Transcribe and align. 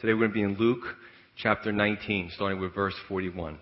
Today 0.00 0.12
we're 0.12 0.28
going 0.28 0.30
to 0.30 0.34
be 0.34 0.42
in 0.42 0.56
Luke 0.56 0.84
chapter 1.42 1.72
19, 1.72 2.30
starting 2.36 2.60
with 2.60 2.72
verse 2.72 2.94
41. 3.08 3.58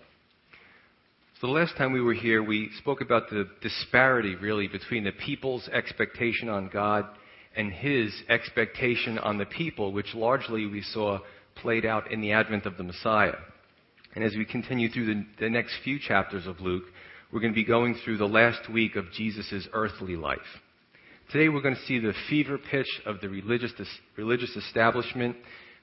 So 1.41 1.47
the 1.47 1.53
last 1.53 1.75
time 1.77 1.93
we 1.93 2.01
were 2.01 2.13
here, 2.13 2.43
we 2.43 2.69
spoke 2.77 3.01
about 3.01 3.31
the 3.31 3.49
disparity 3.63 4.35
really 4.35 4.67
between 4.67 5.03
the 5.03 5.13
people's 5.13 5.67
expectation 5.69 6.47
on 6.47 6.69
God 6.71 7.07
and 7.55 7.71
his 7.73 8.13
expectation 8.29 9.17
on 9.17 9.39
the 9.39 9.47
people, 9.47 9.91
which 9.91 10.13
largely 10.13 10.67
we 10.67 10.83
saw 10.83 11.17
played 11.55 11.87
out 11.87 12.11
in 12.11 12.21
the 12.21 12.33
advent 12.33 12.67
of 12.67 12.77
the 12.77 12.83
Messiah. 12.83 13.33
And 14.13 14.23
as 14.23 14.35
we 14.37 14.45
continue 14.45 14.91
through 14.91 15.07
the, 15.07 15.25
the 15.39 15.49
next 15.49 15.73
few 15.83 15.97
chapters 15.97 16.45
of 16.45 16.59
Luke, 16.59 16.83
we're 17.33 17.41
going 17.41 17.53
to 17.53 17.59
be 17.59 17.65
going 17.65 17.95
through 18.05 18.17
the 18.17 18.25
last 18.25 18.71
week 18.71 18.95
of 18.95 19.11
Jesus' 19.11 19.67
earthly 19.73 20.15
life. 20.15 20.37
Today 21.31 21.49
we're 21.49 21.63
going 21.63 21.73
to 21.73 21.85
see 21.87 21.97
the 21.97 22.13
fever 22.29 22.59
pitch 22.59 23.01
of 23.07 23.21
the 23.21 23.27
religious, 23.27 23.71
religious 24.15 24.55
establishment, 24.55 25.35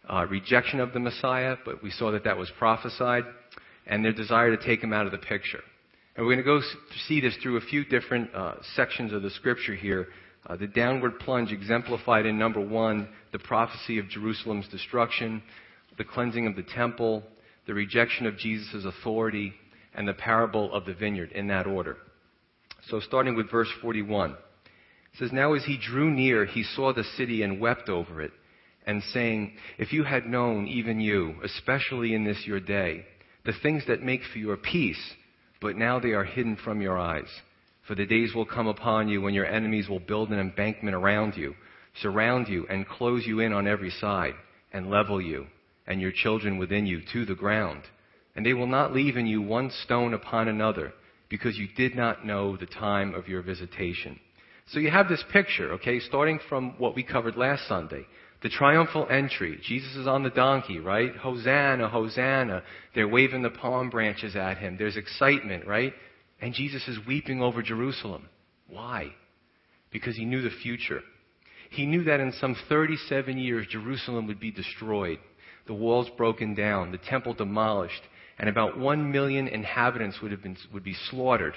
uh, 0.09 0.27
rejection 0.29 0.80
of 0.80 0.93
the 0.93 1.00
Messiah, 1.00 1.57
but 1.64 1.82
we 1.82 1.91
saw 1.91 2.11
that 2.13 2.25
that 2.25 2.36
was 2.36 2.50
prophesied, 2.58 3.25
and 3.86 4.04
their 4.04 4.13
desire 4.13 4.54
to 4.54 4.63
take 4.64 4.82
him 4.82 4.93
out 4.93 5.07
of 5.07 5.13
the 5.13 5.18
picture. 5.18 5.61
And 6.17 6.25
we're 6.25 6.35
going 6.35 6.44
to 6.44 6.61
go 6.61 6.61
see 7.08 7.21
this 7.21 7.36
through 7.43 7.57
a 7.57 7.61
few 7.61 7.85
different 7.85 8.35
uh, 8.35 8.54
sections 8.77 9.13
of 9.13 9.22
the 9.22 9.30
scripture 9.30 9.75
here. 9.75 10.08
Uh, 10.46 10.57
the 10.57 10.67
downward 10.67 11.18
plunge 11.18 11.50
exemplified 11.50 12.27
in 12.27 12.39
number 12.39 12.61
one, 12.61 13.08
the 13.32 13.39
prophecy 13.39 13.99
of 13.99 14.08
Jerusalem's 14.08 14.68
destruction, 14.68 15.43
the 15.99 16.05
cleansing 16.05 16.46
of 16.46 16.55
the 16.55 16.63
temple, 16.63 17.22
the 17.66 17.75
rejection 17.75 18.27
of 18.27 18.36
Jesus' 18.36 18.85
authority, 18.85 19.55
and 19.94 20.07
the 20.07 20.14
parable 20.14 20.72
of 20.72 20.85
the 20.85 20.94
vineyard 20.94 21.32
in 21.32 21.49
that 21.49 21.66
order. 21.66 21.96
So 22.89 23.00
starting 23.00 23.35
with 23.35 23.50
verse 23.50 23.71
41. 23.80 24.32
It 24.32 24.36
says, 25.18 25.32
Now 25.32 25.55
as 25.55 25.64
he 25.64 25.79
drew 25.79 26.11
near, 26.11 26.44
he 26.44 26.63
saw 26.63 26.93
the 26.93 27.05
city 27.16 27.43
and 27.43 27.61
wept 27.61 27.89
over 27.89 28.21
it, 28.21 28.32
and 28.86 29.02
saying, 29.12 29.52
If 29.79 29.93
you 29.93 30.04
had 30.04 30.26
known, 30.26 30.66
even 30.66 31.00
you, 31.00 31.36
especially 31.43 32.14
in 32.14 32.24
this 32.24 32.44
your 32.47 32.61
day, 32.61 33.05
the 33.44 33.52
things 33.62 33.84
that 33.88 34.02
make 34.02 34.22
for 34.32 34.38
your 34.38 34.56
peace, 34.56 35.14
but 35.60 35.76
now 35.76 35.98
they 35.98 36.10
are 36.10 36.24
hidden 36.24 36.56
from 36.62 36.80
your 36.80 36.98
eyes. 36.98 37.28
For 37.86 37.94
the 37.94 38.06
days 38.06 38.34
will 38.34 38.46
come 38.46 38.66
upon 38.66 39.08
you 39.08 39.20
when 39.20 39.34
your 39.34 39.46
enemies 39.46 39.88
will 39.88 40.00
build 40.00 40.30
an 40.30 40.38
embankment 40.38 40.94
around 40.94 41.36
you, 41.36 41.54
surround 42.00 42.48
you, 42.48 42.66
and 42.68 42.88
close 42.88 43.26
you 43.26 43.41
in 43.41 43.52
on 43.52 43.66
every 43.66 43.91
side, 43.91 44.34
and 44.72 44.91
level 44.91 45.20
you, 45.20 45.46
and 45.86 46.00
your 46.00 46.12
children 46.12 46.58
within 46.58 46.86
you, 46.86 47.02
to 47.12 47.26
the 47.26 47.34
ground. 47.34 47.82
And 48.34 48.44
they 48.44 48.54
will 48.54 48.66
not 48.66 48.94
leave 48.94 49.16
in 49.16 49.26
you 49.26 49.42
one 49.42 49.70
stone 49.84 50.14
upon 50.14 50.48
another, 50.48 50.92
because 51.28 51.58
you 51.58 51.69
did 51.76 51.94
not 51.94 52.26
know 52.26 52.56
the 52.56 52.66
time 52.66 53.14
of 53.14 53.28
your 53.28 53.42
visitation. 53.42 54.19
So 54.69 54.78
you 54.78 54.91
have 54.91 55.08
this 55.08 55.22
picture, 55.30 55.72
okay, 55.74 56.00
starting 56.00 56.41
from 56.48 56.74
what 56.78 56.94
we 56.94 57.02
covered 57.02 57.36
last 57.36 57.69
Sunday. 57.69 58.06
The 58.45 58.50
triumphal 58.50 59.06
entry. 59.11 59.59
Jesus 59.62 59.97
is 59.97 60.06
on 60.06 60.23
the 60.23 60.28
donkey, 60.28 60.78
right? 60.78 61.17
Hosanna, 61.17 61.89
Hosanna. 61.89 62.62
They're 62.95 63.09
waving 63.09 63.41
the 63.41 63.48
palm 63.48 63.89
branches 63.89 64.37
at 64.37 64.59
him. 64.59 64.77
There's 64.77 64.98
excitement, 64.98 65.67
right? 65.67 65.95
And 66.42 66.53
Jesus 66.53 66.87
is 66.87 66.98
weeping 67.06 67.41
over 67.41 67.62
Jerusalem. 67.62 68.28
Why? 68.69 69.15
Because 69.91 70.15
he 70.15 70.27
knew 70.27 70.42
the 70.42 70.55
future. 70.62 71.00
He 71.70 71.87
knew 71.87 72.05
that 72.05 72.20
in 72.20 72.33
some 72.33 72.55
37 72.69 73.39
years, 73.39 73.67
Jerusalem 73.70 74.27
would 74.27 74.41
be 74.41 74.50
destroyed, 74.50 75.20
the 75.67 75.72
walls 75.72 76.11
broken 76.19 76.55
down, 76.55 76.92
the 76.92 76.98
temple 76.98 77.33
demolished, 77.33 78.03
and 78.39 78.50
about 78.50 78.78
one 78.78 79.11
million 79.11 79.48
inhabitants 79.48 80.19
would, 80.20 80.33
have 80.33 80.42
been, 80.42 80.59
would 80.70 80.84
be 80.84 80.97
slaughtered 81.09 81.55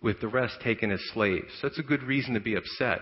with 0.00 0.18
the 0.22 0.28
rest 0.28 0.54
taken 0.64 0.90
as 0.92 1.00
slaves. 1.12 1.52
So 1.60 1.68
that's 1.68 1.78
a 1.78 1.82
good 1.82 2.02
reason 2.02 2.32
to 2.32 2.40
be 2.40 2.54
upset. 2.54 3.00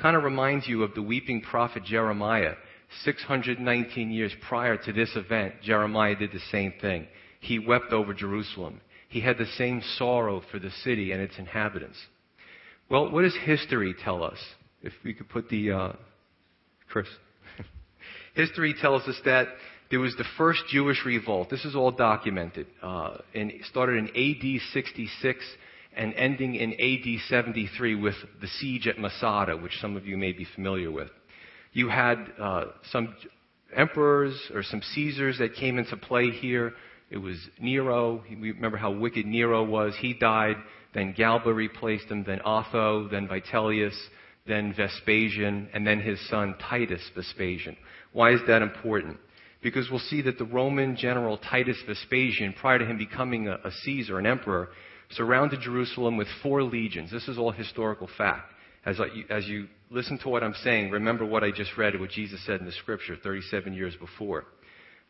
Kind 0.00 0.16
of 0.16 0.24
reminds 0.24 0.66
you 0.66 0.82
of 0.82 0.94
the 0.94 1.02
weeping 1.02 1.40
prophet 1.40 1.84
Jeremiah. 1.84 2.54
619 3.04 4.10
years 4.10 4.32
prior 4.48 4.76
to 4.76 4.92
this 4.92 5.10
event, 5.16 5.54
Jeremiah 5.62 6.14
did 6.14 6.32
the 6.32 6.40
same 6.50 6.74
thing. 6.80 7.06
He 7.40 7.58
wept 7.58 7.92
over 7.92 8.12
Jerusalem. 8.12 8.80
He 9.08 9.20
had 9.20 9.38
the 9.38 9.46
same 9.58 9.82
sorrow 9.96 10.42
for 10.50 10.58
the 10.58 10.70
city 10.84 11.12
and 11.12 11.20
its 11.20 11.38
inhabitants. 11.38 11.98
Well, 12.88 13.10
what 13.10 13.22
does 13.22 13.36
history 13.44 13.94
tell 14.04 14.22
us? 14.22 14.38
If 14.82 14.92
we 15.04 15.14
could 15.14 15.28
put 15.28 15.48
the, 15.48 15.72
uh, 15.72 15.92
Chris. 16.88 17.06
history 18.34 18.74
tells 18.80 19.02
us 19.04 19.18
that 19.24 19.48
there 19.90 20.00
was 20.00 20.14
the 20.16 20.24
first 20.38 20.62
Jewish 20.70 21.04
revolt. 21.04 21.50
This 21.50 21.64
is 21.64 21.76
all 21.76 21.90
documented. 21.90 22.66
Uh, 22.82 23.18
and 23.34 23.52
started 23.70 23.98
in 23.98 24.08
AD 24.08 24.60
66 24.72 25.44
and 25.96 26.14
ending 26.14 26.54
in 26.54 26.72
AD 26.72 27.20
73 27.28 27.94
with 27.96 28.14
the 28.40 28.46
siege 28.46 28.86
at 28.86 28.98
Masada, 28.98 29.56
which 29.56 29.78
some 29.80 29.96
of 29.96 30.06
you 30.06 30.16
may 30.16 30.32
be 30.32 30.46
familiar 30.54 30.90
with. 30.90 31.08
You 31.72 31.88
had 31.88 32.16
uh, 32.40 32.64
some 32.90 33.14
emperors 33.74 34.38
or 34.54 34.62
some 34.62 34.82
Caesars 34.94 35.38
that 35.38 35.54
came 35.54 35.78
into 35.78 35.96
play 35.96 36.30
here. 36.30 36.72
It 37.10 37.18
was 37.18 37.36
Nero. 37.60 38.22
We 38.28 38.52
remember 38.52 38.76
how 38.76 38.90
wicked 38.90 39.26
Nero 39.26 39.64
was. 39.64 39.94
He 39.98 40.14
died. 40.14 40.56
Then 40.94 41.14
Galba 41.16 41.52
replaced 41.52 42.06
him. 42.06 42.24
Then 42.24 42.40
Otho. 42.44 43.08
Then 43.08 43.28
Vitellius. 43.28 43.96
Then 44.46 44.74
Vespasian. 44.74 45.68
And 45.72 45.86
then 45.86 46.00
his 46.00 46.18
son 46.28 46.54
Titus 46.68 47.02
Vespasian. 47.14 47.76
Why 48.12 48.32
is 48.32 48.40
that 48.46 48.62
important? 48.62 49.18
Because 49.62 49.90
we'll 49.90 50.00
see 50.00 50.22
that 50.22 50.38
the 50.38 50.44
Roman 50.44 50.96
general 50.96 51.38
Titus 51.38 51.76
Vespasian, 51.86 52.52
prior 52.54 52.78
to 52.78 52.84
him 52.84 52.98
becoming 52.98 53.48
a, 53.48 53.58
a 53.64 53.70
Caesar, 53.84 54.18
an 54.18 54.26
emperor, 54.26 54.70
surrounded 55.14 55.60
Jerusalem 55.60 56.16
with 56.16 56.28
four 56.42 56.62
legions. 56.62 57.10
This 57.10 57.28
is 57.28 57.38
all 57.38 57.52
historical 57.52 58.08
fact. 58.18 58.52
As, 58.84 58.98
I, 59.00 59.32
as 59.32 59.46
you 59.46 59.68
listen 59.90 60.18
to 60.18 60.28
what 60.28 60.42
I'm 60.42 60.54
saying, 60.64 60.90
remember 60.90 61.24
what 61.24 61.44
I 61.44 61.50
just 61.50 61.76
read, 61.76 61.98
what 61.98 62.10
Jesus 62.10 62.44
said 62.44 62.60
in 62.60 62.66
the 62.66 62.72
scripture 62.72 63.16
37 63.22 63.74
years 63.74 63.94
before. 63.96 64.44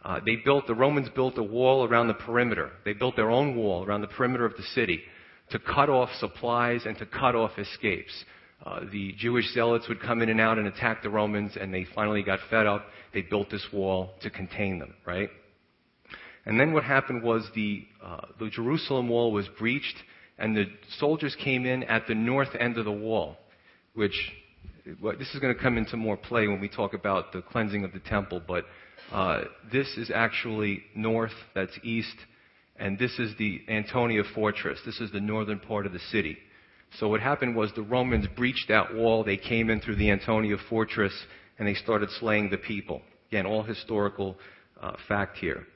Uh, 0.05 0.21
they 0.27 0.37
built, 0.37 0.67
the 0.67 0.75
Romans 0.75 1.09
built 1.15 1.39
a 1.39 1.43
wall 1.43 1.87
around 1.87 2.09
the 2.09 2.15
perimeter. 2.15 2.71
They 2.85 2.93
built 2.93 3.17
their 3.17 3.31
own 3.31 3.57
wall 3.57 3.85
around 3.85 4.01
the 4.01 4.09
perimeter 4.09 4.45
of 4.45 4.57
the 4.57 4.63
city 4.75 5.01
to 5.51 5.59
cut 5.59 5.89
off 5.89 6.11
supplies 6.19 6.83
and 6.85 6.99
to 6.99 7.07
cut 7.07 7.35
off 7.35 7.53
escapes. 7.57 8.13
Uh, 8.65 8.81
the 8.93 9.15
Jewish 9.19 9.53
zealots 9.55 9.89
would 9.89 10.01
come 10.01 10.23
in 10.23 10.29
and 10.29 10.41
out 10.41 10.59
and 10.59 10.67
attack 10.67 11.03
the 11.03 11.11
Romans, 11.11 11.53
and 11.61 11.73
they 11.73 11.87
finally 11.95 12.23
got 12.23 12.39
fed 12.51 12.67
up. 12.67 12.87
They 13.13 13.23
built 13.23 13.51
this 13.51 13.67
wall 13.73 14.13
to 14.23 14.31
contain 14.31 14.79
them, 14.79 14.95
right? 15.07 15.31
And 16.45 16.59
then 16.59 16.73
what 16.73 16.85
happened 16.85 17.23
was 17.23 17.47
the, 17.55 17.85
uh, 18.05 18.21
the 18.39 18.51
Jerusalem 18.51 19.09
wall 19.09 19.33
was 19.33 19.47
breached, 19.59 19.97
and 20.39 20.57
the 20.57 20.67
soldiers 20.99 21.37
came 21.43 21.67
in 21.67 21.85
at 21.85 22.07
the 22.07 22.15
north 22.15 22.55
end 22.59 22.79
of 22.79 22.85
the 22.85 22.93
wall, 22.93 23.37
which 23.95 24.33
this 24.85 25.33
is 25.35 25.41
going 25.41 25.55
to 25.55 25.61
come 25.61 25.79
into 25.79 25.97
more 25.97 26.17
play 26.17 26.49
when 26.49 26.61
we 26.61 26.69
talk 26.69 26.95
about 26.95 27.33
the 27.33 27.43
cleansing 27.43 27.85
of 27.85 27.93
the 27.93 28.01
temple, 28.01 28.43
but 28.47 28.65
uh, 29.13 29.43
this 29.71 29.87
is 29.97 30.11
actually 30.13 30.83
north, 30.95 31.33
that's 31.55 31.79
east, 31.83 32.17
and 32.77 32.99
this 32.99 33.19
is 33.19 33.33
the 33.39 33.61
Antonia 33.69 34.23
fortress. 34.35 34.79
This 34.85 35.01
is 35.01 35.13
the 35.13 35.21
northern 35.21 35.61
part 35.61 35.87
of 35.87 35.93
the 35.93 36.01
city. 36.11 36.39
So 36.99 37.09
what 37.09 37.21
happened 37.21 37.55
was 37.55 37.71
the 37.75 37.83
Romans 37.83 38.27
breached 38.37 38.67
that 38.69 38.95
wall, 38.95 39.25
they 39.25 39.37
came 39.37 39.71
in 39.71 39.81
through 39.81 39.97
the 39.97 40.11
Antonia 40.11 40.57
fortress, 40.69 41.13
and 41.59 41.69
they 41.69 41.75
started 41.75 42.11
slaying 42.19 42.51
the 42.51 42.59
people. 42.59 43.03
Again, 43.29 43.47
all 43.47 43.63
historical 43.63 44.37
uh, 44.81 44.93
fact 45.09 45.39
here. 45.39 45.67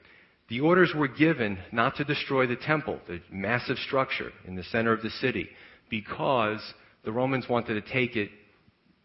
The 0.49 0.61
orders 0.61 0.93
were 0.95 1.07
given 1.09 1.57
not 1.71 1.97
to 1.97 2.05
destroy 2.05 2.47
the 2.47 2.55
temple, 2.55 2.99
the 3.07 3.21
massive 3.29 3.77
structure 3.79 4.31
in 4.45 4.55
the 4.55 4.63
center 4.63 4.93
of 4.93 5.01
the 5.01 5.09
city, 5.09 5.49
because 5.89 6.61
the 7.03 7.11
Romans 7.11 7.49
wanted 7.49 7.73
to 7.73 7.91
take 7.91 8.15
it, 8.15 8.29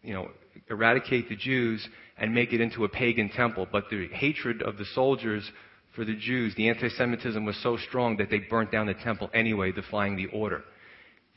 you 0.01 0.13
know, 0.13 0.29
eradicate 0.69 1.27
the 1.27 1.35
Jews 1.35 1.87
and 2.17 2.33
make 2.33 2.53
it 2.53 2.61
into 2.61 2.85
a 2.85 2.89
pagan 2.89 3.29
temple. 3.29 3.67
But 3.69 3.89
the 3.89 4.07
hatred 4.09 4.61
of 4.61 4.77
the 4.77 4.85
soldiers 4.85 5.49
for 5.95 6.05
the 6.05 6.15
Jews, 6.15 6.55
the 6.55 6.69
anti 6.69 6.89
Semitism 6.89 7.43
was 7.43 7.57
so 7.61 7.77
strong 7.77 8.17
that 8.17 8.29
they 8.29 8.39
burnt 8.39 8.71
down 8.71 8.87
the 8.87 8.93
temple 8.93 9.29
anyway, 9.33 9.71
defying 9.71 10.15
the 10.15 10.27
order. 10.27 10.63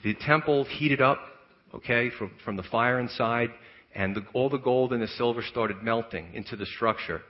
The 0.04 0.14
temple 0.14 0.64
heated 0.64 1.00
up, 1.00 1.18
okay, 1.74 2.10
from, 2.10 2.30
from 2.44 2.56
the 2.56 2.62
fire 2.62 3.00
inside, 3.00 3.50
and 3.94 4.14
the, 4.14 4.24
all 4.34 4.48
the 4.48 4.58
gold 4.58 4.92
and 4.92 5.02
the 5.02 5.08
silver 5.08 5.42
started 5.42 5.82
melting 5.82 6.32
into 6.34 6.54
the 6.54 6.66
structure. 6.66 7.22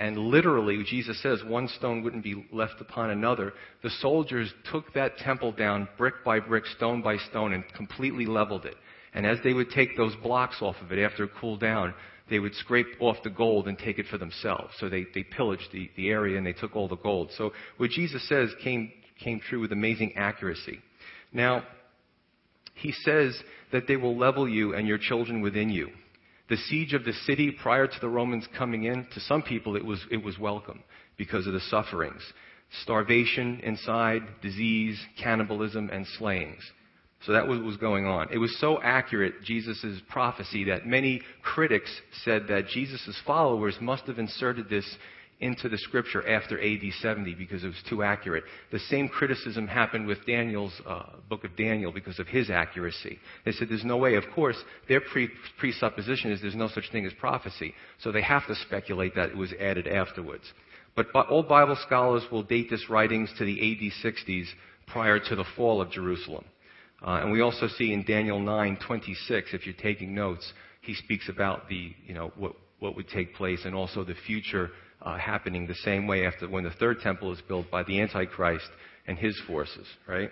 And 0.00 0.16
literally, 0.16 0.82
Jesus 0.82 1.22
says, 1.22 1.42
one 1.46 1.68
stone 1.68 2.02
wouldn't 2.02 2.24
be 2.24 2.46
left 2.50 2.80
upon 2.80 3.10
another. 3.10 3.52
The 3.82 3.90
soldiers 4.00 4.50
took 4.72 4.94
that 4.94 5.18
temple 5.18 5.52
down 5.52 5.88
brick 5.98 6.24
by 6.24 6.40
brick, 6.40 6.64
stone 6.64 7.02
by 7.02 7.18
stone, 7.18 7.52
and 7.52 7.62
completely 7.76 8.24
leveled 8.24 8.64
it. 8.64 8.76
And 9.12 9.26
as 9.26 9.36
they 9.44 9.52
would 9.52 9.68
take 9.70 9.98
those 9.98 10.16
blocks 10.22 10.56
off 10.62 10.76
of 10.82 10.90
it 10.90 10.98
after 10.98 11.24
it 11.24 11.32
cooled 11.38 11.60
down, 11.60 11.92
they 12.30 12.38
would 12.38 12.54
scrape 12.54 12.86
off 12.98 13.18
the 13.22 13.28
gold 13.28 13.68
and 13.68 13.76
take 13.76 13.98
it 13.98 14.06
for 14.06 14.16
themselves. 14.16 14.72
So 14.78 14.88
they, 14.88 15.04
they 15.14 15.22
pillaged 15.22 15.68
the, 15.70 15.90
the 15.96 16.08
area 16.08 16.38
and 16.38 16.46
they 16.46 16.54
took 16.54 16.74
all 16.74 16.88
the 16.88 16.96
gold. 16.96 17.30
So 17.36 17.52
what 17.76 17.90
Jesus 17.90 18.26
says 18.26 18.48
came, 18.64 18.90
came 19.22 19.38
true 19.38 19.60
with 19.60 19.72
amazing 19.72 20.14
accuracy. 20.16 20.80
Now, 21.30 21.64
he 22.74 22.92
says 23.04 23.38
that 23.70 23.86
they 23.86 23.96
will 23.96 24.16
level 24.16 24.48
you 24.48 24.74
and 24.74 24.88
your 24.88 24.96
children 24.96 25.42
within 25.42 25.68
you. 25.68 25.88
The 26.50 26.56
siege 26.56 26.94
of 26.94 27.04
the 27.04 27.12
city 27.12 27.52
prior 27.52 27.86
to 27.86 28.00
the 28.00 28.08
Romans 28.08 28.46
coming 28.58 28.84
in, 28.84 29.06
to 29.14 29.20
some 29.20 29.40
people 29.40 29.76
it 29.76 29.84
was, 29.84 30.04
it 30.10 30.22
was 30.22 30.38
welcome 30.38 30.82
because 31.16 31.46
of 31.46 31.52
the 31.52 31.60
sufferings. 31.60 32.20
Starvation 32.82 33.60
inside, 33.62 34.22
disease, 34.42 35.00
cannibalism, 35.22 35.90
and 35.90 36.06
slayings. 36.18 36.60
So 37.24 37.32
that 37.32 37.46
was 37.46 37.58
what 37.58 37.66
was 37.66 37.76
going 37.76 38.06
on. 38.06 38.32
It 38.32 38.38
was 38.38 38.58
so 38.58 38.82
accurate, 38.82 39.42
Jesus' 39.44 40.00
prophecy, 40.08 40.64
that 40.64 40.86
many 40.86 41.20
critics 41.42 41.90
said 42.24 42.46
that 42.48 42.66
Jesus' 42.66 43.16
followers 43.24 43.76
must 43.80 44.04
have 44.06 44.18
inserted 44.18 44.68
this 44.68 44.86
into 45.40 45.68
the 45.68 45.78
scripture 45.78 46.26
after 46.28 46.60
AD 46.60 46.82
70 47.00 47.34
because 47.34 47.64
it 47.64 47.68
was 47.68 47.82
too 47.88 48.02
accurate. 48.02 48.44
The 48.72 48.78
same 48.78 49.08
criticism 49.08 49.66
happened 49.66 50.06
with 50.06 50.24
Daniel's 50.26 50.78
uh, 50.86 51.04
book 51.28 51.44
of 51.44 51.56
Daniel 51.56 51.92
because 51.92 52.18
of 52.18 52.26
his 52.26 52.50
accuracy. 52.50 53.18
They 53.44 53.52
said 53.52 53.68
there's 53.68 53.84
no 53.84 53.96
way. 53.96 54.16
Of 54.16 54.24
course, 54.34 54.56
their 54.88 55.00
pre- 55.00 55.30
presupposition 55.58 56.30
is 56.30 56.40
there's 56.40 56.54
no 56.54 56.68
such 56.68 56.90
thing 56.92 57.06
as 57.06 57.12
prophecy, 57.14 57.74
so 58.00 58.12
they 58.12 58.22
have 58.22 58.46
to 58.48 58.54
speculate 58.54 59.14
that 59.14 59.30
it 59.30 59.36
was 59.36 59.52
added 59.58 59.86
afterwards. 59.86 60.44
But 60.94 61.06
all 61.14 61.42
Bible 61.42 61.78
scholars 61.86 62.24
will 62.30 62.42
date 62.42 62.68
this 62.68 62.90
writings 62.90 63.32
to 63.38 63.44
the 63.44 63.58
AD 63.58 64.12
60s 64.12 64.46
prior 64.86 65.18
to 65.18 65.36
the 65.36 65.44
fall 65.56 65.80
of 65.80 65.90
Jerusalem. 65.90 66.44
Uh, 67.02 67.20
and 67.22 67.32
we 67.32 67.40
also 67.40 67.66
see 67.66 67.94
in 67.94 68.04
Daniel 68.04 68.38
9:26, 68.38 69.54
if 69.54 69.64
you're 69.64 69.74
taking 69.80 70.14
notes, 70.14 70.52
he 70.82 70.94
speaks 70.94 71.28
about 71.28 71.68
the, 71.68 71.94
you 72.06 72.12
know, 72.12 72.32
what, 72.36 72.52
what 72.80 72.96
would 72.96 73.08
take 73.08 73.34
place 73.34 73.64
and 73.64 73.74
also 73.74 74.04
the 74.04 74.14
future 74.26 74.70
uh, 75.02 75.16
happening 75.16 75.66
the 75.66 75.74
same 75.74 76.06
way 76.06 76.26
after 76.26 76.48
when 76.48 76.64
the 76.64 76.70
third 76.70 77.00
temple 77.00 77.32
is 77.32 77.40
built 77.48 77.70
by 77.70 77.82
the 77.82 78.00
Antichrist 78.00 78.68
and 79.06 79.18
his 79.18 79.40
forces, 79.46 79.86
right? 80.06 80.30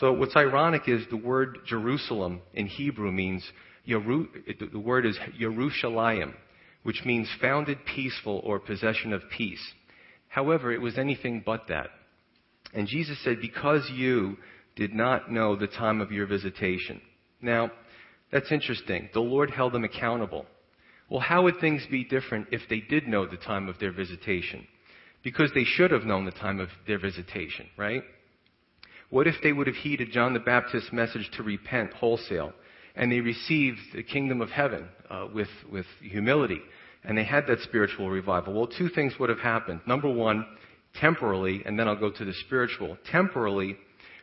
So 0.00 0.12
what's 0.12 0.36
ironic 0.36 0.82
is 0.88 1.04
the 1.10 1.16
word 1.16 1.58
Jerusalem 1.66 2.40
in 2.52 2.66
Hebrew 2.66 3.12
means, 3.12 3.44
Yeru, 3.88 4.26
the 4.72 4.78
word 4.78 5.06
is 5.06 5.18
Yerushalayim, 5.40 6.34
which 6.82 7.02
means 7.04 7.28
founded 7.40 7.78
peaceful 7.86 8.40
or 8.44 8.58
possession 8.58 9.12
of 9.12 9.22
peace. 9.36 9.62
However, 10.28 10.72
it 10.72 10.80
was 10.80 10.98
anything 10.98 11.42
but 11.46 11.68
that. 11.68 11.90
And 12.74 12.88
Jesus 12.88 13.22
said, 13.22 13.36
because 13.40 13.88
you 13.94 14.36
did 14.74 14.92
not 14.92 15.30
know 15.30 15.54
the 15.54 15.68
time 15.68 16.00
of 16.00 16.10
your 16.10 16.26
visitation. 16.26 17.00
Now, 17.40 17.70
that's 18.32 18.50
interesting. 18.50 19.08
The 19.14 19.20
Lord 19.20 19.50
held 19.50 19.72
them 19.72 19.84
accountable. 19.84 20.46
Well, 21.08 21.20
how 21.20 21.42
would 21.44 21.60
things 21.60 21.86
be 21.90 22.04
different 22.04 22.48
if 22.50 22.62
they 22.68 22.80
did 22.80 23.06
know 23.06 23.26
the 23.26 23.36
time 23.36 23.68
of 23.68 23.78
their 23.78 23.92
visitation? 23.92 24.66
Because 25.22 25.50
they 25.54 25.64
should 25.64 25.90
have 25.90 26.04
known 26.04 26.24
the 26.24 26.30
time 26.30 26.60
of 26.60 26.68
their 26.86 26.98
visitation, 26.98 27.66
right? 27.76 28.02
What 29.10 29.26
if 29.26 29.36
they 29.42 29.52
would 29.52 29.66
have 29.66 29.76
heeded 29.76 30.12
John 30.12 30.32
the 30.32 30.40
Baptist's 30.40 30.92
message 30.92 31.30
to 31.36 31.42
repent 31.42 31.92
wholesale 31.92 32.52
and 32.96 33.10
they 33.10 33.20
received 33.20 33.78
the 33.94 34.02
kingdom 34.02 34.40
of 34.40 34.50
heaven 34.50 34.88
uh, 35.10 35.26
with, 35.32 35.48
with 35.70 35.86
humility 36.00 36.60
and 37.04 37.16
they 37.16 37.24
had 37.24 37.46
that 37.46 37.60
spiritual 37.60 38.10
revival? 38.10 38.54
Well, 38.54 38.66
two 38.66 38.88
things 38.88 39.14
would 39.18 39.28
have 39.28 39.40
happened. 39.40 39.80
Number 39.86 40.10
one, 40.10 40.46
temporally, 41.00 41.62
and 41.66 41.78
then 41.78 41.86
I'll 41.86 41.96
go 41.96 42.10
to 42.10 42.24
the 42.24 42.32
spiritual. 42.46 42.96
Temporally, 43.10 43.76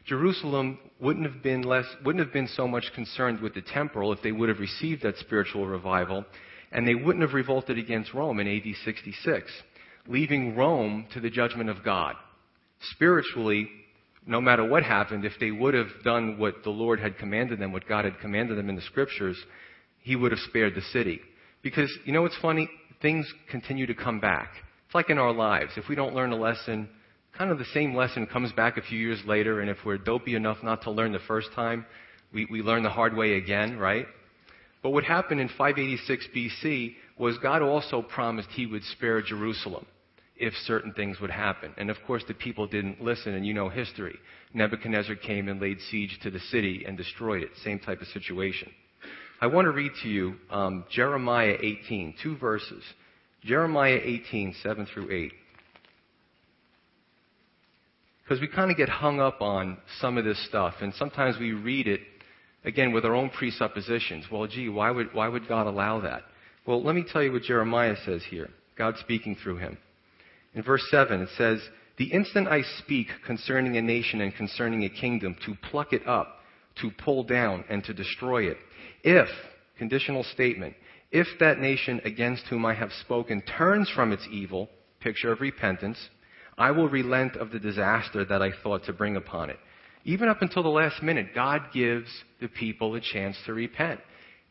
Jerusalem 0.05 0.79
wouldn't 0.99 1.25
have 1.25 1.43
been 1.43 1.61
less, 1.61 1.85
wouldn't 2.03 2.23
have 2.23 2.33
been 2.33 2.47
so 2.47 2.67
much 2.67 2.91
concerned 2.95 3.39
with 3.39 3.53
the 3.53 3.61
temporal 3.61 4.11
if 4.13 4.21
they 4.23 4.31
would 4.31 4.49
have 4.49 4.59
received 4.59 5.03
that 5.03 5.17
spiritual 5.17 5.67
revival, 5.67 6.25
and 6.71 6.87
they 6.87 6.95
wouldn't 6.95 7.21
have 7.21 7.33
revolted 7.33 7.77
against 7.77 8.13
Rome 8.13 8.39
in 8.39 8.47
AD 8.47 8.75
66, 8.85 9.51
leaving 10.07 10.55
Rome 10.55 11.07
to 11.13 11.19
the 11.19 11.29
judgment 11.29 11.69
of 11.69 11.83
God. 11.83 12.15
Spiritually, 12.93 13.69
no 14.25 14.39
matter 14.39 14.63
what 14.63 14.83
happened, 14.83 15.25
if 15.25 15.33
they 15.39 15.51
would 15.51 15.73
have 15.73 15.89
done 16.03 16.37
what 16.37 16.63
the 16.63 16.69
Lord 16.69 16.99
had 16.99 17.17
commanded 17.17 17.59
them, 17.59 17.71
what 17.71 17.87
God 17.87 18.05
had 18.05 18.19
commanded 18.19 18.57
them 18.57 18.69
in 18.69 18.75
the 18.75 18.81
scriptures, 18.81 19.37
He 19.99 20.15
would 20.15 20.31
have 20.31 20.39
spared 20.47 20.75
the 20.75 20.81
city. 20.81 21.19
Because, 21.61 21.91
you 22.05 22.13
know 22.13 22.21
what's 22.21 22.37
funny? 22.41 22.69
Things 23.01 23.31
continue 23.49 23.87
to 23.87 23.93
come 23.93 24.19
back. 24.19 24.49
It's 24.85 24.95
like 24.95 25.09
in 25.09 25.17
our 25.17 25.33
lives. 25.33 25.71
If 25.75 25.87
we 25.89 25.95
don't 25.95 26.15
learn 26.15 26.31
a 26.31 26.35
lesson, 26.35 26.89
kind 27.37 27.51
of 27.51 27.57
the 27.57 27.65
same 27.73 27.95
lesson 27.95 28.27
comes 28.27 28.51
back 28.53 28.77
a 28.77 28.81
few 28.81 28.97
years 28.97 29.19
later, 29.25 29.61
and 29.61 29.69
if 29.69 29.77
we're 29.85 29.97
dopey 29.97 30.35
enough 30.35 30.57
not 30.63 30.83
to 30.83 30.91
learn 30.91 31.11
the 31.11 31.19
first 31.27 31.49
time, 31.55 31.85
we, 32.33 32.47
we 32.49 32.61
learn 32.61 32.83
the 32.83 32.89
hard 32.89 33.15
way 33.15 33.33
again, 33.33 33.77
right? 33.77 34.05
But 34.83 34.91
what 34.91 35.03
happened 35.03 35.39
in 35.39 35.47
586 35.49 36.27
BC 36.35 36.95
was 37.17 37.37
God 37.37 37.61
also 37.61 38.01
promised 38.01 38.49
he 38.51 38.65
would 38.65 38.83
spare 38.83 39.21
Jerusalem 39.21 39.85
if 40.35 40.53
certain 40.65 40.91
things 40.93 41.19
would 41.21 41.29
happen. 41.29 41.73
And 41.77 41.89
of 41.91 41.97
course, 42.07 42.23
the 42.27 42.33
people 42.33 42.65
didn't 42.65 43.01
listen, 43.01 43.35
and 43.35 43.45
you 43.45 43.53
know 43.53 43.69
history. 43.69 44.17
Nebuchadnezzar 44.53 45.15
came 45.15 45.47
and 45.47 45.61
laid 45.61 45.77
siege 45.91 46.17
to 46.23 46.31
the 46.31 46.39
city 46.39 46.83
and 46.87 46.97
destroyed 46.97 47.43
it. 47.43 47.51
Same 47.63 47.79
type 47.79 48.01
of 48.01 48.07
situation. 48.07 48.71
I 49.39 49.47
want 49.47 49.65
to 49.65 49.71
read 49.71 49.91
to 50.01 50.09
you 50.09 50.35
um, 50.49 50.85
Jeremiah 50.89 51.57
18, 51.61 52.15
two 52.21 52.37
verses. 52.37 52.83
Jeremiah 53.43 53.99
18, 54.03 54.55
7 54.61 54.87
through 54.93 55.11
8. 55.11 55.31
Because 58.23 58.39
we 58.39 58.47
kind 58.47 58.71
of 58.71 58.77
get 58.77 58.87
hung 58.87 59.19
up 59.19 59.41
on 59.41 59.77
some 59.99 60.17
of 60.17 60.25
this 60.25 60.43
stuff, 60.47 60.75
and 60.81 60.93
sometimes 60.93 61.37
we 61.39 61.51
read 61.51 61.87
it, 61.87 62.01
again, 62.63 62.91
with 62.91 63.05
our 63.05 63.15
own 63.15 63.29
presuppositions. 63.29 64.25
Well, 64.31 64.47
gee, 64.47 64.69
why 64.69 64.91
would, 64.91 65.13
why 65.13 65.27
would 65.27 65.47
God 65.47 65.67
allow 65.67 66.01
that? 66.01 66.23
Well, 66.65 66.83
let 66.83 66.95
me 66.95 67.03
tell 67.03 67.23
you 67.23 67.31
what 67.31 67.43
Jeremiah 67.43 67.95
says 68.05 68.23
here. 68.29 68.49
God 68.77 68.95
speaking 68.99 69.35
through 69.35 69.57
him. 69.57 69.77
In 70.53 70.63
verse 70.63 70.85
7, 70.91 71.21
it 71.21 71.29
says, 71.37 71.61
The 71.97 72.11
instant 72.11 72.47
I 72.47 72.61
speak 72.79 73.07
concerning 73.25 73.77
a 73.77 73.81
nation 73.81 74.21
and 74.21 74.33
concerning 74.35 74.83
a 74.83 74.89
kingdom, 74.89 75.35
to 75.45 75.55
pluck 75.69 75.93
it 75.93 76.05
up, 76.07 76.39
to 76.81 76.91
pull 76.91 77.23
down, 77.23 77.63
and 77.69 77.83
to 77.85 77.93
destroy 77.93 78.49
it, 78.49 78.57
if, 79.03 79.29
conditional 79.77 80.23
statement, 80.23 80.75
if 81.11 81.27
that 81.39 81.59
nation 81.59 82.01
against 82.05 82.45
whom 82.47 82.65
I 82.65 82.73
have 82.73 82.91
spoken 83.01 83.41
turns 83.41 83.89
from 83.89 84.11
its 84.11 84.27
evil, 84.31 84.69
picture 84.99 85.31
of 85.31 85.41
repentance, 85.41 85.97
I 86.57 86.71
will 86.71 86.87
relent 86.87 87.35
of 87.35 87.51
the 87.51 87.59
disaster 87.59 88.23
that 88.25 88.41
I 88.41 88.51
thought 88.63 88.85
to 88.85 88.93
bring 88.93 89.15
upon 89.15 89.49
it. 89.49 89.57
Even 90.03 90.29
up 90.29 90.41
until 90.41 90.63
the 90.63 90.69
last 90.69 91.03
minute, 91.03 91.35
God 91.35 91.61
gives 91.73 92.09
the 92.39 92.47
people 92.47 92.95
a 92.95 93.01
chance 93.01 93.37
to 93.45 93.53
repent. 93.53 93.99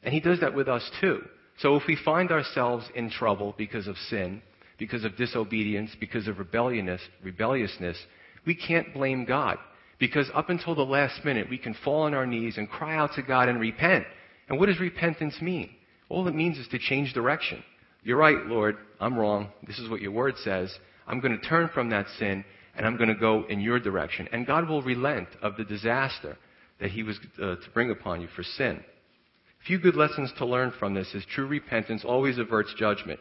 And 0.02 0.14
He 0.14 0.20
does 0.20 0.40
that 0.40 0.54
with 0.54 0.68
us 0.68 0.88
too. 1.00 1.22
So 1.58 1.76
if 1.76 1.82
we 1.86 1.96
find 2.04 2.30
ourselves 2.30 2.86
in 2.94 3.10
trouble 3.10 3.54
because 3.58 3.86
of 3.86 3.96
sin, 4.08 4.42
because 4.78 5.04
of 5.04 5.16
disobedience, 5.16 5.90
because 6.00 6.26
of 6.26 6.38
rebelliousness, 6.38 7.98
we 8.46 8.54
can't 8.54 8.94
blame 8.94 9.26
God. 9.26 9.58
Because 9.98 10.30
up 10.34 10.48
until 10.48 10.74
the 10.74 10.82
last 10.82 11.22
minute, 11.24 11.50
we 11.50 11.58
can 11.58 11.74
fall 11.84 12.02
on 12.02 12.14
our 12.14 12.26
knees 12.26 12.56
and 12.56 12.70
cry 12.70 12.96
out 12.96 13.12
to 13.16 13.22
God 13.22 13.50
and 13.50 13.60
repent. 13.60 14.06
And 14.48 14.58
what 14.58 14.66
does 14.66 14.80
repentance 14.80 15.34
mean? 15.42 15.70
All 16.08 16.26
it 16.26 16.34
means 16.34 16.56
is 16.56 16.66
to 16.68 16.78
change 16.78 17.12
direction. 17.12 17.62
You're 18.02 18.16
right, 18.16 18.46
Lord. 18.46 18.78
I'm 18.98 19.18
wrong. 19.18 19.48
This 19.66 19.78
is 19.78 19.90
what 19.90 20.00
your 20.00 20.12
word 20.12 20.36
says. 20.38 20.74
I'm 21.06 21.20
going 21.20 21.38
to 21.38 21.46
turn 21.46 21.68
from 21.74 21.90
that 21.90 22.06
sin 22.18 22.44
and 22.76 22.86
I'm 22.86 22.96
going 22.96 23.08
to 23.08 23.14
go 23.14 23.44
in 23.48 23.60
your 23.60 23.80
direction. 23.80 24.28
And 24.32 24.46
God 24.46 24.68
will 24.68 24.82
relent 24.82 25.28
of 25.42 25.56
the 25.56 25.64
disaster 25.64 26.36
that 26.80 26.90
He 26.90 27.02
was 27.02 27.18
uh, 27.40 27.56
to 27.56 27.70
bring 27.74 27.90
upon 27.90 28.20
you 28.20 28.28
for 28.34 28.42
sin. 28.42 28.82
A 29.60 29.64
few 29.66 29.78
good 29.78 29.96
lessons 29.96 30.32
to 30.38 30.46
learn 30.46 30.72
from 30.78 30.94
this 30.94 31.14
is 31.14 31.24
true 31.34 31.46
repentance 31.46 32.02
always 32.04 32.38
averts 32.38 32.74
judgment. 32.78 33.20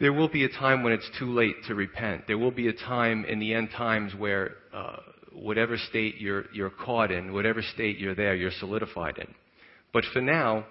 There 0.00 0.12
will 0.12 0.28
be 0.28 0.44
a 0.44 0.48
time 0.48 0.82
when 0.82 0.92
it's 0.92 1.10
too 1.18 1.30
late 1.32 1.56
to 1.66 1.74
repent. 1.74 2.26
There 2.26 2.38
will 2.38 2.52
be 2.52 2.68
a 2.68 2.72
time 2.72 3.24
in 3.24 3.40
the 3.40 3.52
end 3.52 3.70
times 3.76 4.14
where 4.16 4.52
uh, 4.72 4.96
whatever 5.32 5.76
state 5.76 6.16
you're, 6.18 6.44
you're 6.54 6.70
caught 6.70 7.10
in, 7.10 7.32
whatever 7.32 7.62
state 7.62 7.98
you're 7.98 8.14
there, 8.14 8.34
you're 8.34 8.52
solidified 8.52 9.18
in. 9.18 9.26
But 9.92 10.04
for 10.12 10.20
now, 10.20 10.66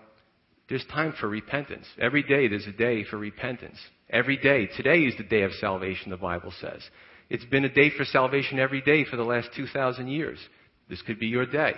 there's 0.69 0.85
time 0.85 1.13
for 1.19 1.27
repentance. 1.27 1.85
Every 1.99 2.23
day 2.23 2.47
there's 2.47 2.67
a 2.67 2.71
day 2.71 3.03
for 3.03 3.17
repentance. 3.17 3.77
Every 4.09 4.37
day. 4.37 4.67
Today 4.77 4.99
is 5.01 5.15
the 5.17 5.23
day 5.23 5.43
of 5.43 5.51
salvation, 5.53 6.09
the 6.09 6.17
Bible 6.17 6.53
says. 6.61 6.81
It's 7.29 7.45
been 7.45 7.65
a 7.65 7.69
day 7.69 7.91
for 7.95 8.05
salvation 8.05 8.59
every 8.59 8.81
day 8.81 9.05
for 9.05 9.17
the 9.17 9.23
last 9.23 9.49
2,000 9.55 10.07
years. 10.07 10.39
This 10.89 11.01
could 11.01 11.19
be 11.19 11.27
your 11.27 11.45
day. 11.45 11.73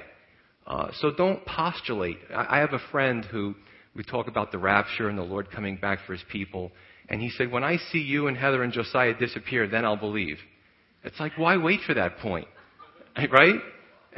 Uh, 0.67 0.89
so 0.99 1.11
don't 1.11 1.43
postulate. 1.45 2.19
I, 2.33 2.57
I 2.57 2.59
have 2.59 2.73
a 2.73 2.79
friend 2.91 3.25
who, 3.25 3.55
we 3.95 4.03
talk 4.03 4.27
about 4.27 4.51
the 4.51 4.59
rapture 4.59 5.09
and 5.09 5.17
the 5.17 5.23
Lord 5.23 5.49
coming 5.51 5.77
back 5.77 5.99
for 6.05 6.13
his 6.13 6.23
people. 6.31 6.71
And 7.09 7.19
he 7.21 7.29
said, 7.31 7.51
when 7.51 7.63
I 7.63 7.77
see 7.91 7.99
you 7.99 8.27
and 8.27 8.37
Heather 8.37 8.61
and 8.61 8.71
Josiah 8.71 9.15
disappear, 9.15 9.67
then 9.67 9.83
I'll 9.85 9.97
believe. 9.97 10.37
It's 11.03 11.19
like, 11.19 11.31
why 11.37 11.57
wait 11.57 11.79
for 11.85 11.93
that 11.95 12.17
point? 12.19 12.47
Right? 13.31 13.55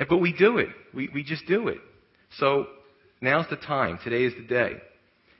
But 0.10 0.18
we 0.18 0.32
do 0.32 0.58
it. 0.58 0.70
We, 0.94 1.10
we 1.14 1.24
just 1.24 1.48
do 1.48 1.70
it. 1.70 1.80
So 2.38 2.68
Now's 3.22 3.46
the 3.52 3.56
time. 3.56 4.00
Today 4.04 4.24
is 4.24 4.34
the 4.34 4.48
day. 4.48 4.74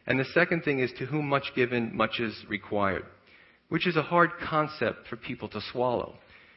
And 0.06 0.20
the 0.20 0.26
second 0.34 0.64
thing 0.64 0.80
is 0.80 0.92
to 1.00 1.06
whom 1.06 1.28
much 1.28 1.52
given, 1.56 1.96
much 1.96 2.20
is 2.20 2.36
required, 2.48 3.06
which 3.72 3.88
is 3.88 3.96
a 3.96 4.02
hard 4.02 4.32
concept 4.44 5.08
for 5.08 5.16
people 5.16 5.48
to 5.48 5.62
swallow. 5.72 6.14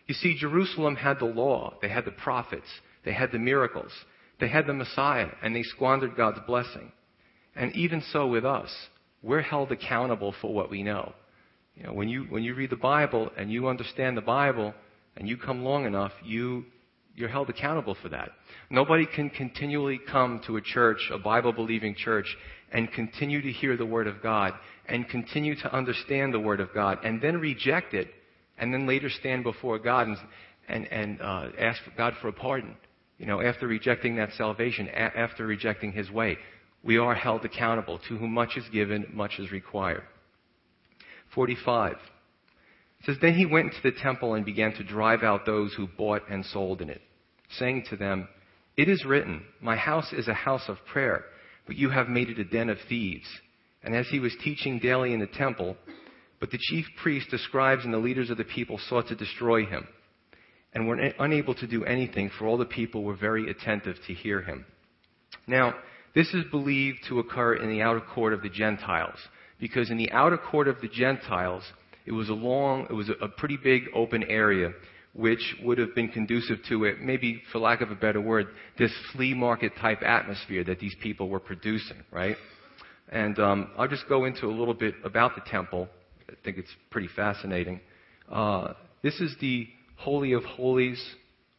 You 0.08 0.14
see, 0.14 0.36
Jerusalem 0.36 0.96
had 0.96 1.20
the 1.20 1.26
law, 1.26 1.74
they 1.80 1.88
had 1.88 2.04
the 2.04 2.10
prophets, 2.10 2.66
they 3.04 3.12
had 3.12 3.30
the 3.30 3.38
miracles, 3.38 3.92
they 4.40 4.48
had 4.48 4.66
the 4.66 4.72
Messiah, 4.72 5.28
and 5.40 5.54
they 5.54 5.62
squandered 5.62 6.16
God's 6.16 6.40
blessing. 6.44 6.90
And 7.54 7.72
even 7.76 8.02
so 8.10 8.26
with 8.26 8.44
us, 8.44 8.68
we're 9.22 9.42
held 9.42 9.70
accountable 9.70 10.34
for 10.40 10.52
what 10.52 10.72
we 10.72 10.82
know. 10.82 11.12
You 11.76 11.84
know, 11.84 11.92
when 11.92 12.08
you 12.08 12.24
when 12.24 12.42
you 12.42 12.52
read 12.56 12.70
the 12.70 12.76
Bible 12.76 13.30
and 13.36 13.48
you 13.48 13.68
understand 13.68 14.16
the 14.16 14.20
Bible 14.20 14.74
and 15.16 15.28
you 15.28 15.36
come 15.36 15.62
long 15.62 15.86
enough, 15.86 16.10
you 16.24 16.64
you're 17.14 17.28
held 17.28 17.48
accountable 17.48 17.96
for 18.02 18.08
that. 18.08 18.30
Nobody 18.70 19.06
can 19.06 19.30
continually 19.30 20.00
come 20.10 20.40
to 20.48 20.56
a 20.56 20.60
church, 20.60 20.98
a 21.12 21.18
Bible 21.18 21.52
believing 21.52 21.94
church, 21.94 22.26
and 22.74 22.92
continue 22.92 23.40
to 23.40 23.52
hear 23.52 23.76
the 23.76 23.86
Word 23.86 24.06
of 24.08 24.20
God 24.20 24.52
and 24.86 25.08
continue 25.08 25.54
to 25.60 25.72
understand 25.74 26.34
the 26.34 26.40
Word 26.40 26.60
of 26.60 26.74
God 26.74 26.98
and 27.04 27.22
then 27.22 27.38
reject 27.38 27.94
it 27.94 28.08
and 28.58 28.74
then 28.74 28.86
later 28.86 29.08
stand 29.08 29.44
before 29.44 29.78
God 29.78 30.08
and, 30.08 30.16
and, 30.68 30.92
and 30.92 31.22
uh, 31.22 31.48
ask 31.58 31.80
God 31.96 32.14
for 32.20 32.28
a 32.28 32.32
pardon. 32.32 32.76
You 33.18 33.26
know, 33.26 33.40
after 33.40 33.68
rejecting 33.68 34.16
that 34.16 34.32
salvation, 34.32 34.88
a- 34.88 35.16
after 35.18 35.46
rejecting 35.46 35.92
His 35.92 36.10
way, 36.10 36.36
we 36.82 36.98
are 36.98 37.14
held 37.14 37.44
accountable. 37.44 38.00
To 38.08 38.18
whom 38.18 38.32
much 38.32 38.56
is 38.56 38.64
given, 38.72 39.06
much 39.12 39.38
is 39.38 39.50
required. 39.52 40.02
45. 41.34 41.92
It 41.92 41.98
says, 43.06 43.16
Then 43.22 43.34
he 43.34 43.46
went 43.46 43.68
into 43.68 43.82
the 43.82 44.00
temple 44.02 44.34
and 44.34 44.44
began 44.44 44.72
to 44.74 44.84
drive 44.84 45.22
out 45.22 45.46
those 45.46 45.72
who 45.74 45.86
bought 45.86 46.22
and 46.28 46.44
sold 46.44 46.82
in 46.82 46.90
it, 46.90 47.00
saying 47.56 47.84
to 47.90 47.96
them, 47.96 48.28
It 48.76 48.88
is 48.88 49.04
written, 49.04 49.42
My 49.60 49.76
house 49.76 50.12
is 50.12 50.26
a 50.26 50.34
house 50.34 50.68
of 50.68 50.78
prayer, 50.92 51.24
but 51.66 51.76
you 51.76 51.90
have 51.90 52.08
made 52.08 52.28
it 52.28 52.38
a 52.38 52.44
den 52.44 52.68
of 52.68 52.78
thieves. 52.88 53.26
And 53.82 53.94
as 53.94 54.06
he 54.08 54.20
was 54.20 54.34
teaching 54.42 54.78
daily 54.78 55.12
in 55.12 55.20
the 55.20 55.26
temple, 55.26 55.76
but 56.40 56.50
the 56.50 56.58
chief 56.58 56.86
priests, 57.02 57.30
the 57.30 57.38
scribes, 57.38 57.84
and 57.84 57.92
the 57.92 57.98
leaders 57.98 58.30
of 58.30 58.36
the 58.36 58.44
people 58.44 58.78
sought 58.88 59.08
to 59.08 59.14
destroy 59.14 59.64
him, 59.64 59.86
and 60.74 60.86
were 60.86 60.98
unable 61.18 61.54
to 61.54 61.66
do 61.66 61.84
anything, 61.84 62.30
for 62.38 62.46
all 62.46 62.58
the 62.58 62.64
people 62.64 63.04
were 63.04 63.16
very 63.16 63.50
attentive 63.50 63.96
to 64.06 64.14
hear 64.14 64.42
him. 64.42 64.64
Now, 65.46 65.74
this 66.14 66.32
is 66.34 66.44
believed 66.50 66.98
to 67.08 67.18
occur 67.18 67.54
in 67.54 67.68
the 67.68 67.82
outer 67.82 68.00
court 68.00 68.32
of 68.32 68.42
the 68.42 68.48
Gentiles, 68.48 69.18
because 69.60 69.90
in 69.90 69.96
the 69.96 70.10
outer 70.12 70.38
court 70.38 70.68
of 70.68 70.80
the 70.80 70.88
Gentiles, 70.88 71.62
it 72.06 72.12
was 72.12 72.28
a 72.28 72.34
long, 72.34 72.86
it 72.90 72.92
was 72.92 73.10
a 73.20 73.28
pretty 73.28 73.56
big 73.56 73.84
open 73.94 74.22
area, 74.24 74.72
which 75.14 75.56
would 75.62 75.78
have 75.78 75.94
been 75.94 76.08
conducive 76.08 76.58
to 76.68 76.84
it, 76.84 77.00
maybe 77.00 77.40
for 77.52 77.58
lack 77.60 77.80
of 77.80 77.90
a 77.90 77.94
better 77.94 78.20
word, 78.20 78.48
this 78.78 78.92
flea 79.12 79.32
market 79.32 79.72
type 79.80 80.02
atmosphere 80.02 80.64
that 80.64 80.80
these 80.80 80.94
people 81.00 81.28
were 81.28 81.40
producing, 81.40 81.98
right? 82.10 82.36
And 83.10 83.38
um, 83.38 83.70
I'll 83.78 83.88
just 83.88 84.08
go 84.08 84.24
into 84.24 84.46
a 84.46 84.54
little 84.54 84.74
bit 84.74 84.94
about 85.04 85.36
the 85.36 85.42
temple. 85.48 85.88
I 86.28 86.34
think 86.44 86.58
it's 86.58 86.70
pretty 86.90 87.08
fascinating. 87.14 87.80
Uh, 88.30 88.72
this 89.02 89.20
is 89.20 89.36
the 89.40 89.68
Holy 89.96 90.32
of 90.32 90.42
Holies, 90.42 91.00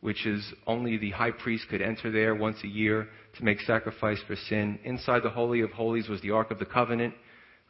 which 0.02 0.26
is 0.26 0.46
only 0.68 0.98
the 0.98 1.12
high 1.12 1.32
priest 1.32 1.66
could 1.70 1.82
enter 1.82 2.12
there 2.12 2.36
once 2.36 2.58
a 2.64 2.68
year 2.68 3.08
to 3.38 3.44
make 3.44 3.62
sacrifice 3.62 4.20
for 4.28 4.36
sin. 4.36 4.80
Inside 4.84 5.24
the 5.24 5.30
Holy 5.30 5.62
of 5.62 5.72
Holies 5.72 6.10
was 6.10 6.22
the 6.22 6.32
Ark 6.32 6.52
of 6.52 6.60
the 6.60 6.66
Covenant, 6.66 7.14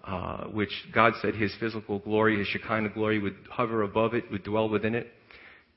uh, 0.03 0.45
which 0.45 0.71
God 0.93 1.13
said 1.21 1.35
his 1.35 1.53
physical 1.59 1.99
glory, 1.99 2.39
his 2.39 2.47
Shekinah 2.47 2.89
glory, 2.89 3.19
would 3.19 3.35
hover 3.51 3.83
above 3.83 4.15
it, 4.15 4.31
would 4.31 4.43
dwell 4.43 4.67
within 4.67 4.95
it. 4.95 5.11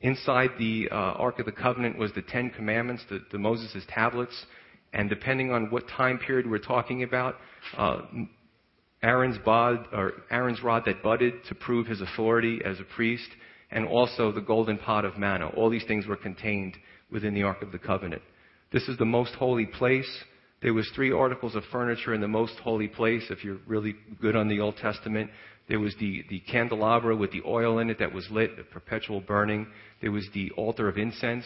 Inside 0.00 0.50
the 0.58 0.88
uh, 0.90 0.94
Ark 0.94 1.40
of 1.40 1.46
the 1.46 1.52
Covenant 1.52 1.98
was 1.98 2.12
the 2.12 2.22
Ten 2.22 2.50
Commandments, 2.50 3.02
the, 3.10 3.20
the 3.32 3.38
Moses' 3.38 3.84
tablets, 3.88 4.34
and 4.92 5.08
depending 5.08 5.50
on 5.50 5.70
what 5.70 5.88
time 5.88 6.18
period 6.18 6.48
we're 6.48 6.58
talking 6.58 7.02
about, 7.02 7.36
uh, 7.76 8.02
Aaron's, 9.02 9.38
bod, 9.44 9.86
Aaron's 10.30 10.62
rod 10.62 10.84
that 10.86 11.02
budded 11.02 11.34
to 11.48 11.54
prove 11.54 11.86
his 11.86 12.00
authority 12.00 12.60
as 12.64 12.78
a 12.80 12.84
priest, 12.84 13.28
and 13.70 13.86
also 13.86 14.32
the 14.32 14.40
golden 14.40 14.78
pot 14.78 15.04
of 15.04 15.18
manna. 15.18 15.48
All 15.48 15.68
these 15.68 15.84
things 15.86 16.06
were 16.06 16.16
contained 16.16 16.76
within 17.10 17.34
the 17.34 17.42
Ark 17.42 17.62
of 17.62 17.72
the 17.72 17.78
Covenant. 17.78 18.22
This 18.72 18.88
is 18.88 18.98
the 18.98 19.04
most 19.04 19.34
holy 19.34 19.66
place. 19.66 20.08
There 20.62 20.74
was 20.74 20.90
three 20.94 21.12
articles 21.12 21.54
of 21.54 21.62
furniture 21.70 22.14
in 22.14 22.20
the 22.20 22.28
most 22.28 22.54
holy 22.62 22.88
place. 22.88 23.24
If 23.30 23.44
you're 23.44 23.58
really 23.66 23.94
good 24.20 24.36
on 24.36 24.48
the 24.48 24.60
Old 24.60 24.76
Testament, 24.76 25.30
there 25.68 25.78
was 25.78 25.94
the, 26.00 26.24
the 26.30 26.40
candelabra 26.40 27.14
with 27.14 27.30
the 27.30 27.42
oil 27.44 27.78
in 27.78 27.90
it 27.90 27.98
that 27.98 28.12
was 28.12 28.26
lit, 28.30 28.56
the 28.56 28.64
perpetual 28.64 29.20
burning. 29.20 29.66
There 30.00 30.10
was 30.10 30.26
the 30.32 30.50
altar 30.52 30.88
of 30.88 30.96
incense. 30.96 31.44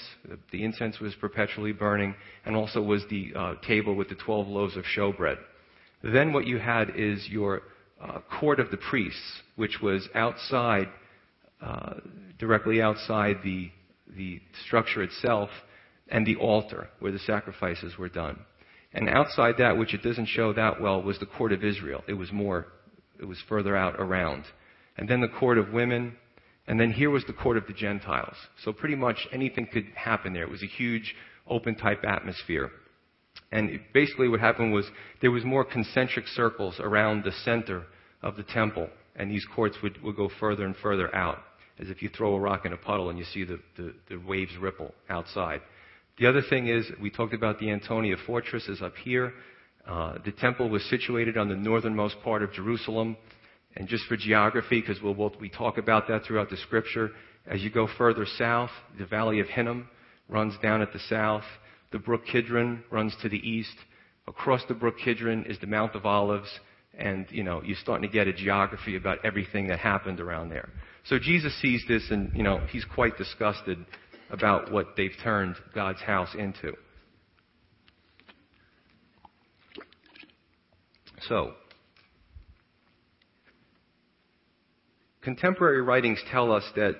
The, 0.52 0.62
incense 0.62 1.00
was 1.00 1.14
perpetually 1.16 1.72
burning. 1.72 2.14
And 2.46 2.54
also 2.54 2.80
was 2.80 3.02
the 3.10 3.32
uh, 3.34 3.54
table 3.66 3.96
with 3.96 4.08
the 4.08 4.14
12 4.14 4.46
loaves 4.46 4.76
of 4.76 4.84
showbread. 4.84 5.38
Then 6.04 6.32
what 6.32 6.46
you 6.46 6.58
had 6.58 6.90
is 6.96 7.28
your 7.28 7.62
uh, 8.00 8.20
court 8.38 8.60
of 8.60 8.70
the 8.70 8.76
priests, 8.76 9.42
which 9.56 9.78
was 9.82 10.08
outside, 10.14 10.88
uh, 11.60 11.94
directly 12.38 12.80
outside 12.80 13.38
the, 13.42 13.70
the 14.16 14.40
structure 14.66 15.02
itself, 15.02 15.50
and 16.08 16.24
the 16.24 16.36
altar 16.36 16.88
where 17.00 17.12
the 17.12 17.18
sacrifices 17.20 17.98
were 17.98 18.08
done. 18.08 18.38
And 18.92 19.08
outside 19.08 19.54
that, 19.58 19.76
which 19.76 19.94
it 19.94 20.02
doesn't 20.02 20.26
show 20.26 20.52
that 20.52 20.80
well, 20.80 21.02
was 21.02 21.18
the 21.18 21.26
court 21.26 21.52
of 21.52 21.64
Israel. 21.64 22.04
It 22.06 22.12
was 22.12 22.30
more 22.30 22.66
it 23.20 23.24
was 23.24 23.38
further 23.48 23.76
out 23.76 23.96
around. 23.98 24.44
And 24.96 25.08
then 25.08 25.20
the 25.20 25.28
court 25.28 25.58
of 25.58 25.72
women, 25.72 26.16
and 26.66 26.78
then 26.78 26.92
here 26.92 27.10
was 27.10 27.24
the 27.26 27.32
court 27.32 27.56
of 27.56 27.66
the 27.66 27.72
Gentiles. 27.72 28.36
So 28.64 28.72
pretty 28.72 28.94
much 28.94 29.26
anything 29.32 29.66
could 29.72 29.86
happen 29.94 30.32
there. 30.32 30.44
It 30.44 30.50
was 30.50 30.62
a 30.62 30.66
huge 30.66 31.14
open 31.48 31.74
type 31.74 32.04
atmosphere. 32.04 32.70
And 33.50 33.80
basically 33.92 34.28
what 34.28 34.40
happened 34.40 34.72
was 34.72 34.86
there 35.20 35.30
was 35.30 35.44
more 35.44 35.64
concentric 35.64 36.26
circles 36.28 36.78
around 36.80 37.24
the 37.24 37.32
center 37.44 37.84
of 38.22 38.36
the 38.36 38.42
temple, 38.42 38.88
and 39.16 39.30
these 39.30 39.46
courts 39.54 39.76
would, 39.82 40.02
would 40.02 40.16
go 40.16 40.30
further 40.40 40.64
and 40.64 40.76
further 40.76 41.14
out, 41.14 41.38
as 41.78 41.88
if 41.88 42.02
you 42.02 42.08
throw 42.08 42.34
a 42.34 42.40
rock 42.40 42.64
in 42.64 42.72
a 42.72 42.76
puddle 42.76 43.10
and 43.10 43.18
you 43.18 43.24
see 43.24 43.44
the, 43.44 43.58
the, 43.76 43.94
the 44.08 44.16
waves 44.16 44.52
ripple 44.60 44.94
outside. 45.10 45.60
The 46.18 46.26
other 46.26 46.42
thing 46.48 46.68
is, 46.68 46.86
we 47.00 47.10
talked 47.10 47.34
about 47.34 47.58
the 47.58 47.70
Antonia 47.70 48.16
Fortress 48.26 48.68
is 48.68 48.82
up 48.82 48.94
here. 48.96 49.32
Uh, 49.86 50.14
the 50.24 50.32
temple 50.32 50.68
was 50.68 50.84
situated 50.88 51.36
on 51.36 51.48
the 51.48 51.56
northernmost 51.56 52.16
part 52.22 52.42
of 52.42 52.52
Jerusalem. 52.52 53.16
And 53.76 53.88
just 53.88 54.04
for 54.04 54.16
geography, 54.16 54.80
because 54.80 55.02
we'll, 55.02 55.14
we'll, 55.14 55.32
we 55.40 55.48
talk 55.48 55.78
about 55.78 56.08
that 56.08 56.24
throughout 56.24 56.50
the 56.50 56.56
scripture, 56.58 57.10
as 57.46 57.62
you 57.62 57.70
go 57.70 57.88
further 57.98 58.26
south, 58.38 58.70
the 58.98 59.06
valley 59.06 59.40
of 59.40 59.48
Hinnom 59.48 59.88
runs 60.28 60.54
down 60.62 60.82
at 60.82 60.92
the 60.92 61.00
south. 61.08 61.44
The 61.90 61.98
brook 61.98 62.22
Kidron 62.30 62.84
runs 62.90 63.16
to 63.22 63.28
the 63.28 63.38
east. 63.38 63.74
Across 64.28 64.66
the 64.68 64.74
brook 64.74 64.96
Kidron 65.02 65.44
is 65.46 65.58
the 65.58 65.66
Mount 65.66 65.94
of 65.94 66.06
Olives. 66.06 66.48
And, 66.96 67.26
you 67.30 67.42
know, 67.42 67.62
you're 67.64 67.76
starting 67.80 68.08
to 68.08 68.12
get 68.12 68.28
a 68.28 68.32
geography 68.32 68.96
about 68.96 69.24
everything 69.24 69.68
that 69.68 69.78
happened 69.78 70.20
around 70.20 70.50
there. 70.50 70.68
So 71.04 71.18
Jesus 71.18 71.58
sees 71.60 71.82
this 71.88 72.10
and, 72.10 72.30
you 72.36 72.42
know, 72.42 72.58
he's 72.70 72.84
quite 72.84 73.16
disgusted 73.16 73.78
about 74.30 74.70
what 74.70 74.88
they've 74.96 75.14
turned 75.22 75.56
God's 75.74 76.00
house 76.02 76.34
into. 76.38 76.74
So, 81.28 81.52
contemporary 85.22 85.82
writings 85.82 86.20
tell 86.30 86.52
us 86.52 86.64
that 86.74 86.96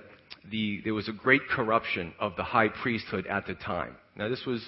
the, 0.51 0.81
there 0.85 0.95
was 0.95 1.09
a 1.09 1.13
great 1.13 1.43
corruption 1.49 2.13
of 2.21 2.37
the 2.37 2.45
high 2.45 2.69
priesthood 2.69 3.27
at 3.27 3.47
the 3.47 3.55
time. 3.55 3.97
Now, 4.17 4.29
this 4.29 4.45
was 4.47 4.63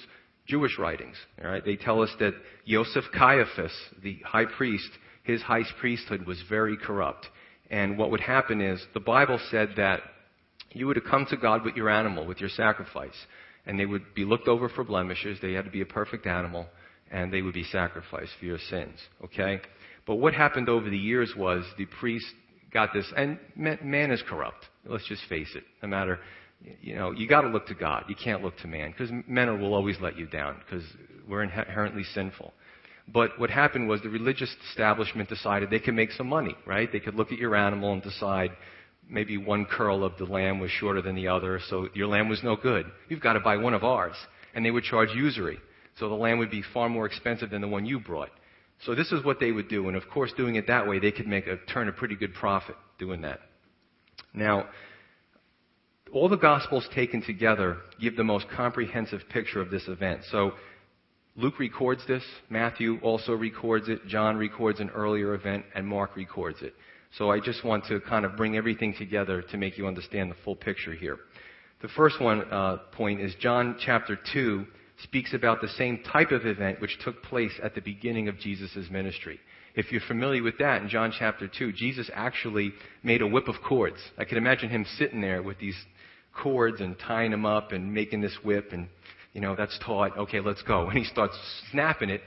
Jewish 0.47 0.77
writings. 0.77 1.15
All 1.43 1.49
right? 1.49 1.63
They 1.63 1.75
tell 1.75 2.01
us 2.01 2.09
that 2.19 2.33
Joseph 2.67 3.05
Caiaphas, 3.17 3.73
the 4.03 4.19
high 4.25 4.45
priest, 4.45 4.89
his 5.23 5.41
high 5.41 5.63
priesthood 5.79 6.25
was 6.25 6.41
very 6.49 6.77
corrupt. 6.77 7.27
And 7.69 7.97
what 7.97 8.11
would 8.11 8.21
happen 8.21 8.61
is 8.61 8.83
the 8.93 8.99
Bible 8.99 9.39
said 9.49 9.69
that 9.77 10.01
you 10.71 10.87
would 10.87 11.01
come 11.09 11.25
to 11.29 11.37
God 11.37 11.63
with 11.63 11.75
your 11.75 11.89
animal, 11.89 12.25
with 12.25 12.39
your 12.39 12.49
sacrifice, 12.49 13.15
and 13.65 13.79
they 13.79 13.85
would 13.85 14.13
be 14.13 14.25
looked 14.25 14.47
over 14.47 14.69
for 14.69 14.83
blemishes. 14.83 15.39
They 15.41 15.53
had 15.53 15.65
to 15.65 15.71
be 15.71 15.81
a 15.81 15.85
perfect 15.85 16.27
animal 16.27 16.67
and 17.15 17.31
they 17.31 17.41
would 17.41 17.53
be 17.53 17.63
sacrificed 17.63 18.33
for 18.37 18.45
your 18.45 18.59
sins. 18.69 18.99
Okay? 19.23 19.61
But 20.05 20.15
what 20.15 20.33
happened 20.33 20.67
over 20.67 20.89
the 20.89 20.97
years 20.97 21.33
was 21.35 21.63
the 21.77 21.85
priest 21.85 22.25
got 22.73 22.91
this, 22.93 23.05
and 23.15 23.39
man 23.55 24.11
is 24.11 24.21
corrupt. 24.27 24.65
Let's 24.85 25.07
just 25.07 25.21
face 25.29 25.47
it. 25.55 25.63
No 25.81 25.87
matter, 25.87 26.19
you 26.81 26.93
know, 26.93 27.11
you 27.11 27.25
got 27.25 27.41
to 27.41 27.47
look 27.47 27.67
to 27.67 27.73
God. 27.73 28.03
You 28.09 28.15
can't 28.21 28.43
look 28.43 28.57
to 28.57 28.67
man 28.67 28.91
because 28.91 29.09
men 29.27 29.61
will 29.61 29.73
always 29.73 29.95
let 30.01 30.17
you 30.17 30.27
down 30.27 30.57
because 30.59 30.83
we're 31.27 31.41
inherently 31.41 32.03
sinful. 32.03 32.51
But 33.07 33.39
what 33.39 33.49
happened 33.49 33.87
was 33.87 34.01
the 34.01 34.09
religious 34.09 34.53
establishment 34.69 35.29
decided 35.29 35.69
they 35.69 35.79
could 35.79 35.93
make 35.93 36.11
some 36.11 36.27
money, 36.27 36.55
right? 36.65 36.91
They 36.91 36.99
could 36.99 37.15
look 37.15 37.31
at 37.31 37.37
your 37.37 37.55
animal 37.55 37.93
and 37.93 38.03
decide 38.03 38.51
maybe 39.07 39.37
one 39.37 39.65
curl 39.65 40.03
of 40.03 40.17
the 40.17 40.25
lamb 40.25 40.59
was 40.59 40.71
shorter 40.71 41.01
than 41.01 41.15
the 41.15 41.29
other, 41.29 41.61
so 41.69 41.87
your 41.93 42.07
lamb 42.07 42.27
was 42.27 42.43
no 42.43 42.57
good. 42.57 42.87
You've 43.07 43.21
got 43.21 43.33
to 43.33 43.39
buy 43.39 43.55
one 43.55 43.73
of 43.73 43.85
ours. 43.85 44.15
And 44.53 44.65
they 44.65 44.71
would 44.71 44.83
charge 44.83 45.09
usury. 45.15 45.59
So 45.99 46.09
the 46.09 46.15
lamb 46.15 46.39
would 46.39 46.51
be 46.51 46.63
far 46.73 46.89
more 46.89 47.05
expensive 47.05 47.49
than 47.49 47.61
the 47.61 47.67
one 47.67 47.85
you 47.85 47.99
brought. 47.99 48.31
So 48.85 48.93
this 48.93 49.11
is 49.11 49.23
what 49.23 49.39
they 49.39 49.51
would 49.51 49.69
do. 49.69 49.87
And 49.87 49.95
of 49.95 50.09
course, 50.09 50.33
doing 50.35 50.55
it 50.55 50.67
that 50.67 50.87
way, 50.87 50.99
they 50.99 51.11
could 51.11 51.27
make 51.27 51.47
a 51.47 51.57
turn 51.71 51.87
a 51.87 51.91
pretty 51.93 52.15
good 52.15 52.33
profit 52.33 52.75
doing 52.99 53.21
that. 53.21 53.39
Now, 54.33 54.67
all 56.11 56.29
the 56.29 56.37
Gospels 56.37 56.87
taken 56.93 57.21
together 57.21 57.77
give 57.99 58.15
the 58.15 58.23
most 58.23 58.45
comprehensive 58.49 59.21
picture 59.29 59.61
of 59.61 59.71
this 59.71 59.87
event. 59.87 60.21
So 60.31 60.51
Luke 61.37 61.59
records 61.59 62.01
this, 62.07 62.23
Matthew 62.49 62.99
also 63.01 63.33
records 63.33 63.89
it, 63.89 64.05
John 64.07 64.37
records 64.37 64.79
an 64.79 64.89
earlier 64.91 65.33
event, 65.33 65.65
and 65.73 65.87
Mark 65.87 66.15
records 66.15 66.61
it. 66.61 66.73
So 67.17 67.31
I 67.31 67.39
just 67.39 67.63
want 67.63 67.85
to 67.85 67.99
kind 68.01 68.25
of 68.25 68.35
bring 68.35 68.57
everything 68.57 68.93
together 68.97 69.41
to 69.41 69.57
make 69.57 69.77
you 69.77 69.87
understand 69.87 70.29
the 70.31 70.35
full 70.43 70.55
picture 70.55 70.93
here. 70.93 71.17
The 71.81 71.87
first 71.89 72.21
one 72.21 72.41
uh, 72.51 72.77
point 72.91 73.21
is 73.21 73.33
John 73.39 73.77
chapter 73.79 74.17
2 74.33 74.65
speaks 75.03 75.33
about 75.33 75.61
the 75.61 75.67
same 75.67 75.99
type 76.11 76.31
of 76.31 76.45
event 76.45 76.79
which 76.81 76.97
took 77.03 77.21
place 77.23 77.51
at 77.61 77.75
the 77.75 77.81
beginning 77.81 78.27
of 78.27 78.39
Jesus' 78.39 78.87
ministry. 78.89 79.39
If 79.75 79.91
you're 79.91 80.01
familiar 80.07 80.41
with 80.41 80.57
that, 80.59 80.81
in 80.81 80.87
John 80.87 81.11
chapter 81.17 81.49
2, 81.49 81.73
Jesus 81.73 82.09
actually 82.13 82.71
made 83.03 83.21
a 83.21 83.27
whip 83.27 83.49
of 83.49 83.55
cords. 83.67 83.97
I 84.17 84.23
can 84.23 84.37
imagine 84.37 84.69
him 84.69 84.85
sitting 84.97 85.19
there 85.19 85.43
with 85.43 85.59
these 85.59 85.75
cords 86.33 86.79
and 86.79 86.97
tying 86.97 87.31
them 87.31 87.45
up 87.45 87.73
and 87.73 87.93
making 87.93 88.21
this 88.21 88.37
whip, 88.43 88.69
and, 88.71 88.87
you 89.33 89.41
know, 89.41 89.55
that's 89.55 89.77
taught. 89.85 90.17
Okay, 90.17 90.39
let's 90.39 90.61
go. 90.61 90.87
And 90.87 90.97
he 90.97 91.03
starts 91.03 91.37
snapping 91.71 92.09
it, 92.09 92.21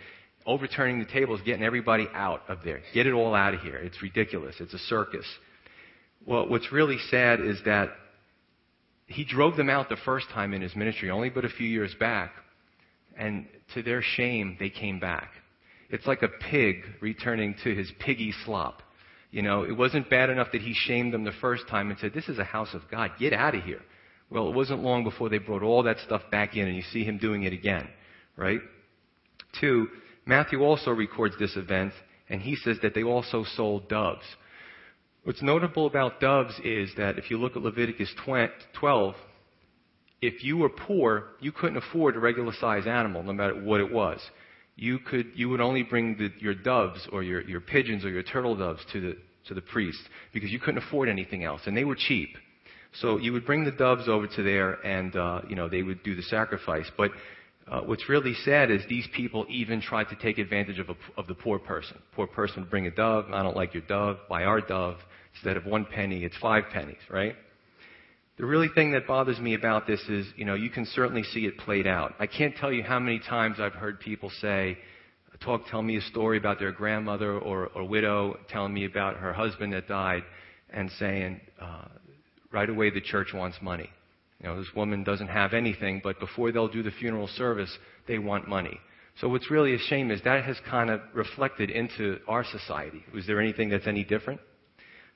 overturning 0.44 0.98
the 0.98 1.06
tables, 1.06 1.40
getting 1.44 1.64
everybody 1.64 2.06
out 2.12 2.42
of 2.48 2.58
there. 2.64 2.82
Get 2.92 3.06
it 3.06 3.12
all 3.12 3.34
out 3.34 3.54
of 3.54 3.60
here. 3.60 3.76
It's 3.76 4.02
ridiculous. 4.02 4.56
It's 4.60 4.74
a 4.74 4.78
circus. 4.78 5.26
Well, 6.26 6.48
what's 6.48 6.70
really 6.70 6.98
sad 7.10 7.40
is 7.40 7.60
that 7.64 7.88
he 9.06 9.24
drove 9.24 9.56
them 9.56 9.70
out 9.70 9.88
the 9.88 9.96
first 10.04 10.26
time 10.34 10.52
in 10.52 10.60
his 10.60 10.76
ministry, 10.76 11.08
only 11.10 11.30
but 11.30 11.46
a 11.46 11.48
few 11.48 11.66
years 11.66 11.94
back 11.98 12.32
and 13.18 13.46
to 13.74 13.82
their 13.82 14.00
shame, 14.00 14.56
they 14.58 14.70
came 14.70 15.00
back. 15.00 15.30
It's 15.90 16.06
like 16.06 16.22
a 16.22 16.28
pig 16.28 16.76
returning 17.00 17.54
to 17.64 17.74
his 17.74 17.90
piggy 17.98 18.32
slop. 18.44 18.82
You 19.30 19.42
know, 19.42 19.64
it 19.64 19.76
wasn't 19.76 20.08
bad 20.08 20.30
enough 20.30 20.48
that 20.52 20.62
he 20.62 20.72
shamed 20.74 21.12
them 21.12 21.24
the 21.24 21.32
first 21.40 21.68
time 21.68 21.90
and 21.90 21.98
said, 21.98 22.14
This 22.14 22.28
is 22.28 22.38
a 22.38 22.44
house 22.44 22.72
of 22.72 22.82
God. 22.90 23.10
Get 23.18 23.32
out 23.32 23.54
of 23.54 23.62
here. 23.62 23.80
Well, 24.30 24.48
it 24.48 24.54
wasn't 24.54 24.82
long 24.82 25.04
before 25.04 25.28
they 25.28 25.38
brought 25.38 25.62
all 25.62 25.82
that 25.82 25.98
stuff 26.04 26.22
back 26.30 26.56
in, 26.56 26.66
and 26.66 26.76
you 26.76 26.82
see 26.92 27.04
him 27.04 27.18
doing 27.18 27.42
it 27.42 27.52
again, 27.52 27.88
right? 28.36 28.60
Two, 29.60 29.88
Matthew 30.26 30.60
also 30.60 30.90
records 30.90 31.34
this 31.38 31.56
event, 31.56 31.92
and 32.28 32.42
he 32.42 32.54
says 32.56 32.76
that 32.82 32.94
they 32.94 33.02
also 33.02 33.44
sold 33.56 33.88
doves. 33.88 34.24
What's 35.24 35.42
notable 35.42 35.86
about 35.86 36.20
doves 36.20 36.54
is 36.62 36.90
that 36.96 37.18
if 37.18 37.30
you 37.30 37.38
look 37.38 37.56
at 37.56 37.62
Leviticus 37.62 38.14
12, 38.24 39.14
if 40.20 40.42
you 40.42 40.56
were 40.56 40.68
poor, 40.68 41.28
you 41.40 41.52
couldn't 41.52 41.76
afford 41.76 42.16
a 42.16 42.20
regular 42.20 42.52
size 42.60 42.86
animal, 42.86 43.22
no 43.22 43.32
matter 43.32 43.54
what 43.54 43.80
it 43.80 43.92
was. 43.92 44.20
You 44.76 44.98
could, 44.98 45.32
you 45.34 45.48
would 45.48 45.60
only 45.60 45.82
bring 45.82 46.16
the, 46.16 46.30
your 46.38 46.54
doves 46.54 47.08
or 47.12 47.22
your, 47.22 47.42
your 47.42 47.60
pigeons 47.60 48.04
or 48.04 48.10
your 48.10 48.22
turtle 48.22 48.56
doves 48.56 48.80
to 48.92 49.00
the, 49.00 49.16
to 49.48 49.54
the 49.54 49.60
priest 49.60 50.00
because 50.32 50.50
you 50.50 50.58
couldn't 50.58 50.82
afford 50.82 51.08
anything 51.08 51.44
else, 51.44 51.62
and 51.66 51.76
they 51.76 51.84
were 51.84 51.96
cheap. 51.96 52.36
So 53.00 53.18
you 53.18 53.32
would 53.32 53.44
bring 53.44 53.64
the 53.64 53.70
doves 53.70 54.08
over 54.08 54.26
to 54.26 54.42
there, 54.42 54.74
and 54.84 55.14
uh, 55.14 55.42
you 55.48 55.56
know 55.56 55.68
they 55.68 55.82
would 55.82 56.02
do 56.02 56.14
the 56.14 56.22
sacrifice. 56.22 56.86
But 56.96 57.10
uh, 57.70 57.80
what's 57.82 58.08
really 58.08 58.34
sad 58.44 58.70
is 58.70 58.80
these 58.88 59.06
people 59.14 59.44
even 59.48 59.80
tried 59.80 60.04
to 60.04 60.16
take 60.16 60.38
advantage 60.38 60.78
of, 60.78 60.88
a, 60.88 60.96
of 61.16 61.26
the 61.26 61.34
poor 61.34 61.58
person. 61.58 61.98
Poor 62.14 62.26
person 62.26 62.62
would 62.62 62.70
bring 62.70 62.86
a 62.86 62.90
dove. 62.90 63.26
I 63.32 63.42
don't 63.42 63.56
like 63.56 63.74
your 63.74 63.82
dove. 63.82 64.16
Buy 64.28 64.44
our 64.44 64.60
dove. 64.60 64.96
Instead 65.34 65.56
of 65.56 65.66
one 65.66 65.84
penny, 65.84 66.24
it's 66.24 66.36
five 66.38 66.64
pennies, 66.72 66.96
right? 67.10 67.36
The 68.38 68.46
really 68.46 68.68
thing 68.72 68.92
that 68.92 69.06
bothers 69.06 69.40
me 69.40 69.54
about 69.54 69.88
this 69.88 70.00
is, 70.08 70.26
you 70.36 70.44
know, 70.44 70.54
you 70.54 70.70
can 70.70 70.86
certainly 70.86 71.24
see 71.24 71.46
it 71.46 71.58
played 71.58 71.88
out. 71.88 72.14
I 72.20 72.28
can't 72.28 72.54
tell 72.56 72.72
you 72.72 72.84
how 72.84 73.00
many 73.00 73.18
times 73.18 73.56
I've 73.58 73.72
heard 73.72 73.98
people 73.98 74.30
say, 74.40 74.78
talk, 75.40 75.62
tell 75.68 75.82
me 75.82 75.96
a 75.96 76.00
story 76.02 76.38
about 76.38 76.60
their 76.60 76.70
grandmother 76.70 77.36
or, 77.36 77.66
or 77.74 77.84
widow, 77.84 78.36
telling 78.48 78.72
me 78.72 78.84
about 78.84 79.16
her 79.16 79.32
husband 79.32 79.72
that 79.72 79.88
died, 79.88 80.22
and 80.70 80.88
saying, 81.00 81.40
uh, 81.60 81.86
right 82.52 82.70
away 82.70 82.90
the 82.90 83.00
church 83.00 83.28
wants 83.34 83.56
money. 83.60 83.90
You 84.40 84.48
know, 84.48 84.58
this 84.58 84.72
woman 84.74 85.02
doesn't 85.02 85.28
have 85.28 85.52
anything, 85.52 86.00
but 86.04 86.20
before 86.20 86.52
they'll 86.52 86.68
do 86.68 86.84
the 86.84 86.92
funeral 86.92 87.26
service, 87.26 87.76
they 88.06 88.18
want 88.18 88.46
money. 88.46 88.78
So 89.20 89.28
what's 89.28 89.50
really 89.50 89.74
a 89.74 89.78
shame 89.78 90.12
is 90.12 90.20
that 90.22 90.44
has 90.44 90.56
kind 90.70 90.90
of 90.90 91.00
reflected 91.12 91.70
into 91.70 92.18
our 92.28 92.44
society. 92.44 93.04
Was 93.12 93.26
there 93.26 93.40
anything 93.40 93.68
that's 93.68 93.88
any 93.88 94.04
different? 94.04 94.40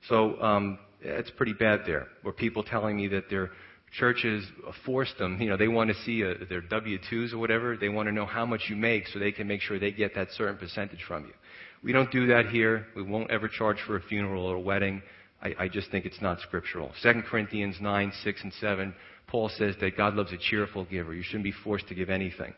So 0.09 0.43
um, 0.43 0.79
it's 1.03 1.31
pretty 1.31 1.53
bad 1.53 1.81
there. 1.87 2.07
Where 2.23 2.33
people 2.33 2.63
telling 2.63 2.97
me 2.97 3.09
that 3.09 3.29
their 3.29 3.51
churches 3.99 4.45
force 4.87 5.13
them, 5.19 5.41
you 5.41 5.49
know, 5.49 5.57
they 5.57 5.69
want 5.69 5.89
to 5.91 6.03
see 6.03 6.23
a, 6.23 6.45
their 6.47 6.63
W-2s 6.63 7.33
or 7.33 7.39
whatever. 7.39 7.77
They 7.77 7.89
want 7.89 8.09
to 8.09 8.13
know 8.13 8.27
how 8.27 8.47
much 8.47 8.63
you 8.69 8.77
make 8.77 9.07
so 9.09 9.19
they 9.19 9.33
can 9.33 9.47
make 9.47 9.61
sure 9.61 9.79
they 9.79 9.93
get 9.93 10.15
that 10.15 10.29
certain 10.33 10.57
percentage 10.57 11.03
from 11.07 11.27
you. 11.27 11.33
We 11.83 11.93
don't 11.93 12.11
do 12.11 12.27
that 12.29 12.47
here. 12.47 12.87
We 12.95 13.03
won't 13.03 13.31
ever 13.31 13.49
charge 13.49 13.79
for 13.87 13.97
a 13.97 14.03
funeral 14.03 14.47
or 14.47 14.57
a 14.57 14.61
wedding. 14.61 15.03
I, 15.43 15.55
I 15.59 15.69
just 15.69 15.91
think 15.91 16.07
it's 16.07 16.21
not 16.23 16.41
scriptural. 16.41 16.93
2 17.03 17.23
Corinthians 17.29 17.77
9, 17.81 18.13
6, 18.23 18.43
and 18.45 18.53
7, 18.55 18.95
Paul 19.27 19.51
says 19.57 19.75
that 19.81 19.97
God 19.97 20.15
loves 20.15 20.33
a 20.33 20.39
cheerful 20.39 20.85
giver. 20.85 21.15
You 21.15 21.23
shouldn't 21.23 21.45
be 21.45 21.53
forced 21.65 21.89
to 21.89 21.95
give 21.95 22.11
anything. 22.11 22.55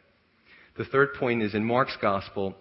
The 0.77 0.85
third 0.85 1.15
point 1.15 1.43
is 1.43 1.55
in 1.55 1.65
Mark's 1.65 1.97
gospel, 2.01 2.55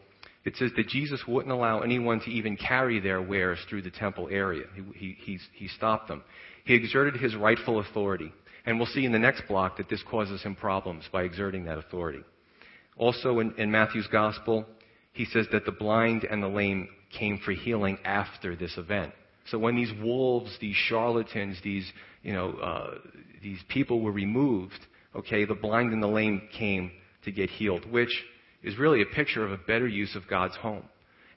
it 0.46 0.56
says 0.58 0.72
that 0.76 0.90
Jesus 0.90 1.22
wouldn't 1.28 1.54
allow 1.54 1.80
anyone 1.80 2.20
to 2.22 2.30
even 2.30 2.58
carry 2.58 3.00
their 3.00 3.22
wares 3.22 3.60
through 3.70 3.84
the 3.84 3.92
temple 3.92 4.28
area. 4.30 4.66
He, 4.96 5.16
he, 5.24 5.40
he, 5.54 5.68
stopped 5.70 6.10
them. 6.10 6.24
He 6.66 6.76
exerted 6.76 7.16
his 7.16 7.36
rightful 7.36 7.80
authority. 7.80 8.32
And 8.66 8.78
we'll 8.78 8.88
see 8.88 9.06
in 9.06 9.12
the 9.12 9.20
next 9.20 9.48
block 9.48 9.78
that 9.78 9.90
this 9.90 10.04
causes 10.10 10.42
him 10.44 10.56
problems 10.56 11.06
by 11.12 11.24
exerting 11.24 11.66
that 11.66 11.78
authority. 11.78 12.24
Also 12.98 13.40
in, 13.40 13.54
in 13.58 13.72
Matthew's 13.72 14.08
gospel, 14.08 14.66
he 15.14 15.26
says 15.26 15.48
that 15.52 15.66
the 15.66 15.72
blind 15.72 16.26
and 16.26 16.44
the 16.44 16.48
lame 16.48 16.90
came 17.18 17.40
for 17.44 17.52
healing 17.52 17.98
after 18.04 18.56
this 18.56 18.78
event. 18.78 19.14
So 19.50 19.58
when 19.58 19.76
these 19.76 19.92
wolves, 20.02 20.58
these 20.60 20.76
charlatans, 20.76 21.58
these, 21.64 21.90
you 22.22 22.34
know, 22.34 22.52
uh, 22.52 22.98
these 23.42 23.60
people 23.68 24.02
were 24.02 24.12
removed, 24.12 24.80
okay, 25.16 25.46
the 25.46 25.56
blind 25.56 25.94
and 25.94 26.02
the 26.02 26.08
lame 26.08 26.48
came 26.58 26.92
to 27.26 27.32
get 27.32 27.50
healed, 27.50 27.90
which 27.92 28.12
is 28.64 28.78
really 28.78 29.02
a 29.02 29.06
picture 29.06 29.46
of 29.46 29.52
a 29.52 29.58
better 29.58 29.88
use 29.88 30.16
of 30.16 30.28
God's 30.30 30.56
home. 30.56 30.84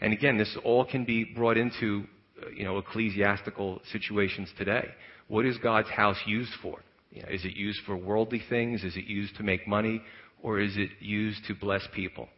And 0.01 0.13
again, 0.13 0.39
this 0.39 0.57
all 0.65 0.85
can 0.85 1.05
be 1.05 1.25
brought 1.25 1.57
into, 1.57 2.05
uh, 2.43 2.51
you 2.51 2.65
know, 2.65 2.79
ecclesiastical 2.79 3.81
situations 3.93 4.51
today. 4.59 4.89
What 5.29 5.47
is 5.47 5.59
God's 5.59 5.89
house 5.89 6.19
used 6.27 6.53
for? 6.63 6.81
You 7.11 7.23
know, 7.23 7.29
is 7.29 7.45
it 7.45 7.57
used 7.57 7.81
for 7.87 7.97
worldly 7.97 8.43
things? 8.49 8.85
Is 8.85 8.97
it 8.97 9.05
used 9.07 9.37
to 9.37 9.43
make 9.43 9.67
money? 9.67 10.03
Or 10.43 10.61
is 10.61 10.77
it 10.77 10.91
used 11.01 11.45
to 11.47 11.55
bless 11.55 11.83
people? 11.95 12.29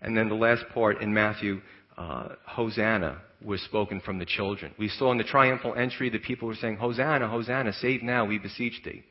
And 0.00 0.16
then 0.16 0.28
the 0.28 0.34
last 0.34 0.64
part 0.72 1.02
in 1.02 1.12
Matthew, 1.12 1.60
uh, 1.96 2.28
Hosanna 2.46 3.20
was 3.44 3.60
spoken 3.62 4.00
from 4.00 4.18
the 4.18 4.24
children. 4.24 4.72
We 4.78 4.88
saw 4.88 5.12
in 5.12 5.18
the 5.18 5.24
triumphal 5.24 5.74
entry 5.74 6.10
the 6.10 6.18
people 6.18 6.48
were 6.48 6.54
saying, 6.54 6.76
Hosanna, 6.76 7.28
Hosanna, 7.28 7.72
save 7.74 8.02
now, 8.02 8.24
we 8.24 8.38
beseech 8.38 8.80
thee. 8.84 9.04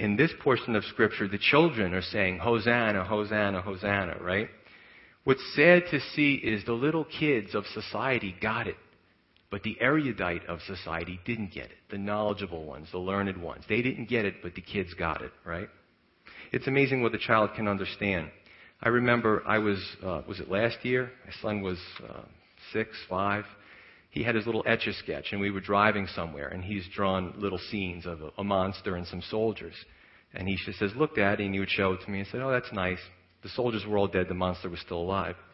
In 0.00 0.16
this 0.16 0.32
portion 0.42 0.76
of 0.76 0.84
Scripture, 0.86 1.28
the 1.28 1.36
children 1.36 1.92
are 1.92 2.00
saying, 2.00 2.38
Hosanna, 2.38 3.04
Hosanna, 3.04 3.60
Hosanna, 3.60 4.16
right? 4.22 4.48
What's 5.24 5.44
sad 5.54 5.82
to 5.90 6.00
see 6.14 6.36
is 6.36 6.64
the 6.64 6.72
little 6.72 7.04
kids 7.04 7.54
of 7.54 7.66
society 7.66 8.34
got 8.40 8.66
it, 8.66 8.78
but 9.50 9.62
the 9.62 9.76
erudite 9.78 10.46
of 10.46 10.60
society 10.62 11.20
didn't 11.26 11.52
get 11.52 11.66
it. 11.66 11.76
The 11.90 11.98
knowledgeable 11.98 12.64
ones, 12.64 12.88
the 12.90 12.98
learned 12.98 13.42
ones. 13.42 13.64
They 13.68 13.82
didn't 13.82 14.08
get 14.08 14.24
it, 14.24 14.36
but 14.42 14.54
the 14.54 14.62
kids 14.62 14.94
got 14.94 15.20
it, 15.20 15.32
right? 15.44 15.68
It's 16.50 16.66
amazing 16.66 17.02
what 17.02 17.12
the 17.12 17.18
child 17.18 17.50
can 17.54 17.68
understand. 17.68 18.30
I 18.80 18.88
remember 18.88 19.42
I 19.46 19.58
was, 19.58 19.84
uh, 20.02 20.22
was 20.26 20.40
it 20.40 20.50
last 20.50 20.82
year? 20.82 21.10
My 21.26 21.32
son 21.42 21.60
was 21.60 21.78
uh, 22.08 22.22
six, 22.72 22.88
five, 23.06 23.44
he 24.10 24.24
had 24.24 24.34
his 24.34 24.46
little 24.46 24.64
etch 24.66 24.86
a 24.86 24.92
sketch, 24.92 25.28
and 25.32 25.40
we 25.40 25.50
were 25.50 25.60
driving 25.60 26.06
somewhere, 26.08 26.48
and 26.48 26.64
he's 26.64 26.86
drawn 26.94 27.34
little 27.36 27.58
scenes 27.70 28.06
of 28.06 28.20
a, 28.20 28.30
a 28.38 28.44
monster 28.44 28.96
and 28.96 29.06
some 29.06 29.22
soldiers. 29.22 29.74
And 30.34 30.48
he 30.48 30.56
just 30.64 30.78
says, 30.78 30.92
Look, 30.96 31.16
Daddy, 31.16 31.44
and 31.44 31.54
he 31.54 31.60
would 31.60 31.70
show 31.70 31.92
it 31.92 32.00
to 32.04 32.10
me 32.10 32.20
and 32.20 32.28
said, 32.28 32.40
Oh, 32.40 32.50
that's 32.50 32.72
nice. 32.72 32.98
The 33.42 33.48
soldiers 33.50 33.84
were 33.86 33.96
all 33.96 34.08
dead, 34.08 34.28
the 34.28 34.34
monster 34.34 34.68
was 34.68 34.80
still 34.80 34.98
alive. 34.98 35.36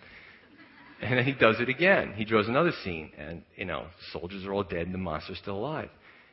And 0.99 1.19
then 1.19 1.27
he 1.27 1.33
does 1.33 1.57
it 1.61 1.69
again. 1.69 2.15
He 2.17 2.25
draws 2.25 2.49
another 2.49 2.73
scene, 2.83 3.13
and, 3.19 3.43
you 3.55 3.67
know, 3.67 3.83
the 3.83 4.19
soldiers 4.19 4.47
are 4.47 4.55
all 4.55 4.63
dead, 4.63 4.87
and 4.87 4.95
the 4.95 4.99
monster's 4.99 5.37
still 5.37 5.57
alive. 5.57 5.91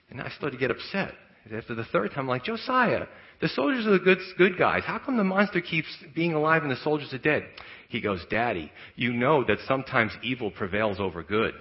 And 0.09 0.21
I 0.21 0.29
started 0.29 0.57
to 0.57 0.57
get 0.57 0.71
upset. 0.71 1.13
After 1.53 1.75
the 1.75 1.83
third 1.83 2.12
time, 2.12 2.21
I'm 2.21 2.27
like, 2.29 2.45
Josiah, 2.45 3.07
the 3.41 3.49
soldiers 3.49 3.86
are 3.86 3.91
the 3.91 3.99
good, 3.99 4.19
good 4.38 4.57
guys. 4.57 4.83
How 4.86 4.99
come 4.99 5.17
the 5.17 5.23
monster 5.25 5.59
keeps 5.59 5.89
being 6.15 6.33
alive 6.33 6.62
and 6.62 6.71
the 6.71 6.77
soldiers 6.77 7.13
are 7.13 7.17
dead? 7.17 7.43
He 7.89 7.99
goes, 7.99 8.23
Daddy, 8.29 8.71
you 8.95 9.12
know 9.12 9.43
that 9.43 9.57
sometimes 9.67 10.13
evil 10.23 10.49
prevails 10.49 11.01
over 11.01 11.23
good. 11.23 11.53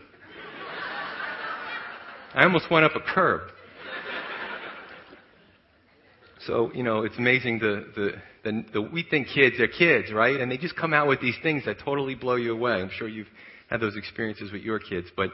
I 2.34 2.44
almost 2.44 2.70
went 2.70 2.84
up 2.84 2.96
a 2.96 3.00
curb. 3.00 3.42
So, 6.46 6.72
you 6.74 6.82
know, 6.82 7.02
it's 7.02 7.16
amazing 7.18 7.60
the, 7.60 7.86
the, 7.94 8.10
the, 8.44 8.64
the, 8.72 8.82
we 8.82 9.04
think 9.08 9.28
kids 9.28 9.60
are 9.60 9.68
kids, 9.68 10.10
right? 10.12 10.40
And 10.40 10.50
they 10.50 10.56
just 10.56 10.74
come 10.74 10.92
out 10.92 11.06
with 11.06 11.20
these 11.20 11.36
things 11.42 11.64
that 11.66 11.78
totally 11.78 12.16
blow 12.16 12.34
you 12.34 12.52
away. 12.52 12.72
I'm 12.72 12.90
sure 12.90 13.08
you've 13.08 13.28
had 13.70 13.80
those 13.80 13.96
experiences 13.96 14.50
with 14.50 14.62
your 14.62 14.80
kids. 14.80 15.06
But 15.16 15.30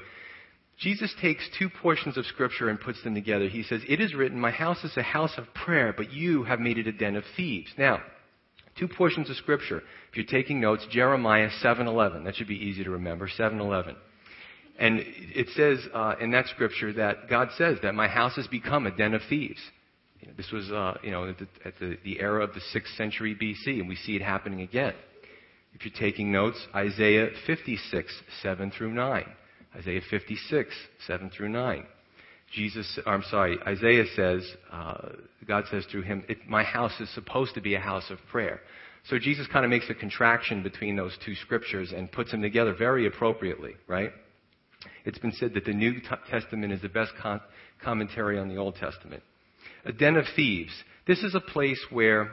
Jesus 0.79 1.15
takes 1.21 1.49
two 1.59 1.71
portions 1.71 2.19
of 2.19 2.27
Scripture 2.27 2.69
and 2.69 2.79
puts 2.79 3.03
them 3.03 3.15
together. 3.15 3.49
He 3.49 3.63
says, 3.63 3.81
It 3.89 4.01
is 4.01 4.15
written, 4.15 4.39
My 4.39 4.51
house 4.51 4.85
is 4.85 4.97
a 4.97 5.03
house 5.03 5.33
of 5.39 5.53
prayer, 5.55 5.95
but 5.97 6.13
you 6.13 6.45
have 6.45 6.61
made 6.61 6.77
it 6.77 6.87
a 6.87 6.93
den 6.93 7.17
of 7.17 7.25
thieves. 7.37 7.71
Now, 7.79 8.03
two 8.79 8.87
portions 8.87 9.31
of 9.31 9.37
Scripture. 9.37 9.83
If 10.11 10.17
you're 10.17 10.27
taking 10.27 10.61
notes, 10.61 10.87
Jeremiah 10.91 11.49
7.11. 11.65 12.25
That 12.25 12.37
should 12.37 12.49
be 12.49 12.55
easy 12.55 12.85
to 12.85 12.91
remember. 12.91 13.29
7.11. 13.29 13.97
And 14.79 15.01
it 15.05 15.49
says 15.57 15.81
uh, 15.93 16.15
in 16.21 16.31
that 16.31 16.47
scripture 16.47 16.93
that 16.95 17.29
God 17.29 17.49
says 17.59 17.79
that 17.83 17.95
my 17.95 18.07
house 18.07 18.37
has 18.37 18.47
become 18.47 18.87
a 18.87 18.97
den 18.97 19.15
of 19.15 19.23
thieves. 19.29 19.61
You 20.21 20.29
know, 20.29 20.35
this 20.37 20.51
was, 20.53 20.71
uh, 20.71 20.95
you 21.03 21.11
know, 21.11 21.29
at, 21.29 21.39
the, 21.39 21.49
at 21.65 21.75
the, 21.81 21.99
the 22.05 22.21
era 22.21 22.45
of 22.45 22.51
the 22.55 22.61
6th 22.61 22.97
century 22.97 23.35
BC, 23.35 23.81
and 23.81 23.89
we 23.89 23.97
see 23.97 24.15
it 24.17 24.23
happening 24.23 24.61
again. 24.63 24.95
If 25.75 25.85
you're 25.85 25.95
taking 25.99 26.33
notes, 26.33 26.65
Isaiah 26.75 27.29
56, 27.47 28.13
7 28.43 28.71
through 28.71 28.93
9. 28.93 29.25
Isaiah 29.77 30.01
56, 30.11 30.75
7 31.07 31.31
through 31.31 31.51
9. 31.51 31.87
Jesus, 32.53 32.99
I'm 33.07 33.23
sorry, 33.31 33.59
Isaiah 33.67 34.07
says, 34.17 34.43
uh, 34.73 35.11
God 35.47 35.65
says 35.71 35.85
through 35.91 36.03
him, 36.03 36.25
my 36.49 36.63
house 36.63 36.99
is 37.01 37.13
supposed 37.15 37.55
to 37.55 37.61
be 37.61 37.75
a 37.75 37.81
house 37.81 38.11
of 38.11 38.19
prayer. 38.31 38.61
So 39.11 39.19
Jesus 39.19 39.47
kind 39.53 39.65
of 39.65 39.71
makes 39.71 39.89
a 39.91 39.95
contraction 39.95 40.63
between 40.63 40.97
those 40.97 41.17
two 41.25 41.35
scriptures 41.35 41.93
and 41.95 42.11
puts 42.11 42.31
them 42.31 42.43
together 42.43 42.75
very 42.75 43.07
appropriately, 43.07 43.75
right? 43.87 44.11
It's 45.05 45.19
been 45.19 45.33
said 45.33 45.55
that 45.55 45.65
the 45.65 45.73
New 45.73 46.01
Testament 46.31 46.73
is 46.73 46.83
the 46.83 46.89
best 46.89 47.13
con- 47.21 47.41
commentary 47.83 48.39
on 48.39 48.49
the 48.49 48.57
Old 48.57 48.77
Testament. 48.77 49.23
A 49.85 49.93
den 49.93 50.17
of 50.17 50.25
thieves. 50.37 50.73
This 51.07 51.23
is 51.23 51.35
a 51.35 51.41
place 51.41 51.81
where 51.91 52.31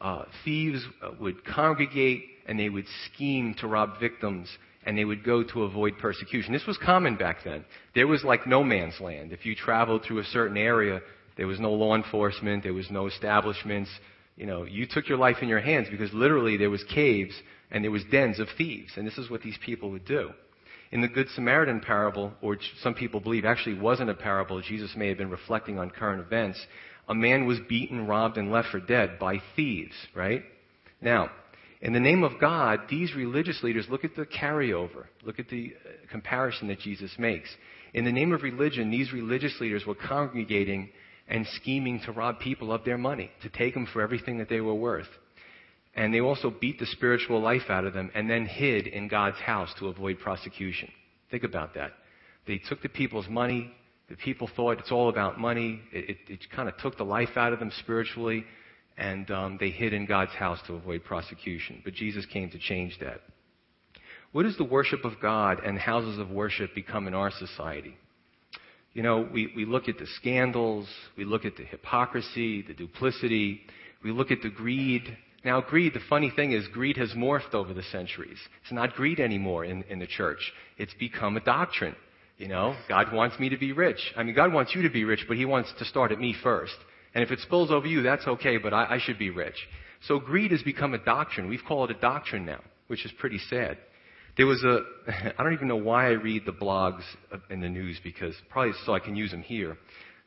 uh, 0.00 0.24
thieves 0.44 0.84
uh, 1.02 1.10
would 1.20 1.44
congregate 1.44 2.24
and 2.46 2.58
they 2.58 2.68
would 2.68 2.86
scheme 3.12 3.54
to 3.60 3.66
rob 3.66 4.00
victims 4.00 4.48
and 4.84 4.96
they 4.96 5.04
would 5.04 5.24
go 5.24 5.42
to 5.42 5.64
avoid 5.64 5.98
persecution. 5.98 6.52
This 6.52 6.66
was 6.66 6.78
common 6.78 7.16
back 7.16 7.38
then. 7.44 7.64
There 7.94 8.06
was 8.06 8.22
like 8.22 8.46
no 8.46 8.62
man's 8.62 9.00
land. 9.00 9.32
If 9.32 9.44
you 9.44 9.54
traveled 9.54 10.04
through 10.04 10.20
a 10.20 10.24
certain 10.24 10.56
area, 10.56 11.00
there 11.36 11.48
was 11.48 11.58
no 11.58 11.72
law 11.72 11.96
enforcement, 11.96 12.62
there 12.62 12.72
was 12.72 12.90
no 12.90 13.06
establishments. 13.06 13.90
You 14.36 14.46
know, 14.46 14.64
you 14.64 14.86
took 14.88 15.08
your 15.08 15.18
life 15.18 15.38
in 15.42 15.48
your 15.48 15.60
hands 15.60 15.88
because 15.90 16.12
literally 16.12 16.56
there 16.56 16.70
was 16.70 16.84
caves 16.84 17.34
and 17.70 17.82
there 17.82 17.90
was 17.90 18.04
dens 18.10 18.38
of 18.38 18.46
thieves, 18.56 18.92
and 18.96 19.06
this 19.06 19.18
is 19.18 19.28
what 19.28 19.42
these 19.42 19.58
people 19.64 19.90
would 19.90 20.04
do. 20.04 20.30
In 20.96 21.02
the 21.02 21.08
Good 21.08 21.28
Samaritan 21.34 21.80
parable, 21.80 22.32
or 22.40 22.56
some 22.80 22.94
people 22.94 23.20
believe 23.20 23.44
actually 23.44 23.78
wasn't 23.78 24.08
a 24.08 24.14
parable, 24.14 24.62
Jesus 24.62 24.96
may 24.96 25.08
have 25.08 25.18
been 25.18 25.28
reflecting 25.28 25.78
on 25.78 25.90
current 25.90 26.22
events, 26.22 26.58
a 27.06 27.14
man 27.14 27.44
was 27.46 27.58
beaten, 27.68 28.06
robbed, 28.06 28.38
and 28.38 28.50
left 28.50 28.68
for 28.68 28.80
dead 28.80 29.18
by 29.18 29.42
thieves, 29.54 29.92
right? 30.14 30.42
Now, 31.02 31.28
in 31.82 31.92
the 31.92 32.00
name 32.00 32.24
of 32.24 32.40
God, 32.40 32.80
these 32.88 33.14
religious 33.14 33.62
leaders, 33.62 33.84
look 33.90 34.04
at 34.06 34.16
the 34.16 34.24
carryover. 34.24 35.04
Look 35.22 35.38
at 35.38 35.50
the 35.50 35.74
uh, 35.84 36.10
comparison 36.10 36.68
that 36.68 36.80
Jesus 36.80 37.14
makes. 37.18 37.50
In 37.92 38.06
the 38.06 38.10
name 38.10 38.32
of 38.32 38.42
religion, 38.42 38.90
these 38.90 39.12
religious 39.12 39.60
leaders 39.60 39.84
were 39.84 39.96
congregating 39.96 40.88
and 41.28 41.46
scheming 41.56 42.00
to 42.06 42.12
rob 42.12 42.40
people 42.40 42.72
of 42.72 42.86
their 42.86 42.96
money, 42.96 43.30
to 43.42 43.50
take 43.50 43.74
them 43.74 43.86
for 43.92 44.00
everything 44.00 44.38
that 44.38 44.48
they 44.48 44.62
were 44.62 44.74
worth. 44.74 45.08
And 45.96 46.12
they 46.12 46.20
also 46.20 46.50
beat 46.50 46.78
the 46.78 46.86
spiritual 46.86 47.40
life 47.40 47.68
out 47.68 47.84
of 47.84 47.94
them 47.94 48.10
and 48.14 48.28
then 48.30 48.46
hid 48.46 48.86
in 48.86 49.08
God's 49.08 49.38
house 49.38 49.70
to 49.78 49.88
avoid 49.88 50.20
prosecution. 50.20 50.90
Think 51.30 51.42
about 51.42 51.74
that. 51.74 51.92
They 52.46 52.58
took 52.58 52.82
the 52.82 52.88
people's 52.88 53.28
money. 53.28 53.72
The 54.08 54.16
people 54.16 54.48
thought 54.54 54.78
it's 54.78 54.92
all 54.92 55.08
about 55.08 55.40
money. 55.40 55.80
It, 55.92 56.10
it, 56.10 56.18
it 56.28 56.40
kind 56.54 56.68
of 56.68 56.76
took 56.78 56.96
the 56.96 57.04
life 57.04 57.30
out 57.36 57.52
of 57.52 57.58
them 57.58 57.72
spiritually 57.80 58.44
and 58.98 59.30
um, 59.30 59.56
they 59.60 59.70
hid 59.70 59.92
in 59.92 60.06
God's 60.06 60.32
house 60.32 60.58
to 60.66 60.74
avoid 60.74 61.04
prosecution. 61.04 61.82
But 61.84 61.94
Jesus 61.94 62.24
came 62.26 62.50
to 62.50 62.58
change 62.58 62.98
that. 63.00 63.20
What 64.32 64.44
does 64.44 64.56
the 64.56 64.64
worship 64.64 65.04
of 65.04 65.14
God 65.20 65.60
and 65.64 65.78
houses 65.78 66.18
of 66.18 66.30
worship 66.30 66.74
become 66.74 67.06
in 67.06 67.14
our 67.14 67.30
society? 67.30 67.96
You 68.92 69.02
know, 69.02 69.28
we, 69.30 69.52
we 69.54 69.64
look 69.66 69.88
at 69.88 69.98
the 69.98 70.06
scandals, 70.16 70.88
we 71.18 71.24
look 71.24 71.44
at 71.44 71.56
the 71.56 71.64
hypocrisy, 71.64 72.62
the 72.62 72.72
duplicity, 72.72 73.60
we 74.02 74.10
look 74.10 74.30
at 74.30 74.40
the 74.42 74.48
greed. 74.48 75.16
Now, 75.44 75.60
greed, 75.60 75.94
the 75.94 76.00
funny 76.08 76.30
thing 76.34 76.52
is, 76.52 76.66
greed 76.68 76.96
has 76.96 77.12
morphed 77.12 77.54
over 77.54 77.72
the 77.72 77.82
centuries. 77.84 78.38
It's 78.62 78.72
not 78.72 78.94
greed 78.94 79.20
anymore 79.20 79.64
in, 79.64 79.84
in 79.84 79.98
the 79.98 80.06
church. 80.06 80.52
It's 80.76 80.94
become 80.94 81.36
a 81.36 81.40
doctrine. 81.40 81.94
You 82.38 82.48
know, 82.48 82.76
God 82.88 83.12
wants 83.12 83.38
me 83.38 83.48
to 83.50 83.56
be 83.56 83.72
rich. 83.72 84.12
I 84.16 84.22
mean, 84.22 84.34
God 84.34 84.52
wants 84.52 84.74
you 84.74 84.82
to 84.82 84.90
be 84.90 85.04
rich, 85.04 85.24
but 85.26 85.36
He 85.36 85.44
wants 85.44 85.72
to 85.78 85.84
start 85.84 86.12
at 86.12 86.18
me 86.18 86.34
first. 86.42 86.76
And 87.14 87.24
if 87.24 87.30
it 87.30 87.38
spills 87.40 87.70
over 87.70 87.86
you, 87.86 88.02
that's 88.02 88.26
okay, 88.26 88.58
but 88.58 88.74
I, 88.74 88.96
I 88.96 88.98
should 88.98 89.18
be 89.18 89.30
rich. 89.30 89.56
So 90.06 90.18
greed 90.18 90.50
has 90.50 90.62
become 90.62 90.92
a 90.92 90.98
doctrine. 90.98 91.48
We've 91.48 91.64
called 91.66 91.90
it 91.90 91.96
a 91.96 92.00
doctrine 92.00 92.44
now, 92.44 92.60
which 92.88 93.06
is 93.06 93.12
pretty 93.18 93.38
sad. 93.48 93.78
There 94.36 94.46
was 94.46 94.62
a, 94.64 94.80
I 95.38 95.42
don't 95.42 95.54
even 95.54 95.68
know 95.68 95.76
why 95.76 96.08
I 96.08 96.10
read 96.10 96.44
the 96.44 96.52
blogs 96.52 97.02
in 97.48 97.60
the 97.60 97.68
news 97.70 97.98
because 98.04 98.34
probably 98.50 98.72
so 98.84 98.94
I 98.94 98.98
can 98.98 99.16
use 99.16 99.30
them 99.30 99.42
here 99.42 99.78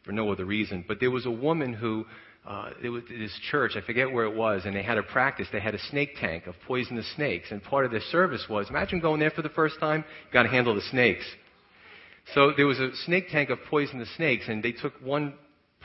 for 0.03 0.11
no 0.11 0.31
other 0.31 0.45
reason. 0.45 0.83
But 0.87 0.99
there 0.99 1.11
was 1.11 1.27
a 1.27 1.31
woman 1.31 1.73
who, 1.73 2.05
uh, 2.47 2.71
was 2.83 3.03
this 3.09 3.37
church, 3.51 3.73
I 3.75 3.81
forget 3.81 4.11
where 4.11 4.25
it 4.25 4.35
was, 4.35 4.63
and 4.65 4.75
they 4.75 4.83
had 4.83 4.97
a 4.97 5.03
practice. 5.03 5.47
They 5.51 5.59
had 5.59 5.75
a 5.75 5.79
snake 5.79 6.15
tank 6.19 6.47
of 6.47 6.55
poisonous 6.67 7.05
snakes, 7.15 7.51
and 7.51 7.63
part 7.63 7.85
of 7.85 7.91
their 7.91 8.01
service 8.11 8.45
was, 8.49 8.69
imagine 8.69 8.99
going 8.99 9.19
there 9.19 9.31
for 9.31 9.41
the 9.41 9.49
first 9.49 9.79
time, 9.79 10.03
you 10.27 10.33
got 10.33 10.43
to 10.43 10.49
handle 10.49 10.73
the 10.73 10.81
snakes. 10.81 11.25
So 12.33 12.53
there 12.55 12.67
was 12.67 12.79
a 12.79 12.95
snake 13.05 13.29
tank 13.29 13.49
of 13.49 13.59
poisonous 13.69 14.09
snakes, 14.15 14.45
and 14.47 14.63
they 14.63 14.71
took 14.71 14.93
one 15.03 15.33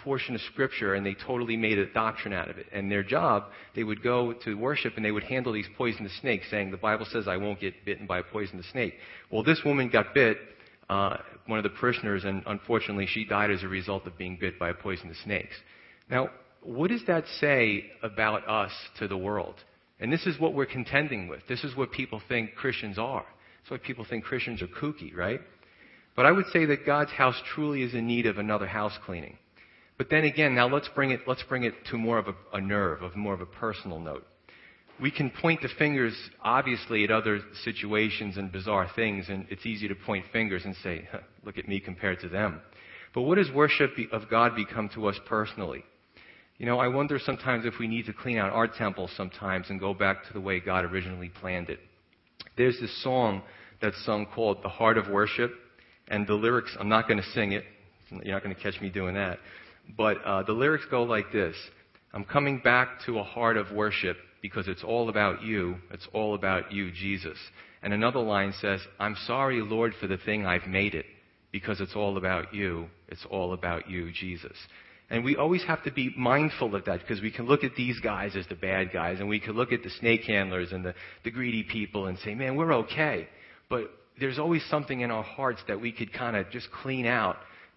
portion 0.04 0.34
of 0.34 0.40
Scripture 0.42 0.94
and 0.94 1.04
they 1.04 1.14
totally 1.14 1.56
made 1.56 1.78
a 1.78 1.86
doctrine 1.86 2.34
out 2.34 2.50
of 2.50 2.58
it. 2.58 2.66
And 2.72 2.90
their 2.90 3.02
job, 3.02 3.44
they 3.74 3.82
would 3.82 4.02
go 4.02 4.34
to 4.44 4.54
worship 4.54 4.92
and 4.96 5.04
they 5.04 5.10
would 5.10 5.24
handle 5.24 5.52
these 5.52 5.66
poisonous 5.76 6.12
snakes, 6.20 6.46
saying, 6.50 6.70
The 6.70 6.76
Bible 6.76 7.06
says 7.10 7.26
I 7.26 7.38
won't 7.38 7.58
get 7.58 7.84
bitten 7.84 8.06
by 8.06 8.18
a 8.18 8.22
poisonous 8.22 8.66
snake. 8.70 8.94
Well, 9.30 9.42
this 9.42 9.62
woman 9.64 9.88
got 9.88 10.14
bit, 10.14 10.36
uh, 10.90 11.16
one 11.46 11.58
of 11.58 11.62
the 11.62 11.70
parishioners, 11.70 12.24
and 12.24 12.42
unfortunately 12.46 13.06
she 13.06 13.24
died 13.24 13.50
as 13.50 13.62
a 13.62 13.68
result 13.68 14.06
of 14.06 14.16
being 14.18 14.36
bit 14.38 14.58
by 14.58 14.68
a 14.68 14.74
poisonous 14.74 15.18
snake. 15.24 15.48
Now, 16.10 16.28
what 16.64 16.90
does 16.90 17.02
that 17.06 17.24
say 17.40 17.84
about 18.02 18.48
us 18.48 18.72
to 18.98 19.08
the 19.08 19.16
world? 19.16 19.54
And 20.00 20.12
this 20.12 20.26
is 20.26 20.38
what 20.40 20.54
we're 20.54 20.66
contending 20.66 21.28
with. 21.28 21.40
This 21.48 21.64
is 21.64 21.76
what 21.76 21.92
people 21.92 22.20
think 22.28 22.54
Christians 22.54 22.98
are. 22.98 23.24
That's 23.60 23.70
why 23.70 23.86
people 23.86 24.04
think 24.08 24.24
Christians 24.24 24.60
are 24.62 24.66
kooky, 24.66 25.14
right? 25.14 25.40
But 26.16 26.26
I 26.26 26.32
would 26.32 26.46
say 26.52 26.66
that 26.66 26.86
God's 26.86 27.10
house 27.10 27.40
truly 27.54 27.82
is 27.82 27.94
in 27.94 28.06
need 28.06 28.26
of 28.26 28.38
another 28.38 28.66
house 28.66 28.96
cleaning. 29.04 29.38
But 29.96 30.10
then 30.10 30.24
again, 30.24 30.54
now 30.54 30.68
let's 30.68 30.88
bring 30.94 31.10
it, 31.10 31.20
let's 31.26 31.42
bring 31.44 31.64
it 31.64 31.74
to 31.90 31.98
more 31.98 32.18
of 32.18 32.28
a, 32.28 32.34
a 32.52 32.60
nerve, 32.60 33.02
of 33.02 33.16
more 33.16 33.34
of 33.34 33.40
a 33.40 33.46
personal 33.46 34.00
note. 34.00 34.26
We 35.00 35.10
can 35.10 35.30
point 35.30 35.62
the 35.62 35.68
fingers, 35.76 36.16
obviously, 36.42 37.04
at 37.04 37.10
other 37.10 37.40
situations 37.64 38.36
and 38.36 38.52
bizarre 38.52 38.88
things, 38.94 39.26
and 39.28 39.46
it's 39.50 39.66
easy 39.66 39.88
to 39.88 39.94
point 39.94 40.24
fingers 40.32 40.64
and 40.64 40.74
say, 40.82 41.08
look 41.44 41.58
at 41.58 41.68
me 41.68 41.80
compared 41.80 42.20
to 42.20 42.28
them. 42.28 42.60
But 43.12 43.22
what 43.22 43.38
does 43.38 43.50
worship 43.52 43.92
of 44.12 44.30
God 44.30 44.54
become 44.54 44.88
to 44.94 45.06
us 45.06 45.18
personally? 45.26 45.84
You 46.58 46.66
know, 46.66 46.78
I 46.78 46.88
wonder 46.88 47.18
sometimes 47.18 47.66
if 47.66 47.74
we 47.80 47.88
need 47.88 48.06
to 48.06 48.12
clean 48.12 48.38
out 48.38 48.52
our 48.52 48.68
temple 48.68 49.10
sometimes 49.16 49.70
and 49.70 49.80
go 49.80 49.92
back 49.92 50.24
to 50.26 50.32
the 50.32 50.40
way 50.40 50.60
God 50.60 50.84
originally 50.84 51.28
planned 51.28 51.68
it. 51.68 51.80
There's 52.56 52.78
this 52.80 53.02
song 53.02 53.42
that's 53.82 54.02
sung 54.04 54.26
called 54.26 54.62
The 54.62 54.68
Heart 54.68 54.98
of 54.98 55.08
Worship, 55.08 55.52
and 56.08 56.26
the 56.26 56.34
lyrics, 56.34 56.76
I'm 56.78 56.88
not 56.88 57.08
going 57.08 57.20
to 57.20 57.28
sing 57.30 57.52
it. 57.52 57.64
You're 58.10 58.34
not 58.34 58.44
going 58.44 58.54
to 58.54 58.62
catch 58.62 58.80
me 58.80 58.88
doing 58.88 59.14
that. 59.14 59.38
But 59.96 60.18
uh, 60.24 60.42
the 60.44 60.52
lyrics 60.52 60.84
go 60.90 61.02
like 61.02 61.32
this 61.32 61.56
I'm 62.12 62.24
coming 62.24 62.60
back 62.60 63.00
to 63.06 63.18
a 63.18 63.24
heart 63.24 63.56
of 63.56 63.72
worship 63.72 64.16
because 64.40 64.68
it's 64.68 64.84
all 64.84 65.08
about 65.08 65.42
you. 65.42 65.76
It's 65.90 66.06
all 66.12 66.34
about 66.34 66.70
you, 66.70 66.92
Jesus. 66.92 67.38
And 67.82 67.92
another 67.92 68.20
line 68.20 68.54
says, 68.60 68.80
I'm 69.00 69.16
sorry, 69.26 69.60
Lord, 69.60 69.94
for 70.00 70.06
the 70.06 70.18
thing 70.18 70.46
I've 70.46 70.68
made 70.68 70.94
it 70.94 71.06
because 71.50 71.80
it's 71.80 71.96
all 71.96 72.16
about 72.16 72.54
you. 72.54 72.86
It's 73.08 73.26
all 73.30 73.52
about 73.52 73.90
you, 73.90 74.12
Jesus. 74.12 74.56
And 75.10 75.24
we 75.24 75.36
always 75.36 75.62
have 75.64 75.82
to 75.84 75.92
be 75.92 76.14
mindful 76.16 76.74
of 76.74 76.86
that 76.86 77.00
because 77.00 77.20
we 77.20 77.30
can 77.30 77.46
look 77.46 77.62
at 77.62 77.74
these 77.76 78.00
guys 78.00 78.36
as 78.36 78.46
the 78.48 78.54
bad 78.54 78.90
guys 78.92 79.20
and 79.20 79.28
we 79.28 79.38
can 79.38 79.52
look 79.52 79.70
at 79.70 79.82
the 79.82 79.90
snake 79.90 80.22
handlers 80.22 80.72
and 80.72 80.84
the, 80.84 80.94
the 81.24 81.30
greedy 81.30 81.62
people 81.62 82.06
and 82.06 82.18
say, 82.20 82.34
man, 82.34 82.56
we're 82.56 82.72
okay. 82.72 83.28
But 83.68 83.90
there's 84.18 84.38
always 84.38 84.64
something 84.70 85.00
in 85.00 85.10
our 85.10 85.22
hearts 85.22 85.60
that 85.68 85.80
we 85.80 85.92
could 85.92 86.12
kind 86.12 86.36
of 86.36 86.50
just 86.50 86.70
clean 86.70 87.06
out 87.06 87.36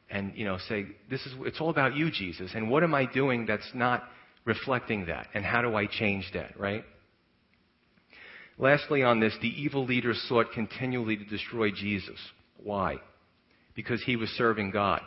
and 0.09 0.33
you 0.35 0.45
know 0.45 0.57
say 0.69 0.85
this 1.09 1.25
is 1.25 1.33
it's 1.41 1.59
all 1.59 1.69
about 1.69 1.95
you 1.95 2.09
jesus 2.09 2.51
and 2.55 2.69
what 2.69 2.83
am 2.83 2.93
i 2.95 3.05
doing 3.05 3.45
that's 3.45 3.69
not 3.73 4.03
reflecting 4.45 5.07
that? 5.07 5.27
And 5.33 5.43
how 5.43 5.61
do 5.61 5.75
i 5.75 5.85
change 5.85 6.31
that? 6.33 6.57
Right? 6.57 6.83
Lastly 8.57 9.03
on 9.03 9.19
this 9.19 9.33
the 9.41 9.49
evil 9.49 9.85
leaders 9.85 10.23
sought 10.29 10.51
continually 10.53 11.17
to 11.17 11.25
destroy 11.25 11.71
jesus. 11.71 12.19
Why? 12.63 12.97
Because 13.75 14.01
he 14.03 14.15
was 14.15 14.29
serving 14.29 14.71
god 14.71 15.01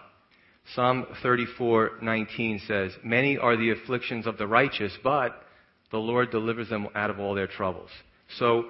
psalm 0.74 1.06
34:19 1.22 2.66
says 2.66 2.92
many 3.02 3.38
are 3.38 3.56
the 3.56 3.70
afflictions 3.70 4.26
of 4.26 4.38
the 4.38 4.46
righteous 4.46 4.96
but 5.02 5.42
the 5.90 5.98
lord 5.98 6.30
delivers 6.30 6.68
them 6.68 6.88
out 6.94 7.10
of 7.10 7.18
all 7.18 7.34
their 7.34 7.46
troubles 7.46 7.90
so 8.38 8.64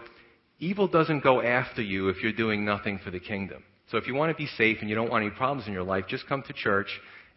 evil 0.58 0.88
doesn't 0.88 1.22
go 1.22 1.42
after 1.42 1.82
you 1.82 2.08
if 2.08 2.22
you're 2.22 2.32
doing 2.32 2.64
nothing 2.64 2.98
for 3.04 3.10
the 3.10 3.20
kingdom 3.20 3.62
so 3.90 3.96
if 3.98 4.06
you 4.06 4.14
want 4.14 4.30
to 4.30 4.36
be 4.36 4.46
safe 4.46 4.78
and 4.80 4.88
you 4.88 4.94
don't 4.94 5.10
want 5.10 5.24
any 5.24 5.34
problems 5.34 5.66
in 5.66 5.72
your 5.72 5.82
life, 5.82 6.04
just 6.08 6.26
come 6.28 6.42
to 6.44 6.52
church 6.52 6.88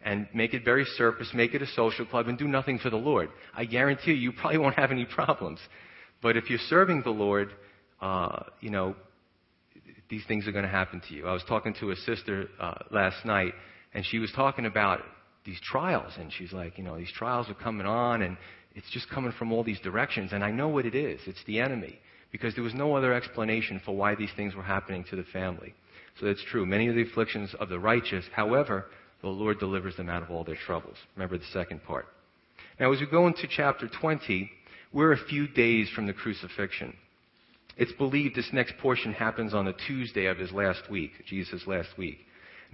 and 0.04 0.28
make 0.32 0.54
it 0.54 0.64
very 0.64 0.84
surface, 0.84 1.30
make 1.34 1.54
it 1.54 1.62
a 1.62 1.66
social 1.66 2.06
club, 2.06 2.28
and 2.28 2.38
do 2.38 2.46
nothing 2.46 2.78
for 2.78 2.90
the 2.90 2.96
Lord. 2.96 3.30
I 3.54 3.64
guarantee 3.64 4.12
you, 4.12 4.16
you 4.30 4.32
probably 4.32 4.58
won't 4.58 4.76
have 4.76 4.92
any 4.92 5.04
problems. 5.04 5.58
But 6.22 6.36
if 6.36 6.48
you're 6.48 6.60
serving 6.68 7.02
the 7.02 7.10
Lord, 7.10 7.50
uh, 8.00 8.44
you 8.60 8.70
know, 8.70 8.94
these 10.08 10.24
things 10.28 10.46
are 10.46 10.52
going 10.52 10.64
to 10.64 10.70
happen 10.70 11.02
to 11.08 11.14
you. 11.14 11.26
I 11.26 11.32
was 11.32 11.42
talking 11.48 11.74
to 11.80 11.90
a 11.90 11.96
sister 11.96 12.48
uh, 12.60 12.74
last 12.90 13.24
night, 13.24 13.52
and 13.94 14.04
she 14.04 14.18
was 14.18 14.32
talking 14.32 14.66
about 14.66 15.00
these 15.44 15.60
trials, 15.62 16.12
and 16.18 16.32
she's 16.32 16.52
like, 16.52 16.78
you 16.78 16.84
know, 16.84 16.98
these 16.98 17.12
trials 17.12 17.48
are 17.48 17.54
coming 17.54 17.86
on, 17.86 18.22
and 18.22 18.36
it's 18.74 18.90
just 18.90 19.08
coming 19.10 19.32
from 19.32 19.52
all 19.52 19.62
these 19.62 19.80
directions, 19.80 20.32
and 20.32 20.42
I 20.42 20.50
know 20.50 20.68
what 20.68 20.86
it 20.86 20.94
is. 20.94 21.20
It's 21.26 21.44
the 21.46 21.60
enemy, 21.60 21.98
because 22.32 22.54
there 22.54 22.64
was 22.64 22.74
no 22.74 22.96
other 22.96 23.12
explanation 23.12 23.80
for 23.84 23.96
why 23.96 24.14
these 24.14 24.32
things 24.36 24.54
were 24.54 24.62
happening 24.62 25.04
to 25.10 25.16
the 25.16 25.24
family. 25.24 25.74
So 26.18 26.26
that's 26.26 26.44
true. 26.50 26.66
Many 26.66 26.88
of 26.88 26.94
the 26.94 27.02
afflictions 27.02 27.54
of 27.60 27.68
the 27.68 27.78
righteous, 27.78 28.24
however, 28.34 28.86
the 29.22 29.28
Lord 29.28 29.58
delivers 29.58 29.96
them 29.96 30.08
out 30.08 30.22
of 30.22 30.30
all 30.30 30.44
their 30.44 30.58
troubles. 30.66 30.96
Remember 31.16 31.38
the 31.38 31.44
second 31.52 31.84
part. 31.84 32.06
Now, 32.78 32.92
as 32.92 33.00
we 33.00 33.06
go 33.06 33.26
into 33.26 33.46
chapter 33.48 33.88
20, 33.88 34.50
we're 34.92 35.12
a 35.12 35.24
few 35.28 35.46
days 35.48 35.88
from 35.94 36.06
the 36.06 36.12
crucifixion. 36.12 36.94
It's 37.76 37.92
believed 37.92 38.36
this 38.36 38.50
next 38.52 38.76
portion 38.78 39.12
happens 39.12 39.54
on 39.54 39.64
the 39.64 39.74
Tuesday 39.86 40.26
of 40.26 40.38
his 40.38 40.52
last 40.52 40.88
week, 40.90 41.10
Jesus' 41.26 41.66
last 41.66 41.88
week. 41.98 42.18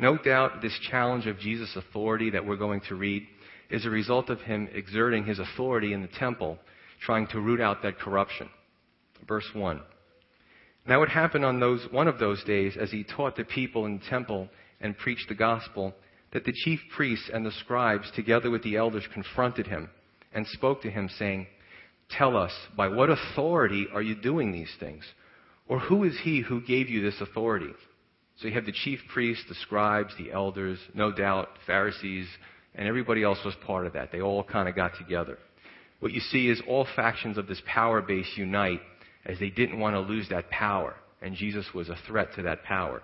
No 0.00 0.16
doubt 0.16 0.62
this 0.62 0.78
challenge 0.90 1.26
of 1.26 1.38
Jesus' 1.38 1.76
authority 1.76 2.30
that 2.30 2.46
we're 2.46 2.56
going 2.56 2.80
to 2.88 2.94
read 2.94 3.26
is 3.68 3.84
a 3.84 3.90
result 3.90 4.30
of 4.30 4.40
him 4.40 4.66
exerting 4.72 5.26
his 5.26 5.38
authority 5.38 5.92
in 5.92 6.00
the 6.00 6.08
temple, 6.08 6.58
trying 7.04 7.26
to 7.28 7.40
root 7.40 7.60
out 7.60 7.82
that 7.82 7.98
corruption. 7.98 8.48
Verse 9.28 9.44
1. 9.52 9.82
Now 10.86 11.02
it 11.02 11.10
happened 11.10 11.44
on 11.44 11.60
those, 11.60 11.86
one 11.90 12.08
of 12.08 12.18
those 12.18 12.42
days 12.44 12.78
as 12.80 12.90
he 12.90 13.04
taught 13.04 13.36
the 13.36 13.44
people 13.44 13.84
in 13.84 13.98
the 13.98 14.04
temple 14.08 14.48
and 14.80 14.96
preached 14.96 15.28
the 15.28 15.34
gospel 15.34 15.94
that 16.32 16.44
the 16.44 16.54
chief 16.64 16.80
priests 16.96 17.28
and 17.30 17.44
the 17.44 17.52
scribes, 17.52 18.10
together 18.16 18.50
with 18.50 18.62
the 18.62 18.76
elders, 18.76 19.04
confronted 19.12 19.66
him 19.66 19.90
and 20.32 20.46
spoke 20.46 20.80
to 20.80 20.90
him, 20.90 21.10
saying, 21.18 21.46
Tell 22.08 22.38
us, 22.38 22.52
by 22.74 22.88
what 22.88 23.10
authority 23.10 23.86
are 23.92 24.00
you 24.00 24.14
doing 24.14 24.50
these 24.50 24.72
things? 24.80 25.04
Or 25.68 25.78
who 25.78 26.04
is 26.04 26.18
he 26.22 26.40
who 26.40 26.62
gave 26.62 26.88
you 26.88 27.02
this 27.02 27.20
authority? 27.20 27.74
So 28.40 28.48
you 28.48 28.54
have 28.54 28.66
the 28.66 28.72
chief 28.72 29.00
priests, 29.12 29.44
the 29.48 29.54
scribes, 29.54 30.14
the 30.16 30.32
elders, 30.32 30.78
no 30.94 31.12
doubt, 31.12 31.48
Pharisees, 31.66 32.26
and 32.74 32.88
everybody 32.88 33.22
else 33.22 33.38
was 33.44 33.54
part 33.66 33.86
of 33.86 33.92
that. 33.92 34.12
They 34.12 34.22
all 34.22 34.42
kind 34.42 34.68
of 34.68 34.74
got 34.74 34.92
together. 34.96 35.38
What 36.00 36.12
you 36.12 36.20
see 36.20 36.48
is 36.48 36.62
all 36.66 36.86
factions 36.96 37.36
of 37.36 37.46
this 37.46 37.60
power 37.66 38.00
base 38.00 38.30
unite 38.36 38.80
as 39.26 39.38
they 39.38 39.50
didn't 39.50 39.78
want 39.78 39.94
to 39.94 40.00
lose 40.00 40.28
that 40.30 40.48
power. 40.50 40.94
and 41.22 41.34
Jesus 41.36 41.66
was 41.74 41.90
a 41.90 41.98
threat 42.06 42.28
to 42.36 42.42
that 42.42 42.64
power. 42.64 43.02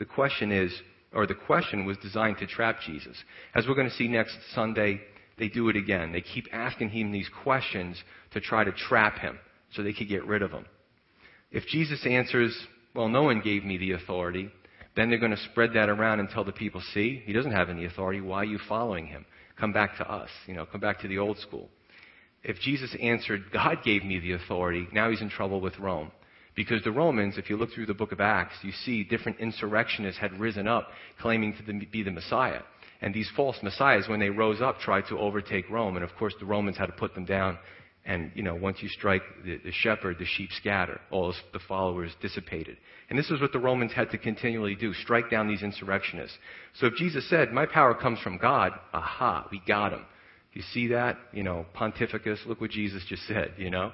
The 0.00 0.04
question 0.04 0.50
is, 0.50 0.72
or 1.12 1.28
the 1.28 1.34
question 1.34 1.86
was 1.86 1.96
designed 1.98 2.38
to 2.38 2.46
trap 2.46 2.80
Jesus. 2.84 3.16
As 3.54 3.68
we're 3.68 3.76
going 3.76 3.88
to 3.88 3.94
see 3.94 4.08
next 4.08 4.36
Sunday, 4.52 5.00
they 5.38 5.48
do 5.48 5.68
it 5.68 5.76
again. 5.76 6.10
They 6.10 6.20
keep 6.20 6.46
asking 6.52 6.90
him 6.90 7.12
these 7.12 7.30
questions 7.44 8.02
to 8.32 8.40
try 8.40 8.64
to 8.64 8.72
trap 8.72 9.20
him 9.20 9.38
so 9.72 9.82
they 9.84 9.92
could 9.92 10.08
get 10.08 10.26
rid 10.26 10.42
of 10.42 10.50
him. 10.50 10.66
If 11.52 11.66
Jesus 11.66 12.04
answers, 12.04 12.56
well, 12.94 13.08
no 13.08 13.22
one 13.22 13.40
gave 13.40 13.64
me 13.64 13.78
the 13.78 13.92
authority, 13.92 14.50
then 14.96 15.10
they're 15.10 15.18
going 15.18 15.30
to 15.30 15.50
spread 15.50 15.74
that 15.74 15.88
around 15.88 16.20
and 16.20 16.28
tell 16.28 16.44
the 16.44 16.52
people, 16.52 16.82
see, 16.92 17.22
he 17.24 17.32
doesn't 17.32 17.52
have 17.52 17.70
any 17.70 17.84
authority. 17.84 18.20
Why 18.20 18.38
are 18.38 18.44
you 18.44 18.58
following 18.68 19.06
him? 19.06 19.24
Come 19.58 19.72
back 19.72 19.96
to 19.98 20.10
us. 20.10 20.30
You 20.46 20.54
know, 20.54 20.66
come 20.66 20.80
back 20.80 21.00
to 21.00 21.08
the 21.08 21.18
old 21.18 21.38
school. 21.38 21.68
If 22.42 22.58
Jesus 22.60 22.94
answered, 23.00 23.44
God 23.52 23.78
gave 23.84 24.04
me 24.04 24.20
the 24.20 24.32
authority, 24.32 24.88
now 24.92 25.10
he's 25.10 25.20
in 25.20 25.30
trouble 25.30 25.60
with 25.60 25.78
Rome. 25.78 26.10
Because 26.54 26.82
the 26.82 26.90
Romans, 26.90 27.38
if 27.38 27.48
you 27.48 27.56
look 27.56 27.72
through 27.72 27.86
the 27.86 27.94
book 27.94 28.10
of 28.10 28.20
Acts, 28.20 28.56
you 28.62 28.72
see 28.84 29.04
different 29.04 29.38
insurrectionists 29.38 30.20
had 30.20 30.40
risen 30.40 30.66
up 30.66 30.88
claiming 31.20 31.54
to 31.54 31.86
be 31.86 32.02
the 32.02 32.10
Messiah. 32.10 32.62
And 33.00 33.14
these 33.14 33.30
false 33.36 33.56
messiahs, 33.62 34.08
when 34.08 34.18
they 34.18 34.30
rose 34.30 34.60
up, 34.60 34.80
tried 34.80 35.04
to 35.08 35.18
overtake 35.18 35.70
Rome. 35.70 35.94
And 35.94 36.04
of 36.04 36.14
course, 36.16 36.34
the 36.40 36.46
Romans 36.46 36.76
had 36.76 36.86
to 36.86 36.92
put 36.92 37.14
them 37.14 37.24
down. 37.24 37.58
And, 38.08 38.32
you 38.34 38.42
know, 38.42 38.54
once 38.54 38.78
you 38.80 38.88
strike 38.88 39.22
the, 39.44 39.58
the 39.58 39.70
shepherd, 39.70 40.16
the 40.18 40.24
sheep 40.24 40.48
scatter. 40.52 40.98
All 41.10 41.34
the 41.52 41.60
followers 41.68 42.10
dissipated. 42.22 42.78
And 43.10 43.18
this 43.18 43.30
is 43.30 43.38
what 43.38 43.52
the 43.52 43.58
Romans 43.58 43.92
had 43.92 44.10
to 44.12 44.18
continually 44.18 44.74
do 44.74 44.94
strike 44.94 45.30
down 45.30 45.46
these 45.46 45.62
insurrectionists. 45.62 46.36
So 46.80 46.86
if 46.86 46.94
Jesus 46.94 47.28
said, 47.28 47.52
My 47.52 47.66
power 47.66 47.94
comes 47.94 48.18
from 48.20 48.38
God, 48.38 48.72
aha, 48.94 49.46
we 49.52 49.60
got 49.68 49.92
him. 49.92 50.06
You 50.54 50.62
see 50.72 50.88
that? 50.88 51.18
You 51.34 51.42
know, 51.42 51.66
pontificus, 51.76 52.38
look 52.46 52.62
what 52.62 52.70
Jesus 52.70 53.04
just 53.06 53.26
said, 53.26 53.52
you 53.58 53.70
know? 53.70 53.92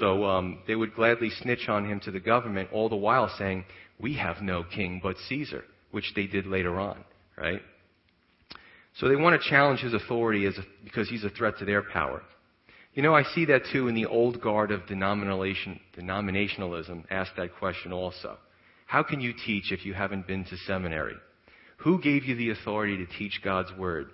So 0.00 0.24
um, 0.24 0.58
they 0.66 0.74
would 0.74 0.96
gladly 0.96 1.30
snitch 1.30 1.68
on 1.68 1.88
him 1.88 2.00
to 2.00 2.10
the 2.10 2.20
government, 2.20 2.70
all 2.72 2.88
the 2.88 2.96
while 2.96 3.32
saying, 3.38 3.64
We 4.00 4.16
have 4.16 4.42
no 4.42 4.64
king 4.64 4.98
but 5.00 5.16
Caesar, 5.28 5.62
which 5.92 6.12
they 6.16 6.26
did 6.26 6.46
later 6.46 6.80
on, 6.80 7.04
right? 7.38 7.62
So 8.96 9.08
they 9.08 9.14
want 9.14 9.40
to 9.40 9.48
challenge 9.48 9.80
his 9.80 9.94
authority 9.94 10.46
a, 10.46 10.50
because 10.84 11.08
he's 11.08 11.22
a 11.22 11.30
threat 11.30 11.58
to 11.60 11.64
their 11.64 11.82
power. 11.82 12.22
You 12.94 13.02
know, 13.02 13.14
I 13.14 13.22
see 13.22 13.46
that 13.46 13.62
too 13.72 13.88
in 13.88 13.94
the 13.94 14.06
old 14.06 14.40
guard 14.40 14.70
of 14.70 14.86
denomination, 14.86 15.80
denominationalism 15.96 17.04
ask 17.10 17.34
that 17.36 17.56
question 17.58 17.92
also. 17.92 18.36
How 18.86 19.02
can 19.02 19.20
you 19.20 19.32
teach 19.32 19.72
if 19.72 19.86
you 19.86 19.94
haven't 19.94 20.26
been 20.26 20.44
to 20.44 20.56
seminary? 20.66 21.16
Who 21.78 22.00
gave 22.02 22.24
you 22.24 22.36
the 22.36 22.50
authority 22.50 22.98
to 22.98 23.06
teach 23.18 23.40
God's 23.42 23.72
word? 23.78 24.10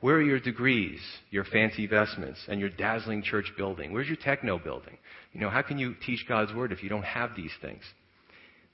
Where 0.00 0.16
are 0.16 0.22
your 0.22 0.40
degrees, 0.40 1.00
your 1.30 1.44
fancy 1.44 1.86
vestments, 1.86 2.40
and 2.48 2.58
your 2.58 2.70
dazzling 2.70 3.22
church 3.22 3.52
building? 3.56 3.92
Where's 3.92 4.06
your 4.06 4.16
techno 4.16 4.58
building? 4.58 4.96
You 5.32 5.40
know, 5.40 5.50
how 5.50 5.62
can 5.62 5.78
you 5.78 5.94
teach 6.04 6.26
God's 6.26 6.52
word 6.54 6.72
if 6.72 6.82
you 6.82 6.88
don't 6.88 7.04
have 7.04 7.30
these 7.36 7.52
things? 7.60 7.82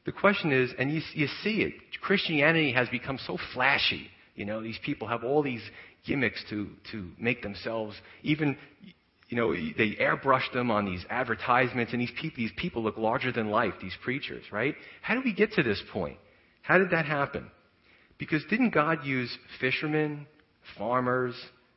The 0.07 0.13
question 0.13 0.53
is, 0.53 0.71
and 0.79 0.93
you, 0.93 1.01
you 1.13 1.27
see 1.43 1.63
it, 1.63 1.75
Christianity 2.01 2.73
has 2.73 2.89
become 2.89 3.19
so 3.27 3.37
flashy. 3.53 4.09
You 4.35 4.45
know, 4.45 4.63
these 4.63 4.79
people 4.85 5.09
have 5.09 5.25
all 5.25 5.43
these 5.43 5.63
gimmicks 6.07 6.43
to, 6.51 6.69
to 6.93 7.11
make 7.19 7.43
themselves, 7.43 7.97
even, 8.23 8.57
you 9.31 9.37
know, 9.37 9.55
they 9.55 9.97
airbrush 10.01 10.53
them 10.53 10.73
on 10.73 10.85
these 10.85 11.05
advertisements, 11.09 11.93
and 11.93 12.03
these, 12.03 12.11
pe- 12.21 12.35
these 12.37 12.51
people 12.57 12.83
look 12.83 12.99
larger 12.99 13.31
than 13.31 13.49
life, 13.49 13.75
these 13.81 13.97
preachers, 14.03 14.45
right? 14.51 14.75
How 15.03 15.15
did 15.15 15.25
we 15.25 15.33
get 15.33 15.53
to 15.53 15.63
this 15.63 15.81
point? 15.93 16.19
How 16.63 16.79
did 16.79 16.91
that 16.91 17.07
happen? 17.07 17.49
Because 18.19 18.43
didn't 18.51 18.75
God 18.75 19.07
use 19.07 19.35
fishermen, 19.61 20.27
farmers, 20.77 21.35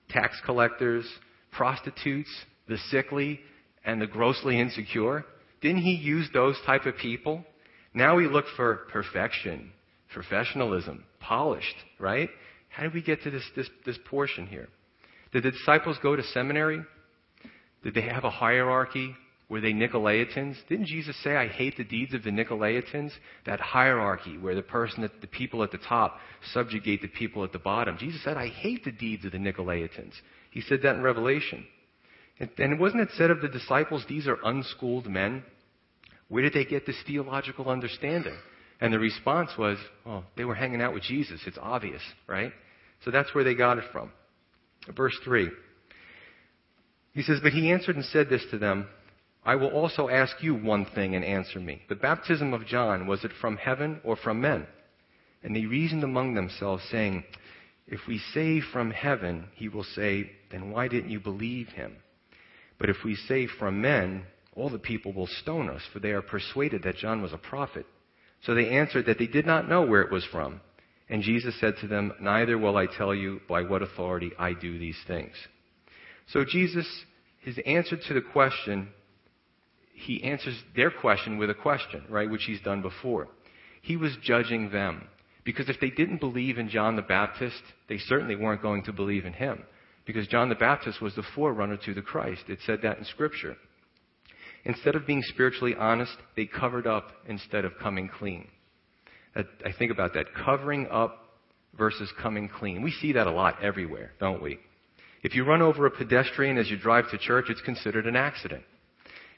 tax 0.09 0.35
collectors, 0.43 1.05
prostitutes, 1.51 2.29
the 2.67 2.77
sickly, 2.89 3.39
and 3.85 4.01
the 4.01 4.07
grossly 4.07 4.59
insecure? 4.59 5.23
Didn't 5.61 5.83
he 5.83 5.93
use 5.93 6.27
those 6.33 6.57
type 6.65 6.87
of 6.87 6.97
people? 6.97 7.45
Now 7.93 8.15
we 8.15 8.27
look 8.27 8.45
for 8.57 8.87
perfection, 8.91 9.71
professionalism, 10.11 11.03
polished, 11.19 11.75
right? 11.99 12.29
How 12.69 12.81
did 12.81 12.95
we 12.95 13.03
get 13.03 13.21
to 13.23 13.29
this, 13.29 13.43
this, 13.55 13.69
this 13.85 13.99
portion 14.09 14.47
here? 14.47 14.69
Did 15.31 15.43
the 15.43 15.51
disciples 15.51 15.97
go 16.01 16.15
to 16.15 16.23
seminary? 16.23 16.83
Did 17.83 17.93
they 17.93 18.01
have 18.01 18.23
a 18.23 18.29
hierarchy? 18.29 19.15
Were 19.49 19.61
they 19.61 19.73
Nicolaitans? 19.73 20.55
Didn't 20.67 20.87
Jesus 20.87 21.15
say, 21.23 21.35
I 21.35 21.47
hate 21.47 21.77
the 21.77 21.83
deeds 21.83 22.13
of 22.13 22.23
the 22.23 22.31
Nicolaitans? 22.31 23.11
That 23.45 23.59
hierarchy 23.59 24.37
where 24.37 24.55
the 24.55 24.61
person, 24.61 25.07
the 25.21 25.27
people 25.27 25.63
at 25.63 25.71
the 25.71 25.77
top 25.77 26.17
subjugate 26.53 27.01
the 27.01 27.07
people 27.07 27.43
at 27.43 27.51
the 27.51 27.59
bottom. 27.59 27.97
Jesus 27.99 28.23
said, 28.23 28.37
I 28.37 28.47
hate 28.47 28.83
the 28.83 28.91
deeds 28.91 29.25
of 29.25 29.33
the 29.33 29.37
Nicolaitans. 29.37 30.13
He 30.51 30.61
said 30.61 30.79
that 30.83 30.95
in 30.95 31.01
Revelation. 31.01 31.65
And, 32.39 32.49
and 32.57 32.79
wasn't 32.79 33.03
it 33.03 33.09
said 33.15 33.29
of 33.29 33.41
the 33.41 33.47
disciples, 33.47 34.05
these 34.07 34.27
are 34.27 34.37
unschooled 34.43 35.07
men? 35.07 35.43
Where 36.29 36.41
did 36.41 36.53
they 36.53 36.65
get 36.65 36.85
this 36.85 36.97
theological 37.05 37.69
understanding? 37.69 38.35
And 38.81 38.93
the 38.93 38.99
response 38.99 39.51
was, 39.57 39.77
well, 40.05 40.23
they 40.35 40.45
were 40.45 40.55
hanging 40.55 40.81
out 40.81 40.93
with 40.93 41.03
Jesus. 41.03 41.41
It's 41.45 41.59
obvious, 41.61 42.01
right? 42.27 42.51
So 43.05 43.11
that's 43.11 43.35
where 43.35 43.43
they 43.43 43.53
got 43.53 43.77
it 43.77 43.85
from. 43.91 44.11
Verse 44.95 45.17
3. 45.23 45.49
He 47.13 47.21
says, 47.21 47.39
But 47.41 47.53
he 47.53 47.71
answered 47.71 47.95
and 47.95 48.05
said 48.05 48.29
this 48.29 48.45
to 48.51 48.57
them 48.57 48.87
I 49.45 49.55
will 49.55 49.69
also 49.69 50.09
ask 50.09 50.41
you 50.41 50.55
one 50.55 50.85
thing 50.85 51.15
and 51.15 51.25
answer 51.25 51.59
me. 51.59 51.81
The 51.89 51.95
baptism 51.95 52.53
of 52.53 52.65
John, 52.65 53.07
was 53.07 53.23
it 53.23 53.31
from 53.41 53.57
heaven 53.57 53.99
or 54.03 54.15
from 54.15 54.39
men? 54.41 54.67
And 55.43 55.55
they 55.55 55.65
reasoned 55.65 56.03
among 56.03 56.33
themselves, 56.33 56.83
saying, 56.89 57.25
If 57.87 57.99
we 58.07 58.19
say 58.33 58.61
from 58.61 58.91
heaven, 58.91 59.49
he 59.55 59.67
will 59.67 59.83
say, 59.83 60.31
Then 60.49 60.71
why 60.71 60.87
didn't 60.87 61.11
you 61.11 61.19
believe 61.19 61.67
him? 61.69 61.97
But 62.79 62.89
if 62.89 62.97
we 63.03 63.15
say 63.15 63.47
from 63.47 63.81
men, 63.81 64.25
all 64.55 64.69
the 64.69 64.79
people 64.79 65.13
will 65.13 65.27
stone 65.27 65.69
us, 65.69 65.81
for 65.91 65.99
they 65.99 66.11
are 66.11 66.21
persuaded 66.21 66.83
that 66.83 66.97
John 66.97 67.21
was 67.21 67.33
a 67.33 67.37
prophet. 67.37 67.85
So 68.45 68.55
they 68.55 68.69
answered 68.69 69.05
that 69.07 69.19
they 69.19 69.27
did 69.27 69.45
not 69.45 69.69
know 69.69 69.85
where 69.85 70.01
it 70.01 70.11
was 70.11 70.25
from. 70.25 70.61
And 71.09 71.21
Jesus 71.21 71.59
said 71.59 71.75
to 71.81 71.87
them, 71.87 72.13
Neither 72.21 72.57
will 72.57 72.77
I 72.77 72.85
tell 72.85 73.13
you 73.13 73.41
by 73.49 73.63
what 73.63 73.81
authority 73.81 74.31
I 74.39 74.53
do 74.53 74.79
these 74.79 74.99
things. 75.05 75.33
So 76.27 76.45
Jesus, 76.45 76.87
his 77.41 77.59
answer 77.65 77.97
to 77.97 78.13
the 78.13 78.21
question 78.21 78.89
he 79.93 80.23
answers 80.23 80.61
their 80.75 80.91
question 80.91 81.37
with 81.37 81.49
a 81.49 81.55
question, 81.55 82.03
right, 82.09 82.29
which 82.29 82.43
he's 82.43 82.61
done 82.61 82.81
before. 82.81 83.27
He 83.81 83.95
was 83.95 84.15
judging 84.21 84.69
them. 84.71 85.07
Because 85.45 85.69
if 85.69 85.79
they 85.79 85.89
didn't 85.89 86.19
believe 86.19 86.57
in 86.57 86.69
John 86.69 86.95
the 86.95 87.01
Baptist, 87.01 87.61
they 87.89 87.97
certainly 87.97 88.35
weren't 88.35 88.61
going 88.61 88.83
to 88.83 88.93
believe 88.93 89.25
in 89.25 89.33
him. 89.33 89.63
Because 90.05 90.27
John 90.27 90.49
the 90.49 90.55
Baptist 90.55 91.01
was 91.01 91.15
the 91.15 91.23
forerunner 91.35 91.77
to 91.85 91.93
the 91.93 92.01
Christ. 92.01 92.43
It 92.47 92.59
said 92.65 92.79
that 92.83 92.97
in 92.97 93.05
Scripture. 93.05 93.55
Instead 94.65 94.95
of 94.95 95.05
being 95.05 95.21
spiritually 95.23 95.75
honest, 95.77 96.15
they 96.35 96.45
covered 96.45 96.87
up 96.87 97.11
instead 97.27 97.65
of 97.65 97.73
coming 97.81 98.09
clean. 98.09 98.47
I 99.35 99.73
think 99.77 99.91
about 99.91 100.13
that. 100.13 100.27
Covering 100.33 100.87
up 100.89 101.19
versus 101.77 102.11
coming 102.21 102.49
clean. 102.49 102.81
We 102.81 102.91
see 102.91 103.13
that 103.13 103.27
a 103.27 103.31
lot 103.31 103.61
everywhere, 103.63 104.13
don't 104.19 104.41
we? 104.41 104.59
If 105.23 105.33
you 105.35 105.45
run 105.45 105.61
over 105.61 105.85
a 105.85 105.91
pedestrian 105.91 106.57
as 106.57 106.69
you 106.69 106.77
drive 106.77 107.09
to 107.11 107.17
church, 107.17 107.45
it's 107.49 107.61
considered 107.61 108.05
an 108.05 108.15
accident. 108.17 108.63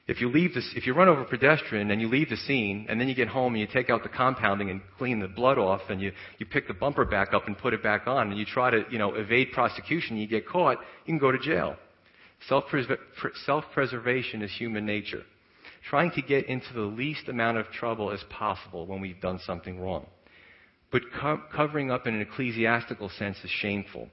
If 0.07 0.19
you 0.21 0.29
leave 0.29 0.53
this, 0.53 0.71
if 0.75 0.85
you 0.85 0.93
run 0.93 1.07
over 1.07 1.21
a 1.21 1.25
pedestrian 1.25 1.89
and 1.89 1.99
you 2.01 2.07
leave 2.07 2.29
the 2.29 2.37
scene, 2.37 2.85
and 2.89 2.99
then 2.99 3.07
you 3.07 3.15
get 3.15 3.27
home 3.27 3.53
and 3.53 3.61
you 3.61 3.67
take 3.71 3.89
out 3.89 4.03
the 4.03 4.09
compounding 4.09 4.69
and 4.69 4.81
clean 4.97 5.19
the 5.19 5.27
blood 5.27 5.57
off, 5.57 5.81
and 5.89 5.99
you, 6.01 6.11
you 6.37 6.45
pick 6.45 6.67
the 6.67 6.73
bumper 6.73 7.05
back 7.05 7.33
up 7.33 7.47
and 7.47 7.57
put 7.57 7.73
it 7.73 7.81
back 7.81 8.05
on, 8.05 8.29
and 8.29 8.37
you 8.37 8.45
try 8.45 8.69
to, 8.69 8.83
you 8.91 8.99
know, 8.99 9.15
evade 9.15 9.51
prosecution, 9.51 10.17
you 10.17 10.27
get 10.27 10.47
caught, 10.47 10.77
you 11.05 11.13
can 11.13 11.17
go 11.17 11.31
to 11.31 11.39
jail. 11.39 11.75
Self-preservation 12.47 14.41
is 14.43 14.51
human 14.51 14.85
nature. 14.85 15.23
Trying 15.89 16.11
to 16.11 16.21
get 16.21 16.45
into 16.47 16.73
the 16.73 16.81
least 16.81 17.27
amount 17.27 17.57
of 17.57 17.67
trouble 17.71 18.11
as 18.11 18.23
possible 18.29 18.85
when 18.85 19.01
we've 19.01 19.21
done 19.21 19.39
something 19.45 19.79
wrong. 19.79 20.05
But 20.91 21.01
co- 21.19 21.41
covering 21.55 21.89
up 21.89 22.05
in 22.05 22.13
an 22.15 22.21
ecclesiastical 22.21 23.09
sense 23.09 23.37
is 23.43 23.49
shameful. 23.49 24.09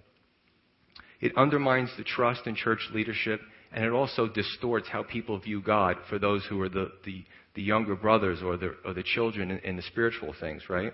It 1.23 1.33
undermines 1.37 1.91
the 1.97 2.05
trust 2.05 2.47
in 2.47 2.57
church 2.57 2.81
leadership 2.93 3.41
and 3.73 3.85
it 3.85 3.93
also 3.93 4.27
distorts 4.27 4.89
how 4.89 5.05
people 5.05 5.39
view 5.39 5.63
God 5.63 5.97
for 6.11 6.19
those 6.19 6.45
who 6.45 6.61
are 6.61 6.69
the, 6.69 6.93
the, 7.07 7.25
the 7.55 7.63
younger 7.63 7.95
brothers 7.95 8.43
or 8.43 8.57
the, 8.57 8.75
or 8.85 8.93
the 8.93 9.05
children 9.05 9.51
in, 9.51 9.59
in 9.61 9.77
the 9.77 9.83
spiritual 9.83 10.35
things, 10.39 10.69
right? 10.69 10.93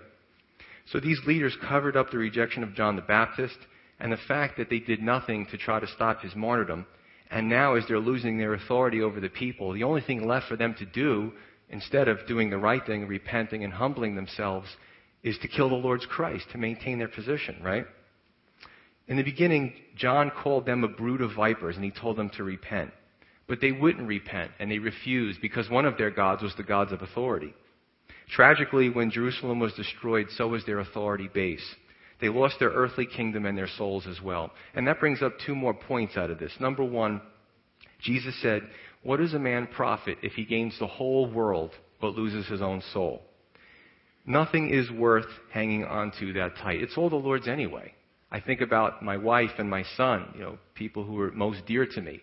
So 0.91 0.99
these 0.99 1.19
leaders 1.27 1.57
covered 1.67 1.97
up 1.97 2.11
the 2.11 2.19
rejection 2.19 2.63
of 2.63 2.75
John 2.75 2.95
the 2.95 3.01
Baptist 3.01 3.57
and 3.99 4.11
the 4.11 4.17
fact 4.27 4.57
that 4.57 4.69
they 4.69 4.79
did 4.79 5.01
nothing 5.01 5.47
to 5.47 5.57
try 5.57 5.79
to 5.79 5.87
stop 5.87 6.21
his 6.21 6.35
martyrdom. 6.35 6.85
And 7.31 7.49
now, 7.49 7.75
as 7.75 7.83
they're 7.87 7.99
losing 7.99 8.37
their 8.37 8.53
authority 8.53 9.01
over 9.01 9.19
the 9.19 9.29
people, 9.29 9.73
the 9.73 9.83
only 9.83 10.01
thing 10.01 10.25
left 10.25 10.47
for 10.47 10.55
them 10.55 10.75
to 10.79 10.85
do, 10.85 11.33
instead 11.69 12.07
of 12.07 12.25
doing 12.27 12.49
the 12.49 12.57
right 12.57 12.83
thing, 12.85 13.07
repenting 13.07 13.63
and 13.63 13.73
humbling 13.73 14.15
themselves, 14.15 14.67
is 15.21 15.37
to 15.39 15.47
kill 15.47 15.69
the 15.69 15.75
Lord's 15.75 16.05
Christ 16.05 16.45
to 16.51 16.57
maintain 16.57 16.97
their 16.97 17.07
position, 17.07 17.61
right? 17.61 17.85
In 19.09 19.17
the 19.17 19.23
beginning, 19.23 19.73
John 19.97 20.31
called 20.31 20.65
them 20.65 20.85
a 20.85 20.87
brood 20.87 21.19
of 21.19 21.35
vipers 21.35 21.75
and 21.75 21.83
he 21.83 21.91
told 21.91 22.15
them 22.15 22.29
to 22.37 22.43
repent. 22.43 22.91
But 23.47 23.59
they 23.59 23.73
wouldn't 23.73 24.07
repent 24.07 24.51
and 24.59 24.71
they 24.71 24.79
refused 24.79 25.41
because 25.41 25.69
one 25.69 25.85
of 25.85 25.97
their 25.97 26.11
gods 26.11 26.41
was 26.41 26.55
the 26.55 26.63
gods 26.63 26.93
of 26.93 27.01
authority. 27.01 27.53
Tragically, 28.29 28.89
when 28.89 29.11
Jerusalem 29.11 29.59
was 29.59 29.73
destroyed, 29.73 30.27
so 30.37 30.47
was 30.47 30.65
their 30.65 30.79
authority 30.79 31.29
base. 31.33 31.75
They 32.21 32.29
lost 32.29 32.59
their 32.59 32.69
earthly 32.69 33.05
kingdom 33.05 33.45
and 33.45 33.57
their 33.57 33.67
souls 33.67 34.07
as 34.07 34.21
well. 34.21 34.51
And 34.75 34.87
that 34.87 34.99
brings 34.99 35.21
up 35.21 35.33
two 35.45 35.55
more 35.55 35.73
points 35.73 36.15
out 36.15 36.29
of 36.29 36.39
this. 36.39 36.53
Number 36.59 36.83
one, 36.83 37.21
Jesus 37.99 38.39
said, 38.41 38.61
What 39.03 39.17
does 39.17 39.33
a 39.33 39.39
man 39.39 39.67
profit 39.67 40.19
if 40.21 40.33
he 40.33 40.45
gains 40.45 40.77
the 40.79 40.87
whole 40.87 41.29
world 41.29 41.71
but 42.01 42.15
loses 42.15 42.47
his 42.47 42.61
own 42.61 42.81
soul. 42.93 43.21
Nothing 44.25 44.69
is 44.69 44.89
worth 44.91 45.27
hanging 45.51 45.85
on 45.85 46.11
to 46.19 46.33
that 46.33 46.57
tight. 46.57 46.81
It's 46.81 46.97
all 46.97 47.09
the 47.09 47.15
Lord's 47.15 47.47
anyway. 47.47 47.93
I 48.31 48.39
think 48.39 48.61
about 48.61 49.01
my 49.01 49.17
wife 49.17 49.51
and 49.57 49.69
my 49.69 49.83
son, 49.97 50.33
you 50.35 50.41
know, 50.41 50.57
people 50.75 51.03
who 51.03 51.19
are 51.19 51.31
most 51.31 51.65
dear 51.65 51.85
to 51.85 52.01
me. 52.01 52.21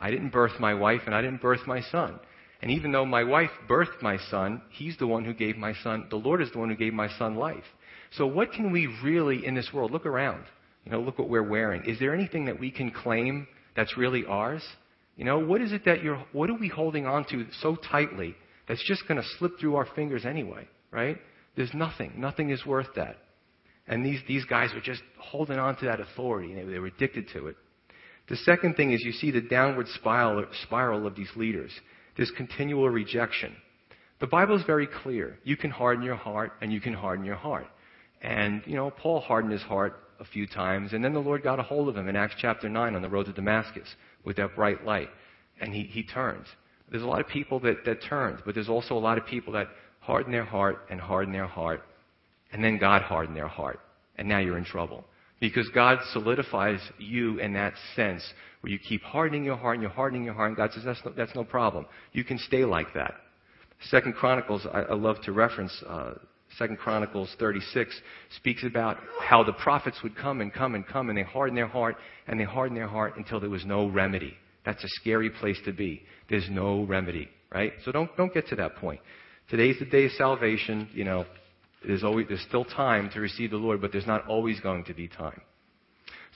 I 0.00 0.10
didn't 0.10 0.30
birth 0.30 0.58
my 0.58 0.74
wife 0.74 1.02
and 1.06 1.14
I 1.14 1.22
didn't 1.22 1.40
birth 1.40 1.66
my 1.66 1.80
son. 1.80 2.18
And 2.64 2.70
even 2.70 2.92
though 2.92 3.04
my 3.04 3.24
wife 3.24 3.50
birthed 3.68 4.00
my 4.00 4.16
son, 4.30 4.62
he's 4.70 4.96
the 4.96 5.06
one 5.06 5.24
who 5.24 5.34
gave 5.34 5.56
my 5.56 5.74
son, 5.82 6.06
the 6.08 6.16
Lord 6.16 6.40
is 6.40 6.50
the 6.52 6.58
one 6.58 6.70
who 6.70 6.76
gave 6.76 6.94
my 6.94 7.08
son 7.18 7.36
life. 7.36 7.64
So 8.12 8.26
what 8.26 8.52
can 8.52 8.72
we 8.72 8.86
really 9.02 9.44
in 9.44 9.54
this 9.54 9.70
world, 9.72 9.90
look 9.90 10.06
around, 10.06 10.44
you 10.84 10.92
know, 10.92 11.00
look 11.00 11.18
what 11.18 11.28
we're 11.28 11.42
wearing. 11.42 11.84
Is 11.84 11.98
there 11.98 12.14
anything 12.14 12.46
that 12.46 12.58
we 12.58 12.70
can 12.70 12.90
claim 12.90 13.46
that's 13.76 13.98
really 13.98 14.24
ours? 14.24 14.62
You 15.16 15.24
know, 15.24 15.38
what 15.38 15.60
is 15.60 15.72
it 15.72 15.84
that 15.84 16.02
you're, 16.02 16.24
what 16.32 16.48
are 16.48 16.58
we 16.58 16.68
holding 16.68 17.06
on 17.06 17.24
to 17.26 17.46
so 17.60 17.76
tightly 17.76 18.34
that's 18.66 18.82
just 18.86 19.06
going 19.06 19.20
to 19.20 19.28
slip 19.38 19.60
through 19.60 19.76
our 19.76 19.86
fingers 19.94 20.24
anyway, 20.24 20.66
right? 20.90 21.18
There's 21.56 21.74
nothing. 21.74 22.14
Nothing 22.16 22.50
is 22.50 22.64
worth 22.64 22.88
that. 22.96 23.18
And 23.86 24.04
these, 24.04 24.20
these 24.26 24.44
guys 24.44 24.70
were 24.74 24.80
just 24.80 25.02
holding 25.18 25.58
on 25.58 25.76
to 25.76 25.84
that 25.86 26.00
authority. 26.00 26.54
They, 26.54 26.64
they 26.64 26.78
were 26.78 26.86
addicted 26.86 27.28
to 27.34 27.48
it. 27.48 27.56
The 28.28 28.36
second 28.36 28.74
thing 28.74 28.92
is 28.92 29.02
you 29.04 29.12
see 29.12 29.30
the 29.30 29.42
downward 29.42 29.86
spiral, 29.88 30.46
spiral 30.62 31.06
of 31.06 31.14
these 31.14 31.30
leaders. 31.36 31.70
This 32.16 32.30
continual 32.30 32.88
rejection. 32.88 33.54
The 34.20 34.26
Bible 34.26 34.56
is 34.56 34.62
very 34.64 34.86
clear. 34.86 35.38
You 35.44 35.56
can 35.56 35.70
harden 35.70 36.04
your 36.04 36.16
heart 36.16 36.52
and 36.62 36.72
you 36.72 36.80
can 36.80 36.94
harden 36.94 37.24
your 37.24 37.34
heart. 37.34 37.66
And, 38.22 38.62
you 38.64 38.76
know, 38.76 38.90
Paul 38.90 39.20
hardened 39.20 39.52
his 39.52 39.62
heart 39.62 40.00
a 40.20 40.24
few 40.24 40.46
times, 40.46 40.92
and 40.92 41.04
then 41.04 41.12
the 41.12 41.20
Lord 41.20 41.42
got 41.42 41.58
a 41.58 41.62
hold 41.62 41.88
of 41.88 41.96
him 41.96 42.08
in 42.08 42.16
Acts 42.16 42.36
chapter 42.40 42.68
9 42.68 42.94
on 42.94 43.02
the 43.02 43.08
road 43.08 43.26
to 43.26 43.32
Damascus 43.32 43.88
with 44.24 44.36
that 44.36 44.54
bright 44.54 44.84
light. 44.84 45.10
And 45.60 45.74
he, 45.74 45.82
he 45.82 46.02
turns. 46.02 46.46
There's 46.90 47.02
a 47.02 47.06
lot 47.06 47.20
of 47.20 47.28
people 47.28 47.60
that, 47.60 47.84
that 47.84 48.02
turn, 48.02 48.40
but 48.46 48.54
there's 48.54 48.68
also 48.68 48.96
a 48.96 48.98
lot 49.00 49.18
of 49.18 49.26
people 49.26 49.52
that 49.54 49.68
harden 50.00 50.32
their 50.32 50.44
heart 50.44 50.86
and 50.90 51.00
harden 51.00 51.32
their 51.32 51.46
heart, 51.46 51.82
and 52.54 52.62
then 52.62 52.78
God 52.78 53.02
hardened 53.02 53.36
their 53.36 53.48
heart. 53.48 53.80
And 54.16 54.28
now 54.28 54.38
you're 54.38 54.56
in 54.56 54.64
trouble. 54.64 55.04
Because 55.40 55.68
God 55.74 55.98
solidifies 56.12 56.78
you 56.98 57.40
in 57.40 57.52
that 57.54 57.74
sense 57.96 58.22
where 58.60 58.72
you 58.72 58.78
keep 58.78 59.02
hardening 59.02 59.44
your 59.44 59.56
heart 59.56 59.74
and 59.74 59.82
you're 59.82 59.90
hardening 59.90 60.24
your 60.24 60.34
heart, 60.34 60.50
and 60.50 60.56
God 60.56 60.72
says, 60.72 60.84
that's 60.84 61.04
no, 61.04 61.12
that's 61.16 61.34
no 61.34 61.42
problem. 61.42 61.84
You 62.12 62.22
can 62.22 62.38
stay 62.38 62.64
like 62.64 62.94
that. 62.94 63.14
Second 63.90 64.14
Chronicles, 64.14 64.66
I, 64.72 64.82
I 64.82 64.94
love 64.94 65.16
to 65.24 65.32
reference, 65.32 65.82
uh, 65.86 66.14
Second 66.56 66.78
Chronicles 66.78 67.34
36 67.40 68.00
speaks 68.36 68.62
about 68.62 68.98
how 69.20 69.42
the 69.42 69.52
prophets 69.54 69.98
would 70.04 70.16
come 70.16 70.40
and 70.40 70.54
come 70.54 70.76
and 70.76 70.86
come 70.86 71.08
and 71.08 71.18
they 71.18 71.24
harden 71.24 71.56
their 71.56 71.66
heart 71.66 71.96
and 72.28 72.38
they 72.38 72.44
harden 72.44 72.76
their 72.76 72.86
heart 72.86 73.16
until 73.16 73.40
there 73.40 73.50
was 73.50 73.64
no 73.64 73.88
remedy. 73.88 74.34
That's 74.64 74.82
a 74.84 74.88
scary 75.00 75.28
place 75.28 75.58
to 75.64 75.72
be. 75.72 76.04
There's 76.30 76.48
no 76.48 76.84
remedy, 76.84 77.28
right? 77.52 77.72
So 77.84 77.90
don't, 77.90 78.16
don't 78.16 78.32
get 78.32 78.46
to 78.48 78.56
that 78.56 78.76
point. 78.76 79.00
Today's 79.50 79.80
the 79.80 79.86
day 79.86 80.04
of 80.04 80.12
salvation. 80.12 80.88
You 80.94 81.04
know, 81.04 81.26
there's, 81.86 82.04
always, 82.04 82.26
there's 82.28 82.44
still 82.48 82.64
time 82.64 83.10
to 83.14 83.20
receive 83.20 83.50
the 83.50 83.56
Lord, 83.56 83.80
but 83.80 83.92
there's 83.92 84.06
not 84.06 84.26
always 84.26 84.60
going 84.60 84.84
to 84.84 84.94
be 84.94 85.08
time. 85.08 85.40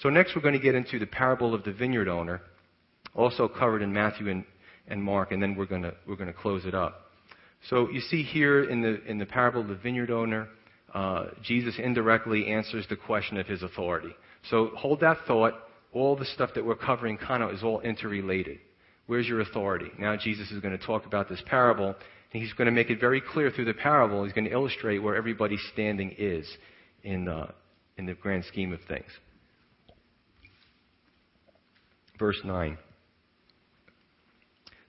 So 0.02 0.08
next 0.11 0.37
we're 0.37 0.42
going 0.42 0.54
to 0.54 0.61
get 0.61 0.74
into 0.74 0.98
the 0.98 1.06
parable 1.06 1.54
of 1.54 1.64
the 1.64 1.72
vineyard 1.72 2.08
owner, 2.08 2.40
also 3.14 3.48
covered 3.48 3.82
in 3.82 3.92
Matthew 3.92 4.28
and, 4.28 4.44
and 4.87 5.02
Mark, 5.02 5.32
and 5.32 5.42
then 5.42 5.56
we're 5.56 5.66
going 5.66 5.82
to, 5.82 5.94
we're 6.06 6.16
going 6.16 6.32
to 6.32 6.38
close 6.38 6.64
it 6.64 6.74
up. 6.74 7.06
So 7.68 7.88
you 7.90 8.00
see 8.00 8.22
here 8.22 8.70
in 8.70 8.82
the, 8.82 9.02
in 9.04 9.18
the 9.18 9.26
parable 9.26 9.62
of 9.62 9.68
the 9.68 9.74
vineyard 9.74 10.11
owner, 10.11 10.48
uh, 10.94 11.26
Jesus 11.42 11.74
indirectly 11.78 12.46
answers 12.46 12.87
the 12.88 12.96
question 12.96 13.37
of 13.38 13.46
his 13.46 13.62
authority. 13.62 14.14
So 14.50 14.70
hold 14.76 15.00
that 15.00 15.18
thought. 15.26 15.54
All 15.92 16.16
the 16.16 16.24
stuff 16.26 16.50
that 16.54 16.64
we're 16.64 16.76
covering 16.76 17.16
kind 17.16 17.42
of 17.42 17.50
is 17.50 17.62
all 17.62 17.80
interrelated. 17.80 18.58
Where's 19.06 19.26
your 19.26 19.40
authority? 19.40 19.90
Now 19.98 20.16
Jesus 20.16 20.50
is 20.50 20.61
going 20.61 20.78
to 20.78 20.87
talk 20.87 21.06
about 21.06 21.28
this 21.28 21.42
parable, 21.46 21.94
he's 22.30 22.52
going 22.52 22.66
to 22.66 22.72
make 22.72 22.90
it 22.90 23.00
very 23.00 23.20
clear 23.20 23.50
through 23.50 23.64
the 23.64 23.74
parable. 23.74 24.24
He's 24.24 24.32
going 24.32 24.46
to 24.46 24.52
illustrate 24.52 24.98
where 24.98 25.16
everybody's 25.16 25.66
standing 25.72 26.14
is 26.18 26.48
in 27.02 27.24
the, 27.24 27.48
in 27.96 28.06
the 28.06 28.14
grand 28.14 28.44
scheme 28.44 28.72
of 28.72 28.80
things. 28.86 29.10
Verse 32.18 32.40
9. 32.44 32.76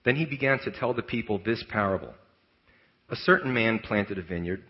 Then 0.04 0.16
he 0.16 0.24
began 0.24 0.58
to 0.60 0.70
tell 0.70 0.94
the 0.94 1.02
people 1.02 1.40
this 1.44 1.62
parable. 1.68 2.12
A 3.10 3.16
certain 3.16 3.52
man 3.52 3.80
planted 3.80 4.18
a 4.18 4.22
vineyard, 4.22 4.62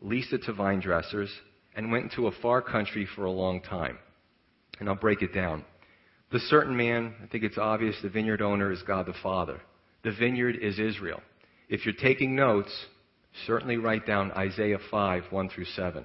leased 0.00 0.32
it 0.32 0.42
to 0.44 0.52
vine 0.52 0.80
dressers, 0.80 1.30
and 1.74 1.90
went 1.90 2.04
into 2.04 2.26
a 2.26 2.32
far 2.42 2.62
country 2.62 3.06
for 3.14 3.24
a 3.24 3.30
long 3.30 3.60
time. 3.60 3.98
And 4.78 4.88
I'll 4.88 4.94
break 4.94 5.22
it 5.22 5.34
down. 5.34 5.64
The 6.32 6.40
certain 6.40 6.76
man, 6.76 7.14
I 7.22 7.26
think 7.26 7.44
it's 7.44 7.58
obvious, 7.58 7.96
the 8.02 8.08
vineyard 8.08 8.42
owner 8.42 8.72
is 8.72 8.82
God 8.82 9.06
the 9.06 9.14
Father. 9.22 9.60
The 10.02 10.12
vineyard 10.12 10.56
is 10.60 10.78
Israel. 10.78 11.20
If 11.68 11.84
you're 11.84 11.94
taking 11.94 12.36
notes, 12.36 12.70
certainly 13.46 13.76
write 13.76 14.06
down 14.06 14.32
Isaiah 14.32 14.78
5, 14.90 15.24
1 15.30 15.48
through 15.48 15.64
7. 15.64 16.04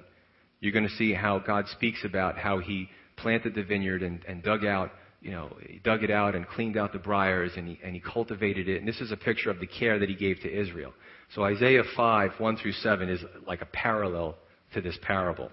You're 0.60 0.72
going 0.72 0.88
to 0.88 0.94
see 0.96 1.12
how 1.12 1.38
God 1.38 1.66
speaks 1.68 2.04
about 2.04 2.38
how 2.38 2.58
he 2.58 2.88
planted 3.16 3.54
the 3.54 3.62
vineyard 3.62 4.02
and, 4.02 4.24
and 4.26 4.42
dug 4.42 4.64
out, 4.64 4.90
you 5.20 5.30
know, 5.30 5.54
he 5.66 5.78
dug 5.78 6.02
it 6.02 6.10
out 6.10 6.34
and 6.34 6.46
cleaned 6.46 6.76
out 6.76 6.92
the 6.92 6.98
briars 6.98 7.52
and 7.56 7.68
he, 7.68 7.78
and 7.84 7.94
he 7.94 8.00
cultivated 8.00 8.68
it. 8.68 8.78
And 8.78 8.88
this 8.88 9.00
is 9.00 9.12
a 9.12 9.16
picture 9.16 9.50
of 9.50 9.60
the 9.60 9.66
care 9.66 9.98
that 9.98 10.08
he 10.08 10.14
gave 10.14 10.40
to 10.40 10.50
Israel. 10.60 10.92
So 11.34 11.44
Isaiah 11.44 11.84
5, 11.96 12.32
1 12.38 12.56
through 12.56 12.72
7 12.72 13.08
is 13.08 13.20
like 13.46 13.62
a 13.62 13.66
parallel 13.66 14.36
to 14.74 14.80
this 14.80 14.98
parable. 15.02 15.50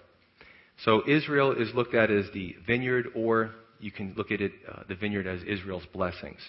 So 0.85 1.03
Israel 1.07 1.53
is 1.53 1.73
looked 1.73 1.95
at 1.95 2.11
as 2.11 2.25
the 2.33 2.55
vineyard, 2.65 3.07
or 3.15 3.51
you 3.79 3.91
can 3.91 4.13
look 4.15 4.31
at 4.31 4.41
it, 4.41 4.51
uh, 4.71 4.83
the 4.87 4.95
vineyard 4.95 5.27
as 5.27 5.41
Israel's 5.43 5.85
blessings, 5.91 6.39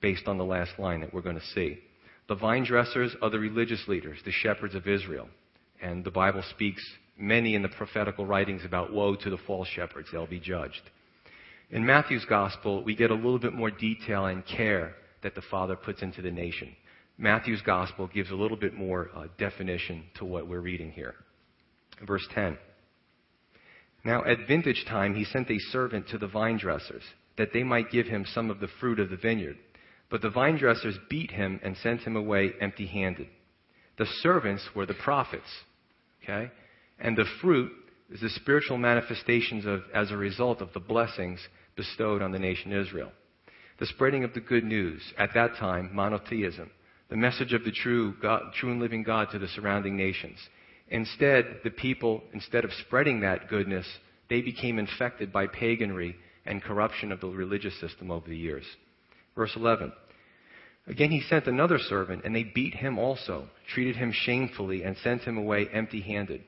based 0.00 0.26
on 0.26 0.38
the 0.38 0.44
last 0.44 0.72
line 0.78 1.00
that 1.00 1.12
we're 1.12 1.22
going 1.22 1.38
to 1.38 1.46
see. 1.54 1.78
The 2.28 2.34
vine 2.34 2.64
dressers 2.64 3.14
are 3.20 3.30
the 3.30 3.38
religious 3.38 3.86
leaders, 3.86 4.18
the 4.24 4.32
shepherds 4.32 4.74
of 4.74 4.88
Israel. 4.88 5.28
And 5.82 6.04
the 6.04 6.10
Bible 6.10 6.42
speaks 6.50 6.82
many 7.18 7.54
in 7.54 7.62
the 7.62 7.68
prophetical 7.68 8.26
writings 8.26 8.64
about 8.64 8.92
woe 8.92 9.14
to 9.14 9.30
the 9.30 9.38
false 9.46 9.68
shepherds, 9.68 10.08
they'll 10.10 10.26
be 10.26 10.40
judged. 10.40 10.80
In 11.70 11.84
Matthew's 11.84 12.24
gospel, 12.24 12.82
we 12.82 12.94
get 12.94 13.10
a 13.10 13.14
little 13.14 13.38
bit 13.38 13.52
more 13.52 13.70
detail 13.70 14.26
and 14.26 14.44
care 14.46 14.94
that 15.22 15.34
the 15.34 15.42
Father 15.50 15.76
puts 15.76 16.02
into 16.02 16.22
the 16.22 16.30
nation. 16.30 16.74
Matthew's 17.18 17.62
gospel 17.62 18.08
gives 18.08 18.30
a 18.30 18.34
little 18.34 18.56
bit 18.56 18.74
more 18.74 19.10
uh, 19.14 19.26
definition 19.38 20.04
to 20.18 20.24
what 20.24 20.48
we're 20.48 20.60
reading 20.60 20.90
here. 20.90 21.14
Verse 22.06 22.26
10. 22.34 22.58
Now 24.04 24.24
at 24.24 24.46
vintage 24.48 24.84
time 24.88 25.14
he 25.14 25.24
sent 25.24 25.50
a 25.50 25.58
servant 25.70 26.08
to 26.08 26.18
the 26.18 26.26
vine 26.26 26.58
dressers, 26.58 27.02
that 27.38 27.52
they 27.52 27.62
might 27.62 27.90
give 27.90 28.06
him 28.06 28.24
some 28.34 28.50
of 28.50 28.60
the 28.60 28.68
fruit 28.80 28.98
of 28.98 29.10
the 29.10 29.16
vineyard. 29.16 29.56
But 30.10 30.22
the 30.22 30.30
vine 30.30 30.56
dressers 30.56 30.96
beat 31.08 31.30
him 31.30 31.60
and 31.62 31.76
sent 31.76 32.02
him 32.02 32.16
away 32.16 32.52
empty 32.60 32.86
handed. 32.86 33.28
The 33.98 34.06
servants 34.20 34.68
were 34.74 34.86
the 34.86 34.94
prophets. 34.94 35.48
Okay? 36.22 36.50
And 36.98 37.16
the 37.16 37.26
fruit 37.40 37.72
is 38.10 38.20
the 38.20 38.28
spiritual 38.30 38.78
manifestations 38.78 39.66
of, 39.66 39.82
as 39.94 40.10
a 40.10 40.16
result 40.16 40.60
of 40.60 40.72
the 40.72 40.80
blessings 40.80 41.40
bestowed 41.76 42.22
on 42.22 42.32
the 42.32 42.38
nation 42.38 42.72
Israel. 42.72 43.10
The 43.78 43.86
spreading 43.86 44.24
of 44.24 44.34
the 44.34 44.40
good 44.40 44.64
news, 44.64 45.02
at 45.18 45.34
that 45.34 45.56
time, 45.56 45.90
monotheism, 45.92 46.70
the 47.08 47.16
message 47.16 47.52
of 47.52 47.64
the 47.64 47.72
true, 47.72 48.14
God, 48.22 48.52
true 48.54 48.70
and 48.70 48.80
living 48.80 49.02
God 49.02 49.28
to 49.32 49.38
the 49.38 49.48
surrounding 49.48 49.96
nations. 49.96 50.38
Instead, 50.88 51.60
the 51.64 51.70
people, 51.70 52.22
instead 52.32 52.64
of 52.64 52.70
spreading 52.86 53.20
that 53.20 53.48
goodness, 53.48 53.86
they 54.30 54.42
became 54.42 54.78
infected 54.78 55.32
by 55.32 55.46
paganry 55.46 56.14
and 56.46 56.62
corruption 56.62 57.10
of 57.10 57.20
the 57.20 57.26
religious 57.26 57.78
system 57.80 58.10
over 58.10 58.28
the 58.28 58.36
years. 58.36 58.64
Verse 59.34 59.52
11. 59.56 59.92
Again, 60.86 61.10
he 61.10 61.22
sent 61.22 61.46
another 61.46 61.78
servant, 61.78 62.22
and 62.24 62.34
they 62.34 62.44
beat 62.44 62.74
him 62.74 62.98
also, 62.98 63.48
treated 63.72 63.96
him 63.96 64.12
shamefully, 64.12 64.82
and 64.82 64.96
sent 64.98 65.22
him 65.22 65.38
away 65.38 65.66
empty 65.72 66.00
handed. 66.00 66.42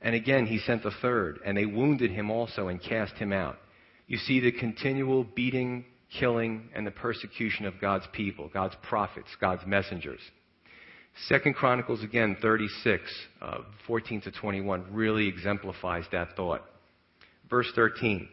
And 0.00 0.14
again, 0.14 0.46
he 0.46 0.58
sent 0.58 0.84
a 0.84 0.90
third, 0.90 1.40
and 1.44 1.56
they 1.56 1.66
wounded 1.66 2.10
him 2.10 2.30
also 2.30 2.68
and 2.68 2.82
cast 2.82 3.14
him 3.14 3.32
out. 3.32 3.58
You 4.06 4.18
see 4.18 4.40
the 4.40 4.52
continual 4.52 5.24
beating, 5.24 5.84
killing, 6.18 6.68
and 6.74 6.86
the 6.86 6.90
persecution 6.90 7.66
of 7.66 7.80
God's 7.80 8.06
people, 8.12 8.50
God's 8.52 8.76
prophets, 8.82 9.28
God's 9.40 9.66
messengers. 9.66 10.20
Second 11.28 11.54
Chronicles, 11.54 12.02
again, 12.02 12.36
36, 12.40 13.02
uh, 13.40 13.58
14 13.86 14.22
to 14.22 14.30
21, 14.30 14.86
really 14.92 15.28
exemplifies 15.28 16.04
that 16.12 16.36
thought. 16.36 16.62
Verse 17.50 17.70
13. 17.74 18.28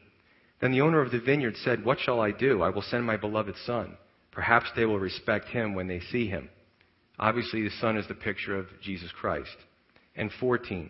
Then 0.61 0.71
the 0.71 0.81
owner 0.81 1.01
of 1.01 1.11
the 1.11 1.19
vineyard 1.19 1.55
said, 1.57 1.85
What 1.85 1.99
shall 1.99 2.19
I 2.19 2.31
do? 2.31 2.61
I 2.61 2.69
will 2.69 2.81
send 2.81 3.05
my 3.05 3.17
beloved 3.17 3.55
son. 3.65 3.97
Perhaps 4.31 4.67
they 4.75 4.85
will 4.85 4.99
respect 4.99 5.49
him 5.49 5.73
when 5.73 5.87
they 5.87 5.99
see 5.99 6.27
him. 6.27 6.49
Obviously, 7.17 7.63
the 7.63 7.69
son 7.81 7.97
is 7.97 8.07
the 8.07 8.13
picture 8.13 8.57
of 8.57 8.67
Jesus 8.81 9.11
Christ. 9.11 9.55
And 10.15 10.31
14. 10.39 10.89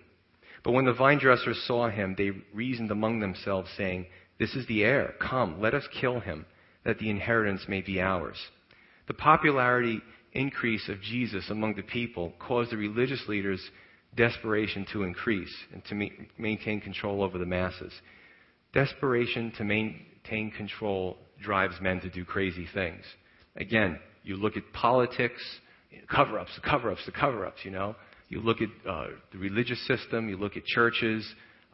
But 0.63 0.71
when 0.71 0.85
the 0.85 0.93
vine 0.93 1.19
dressers 1.19 1.63
saw 1.65 1.89
him, 1.89 2.15
they 2.17 2.31
reasoned 2.53 2.91
among 2.91 3.19
themselves, 3.19 3.69
saying, 3.77 4.07
This 4.39 4.55
is 4.55 4.67
the 4.67 4.83
heir. 4.83 5.13
Come, 5.19 5.61
let 5.61 5.73
us 5.73 5.87
kill 5.99 6.19
him, 6.19 6.45
that 6.83 6.99
the 6.99 7.09
inheritance 7.09 7.65
may 7.67 7.81
be 7.81 8.01
ours. 8.01 8.37
The 9.07 9.13
popularity 9.13 10.01
increase 10.33 10.87
of 10.89 11.01
Jesus 11.01 11.49
among 11.49 11.75
the 11.75 11.81
people 11.81 12.33
caused 12.39 12.71
the 12.71 12.77
religious 12.77 13.27
leaders' 13.27 13.71
desperation 14.15 14.85
to 14.91 15.03
increase 15.03 15.55
and 15.73 15.83
to 15.85 16.09
maintain 16.37 16.81
control 16.81 17.23
over 17.23 17.37
the 17.37 17.45
masses. 17.45 17.93
Desperation 18.73 19.51
to 19.57 19.63
maintain 19.63 20.51
control 20.51 21.17
drives 21.41 21.75
men 21.81 21.99
to 22.01 22.09
do 22.09 22.23
crazy 22.23 22.67
things. 22.73 23.03
Again, 23.55 23.99
you 24.23 24.35
look 24.35 24.57
at 24.57 24.63
politics, 24.73 25.41
cover 26.13 26.39
ups, 26.39 26.51
the 26.55 26.69
cover 26.69 26.91
ups, 26.91 27.01
the 27.05 27.11
cover 27.11 27.45
ups, 27.45 27.59
you 27.63 27.71
know. 27.71 27.95
You 28.27 28.41
look 28.41 28.57
at 28.61 28.69
uh, 28.87 29.07
the 29.31 29.39
religious 29.39 29.85
system, 29.87 30.29
you 30.29 30.37
look 30.37 30.55
at 30.55 30.63
churches, 30.65 31.27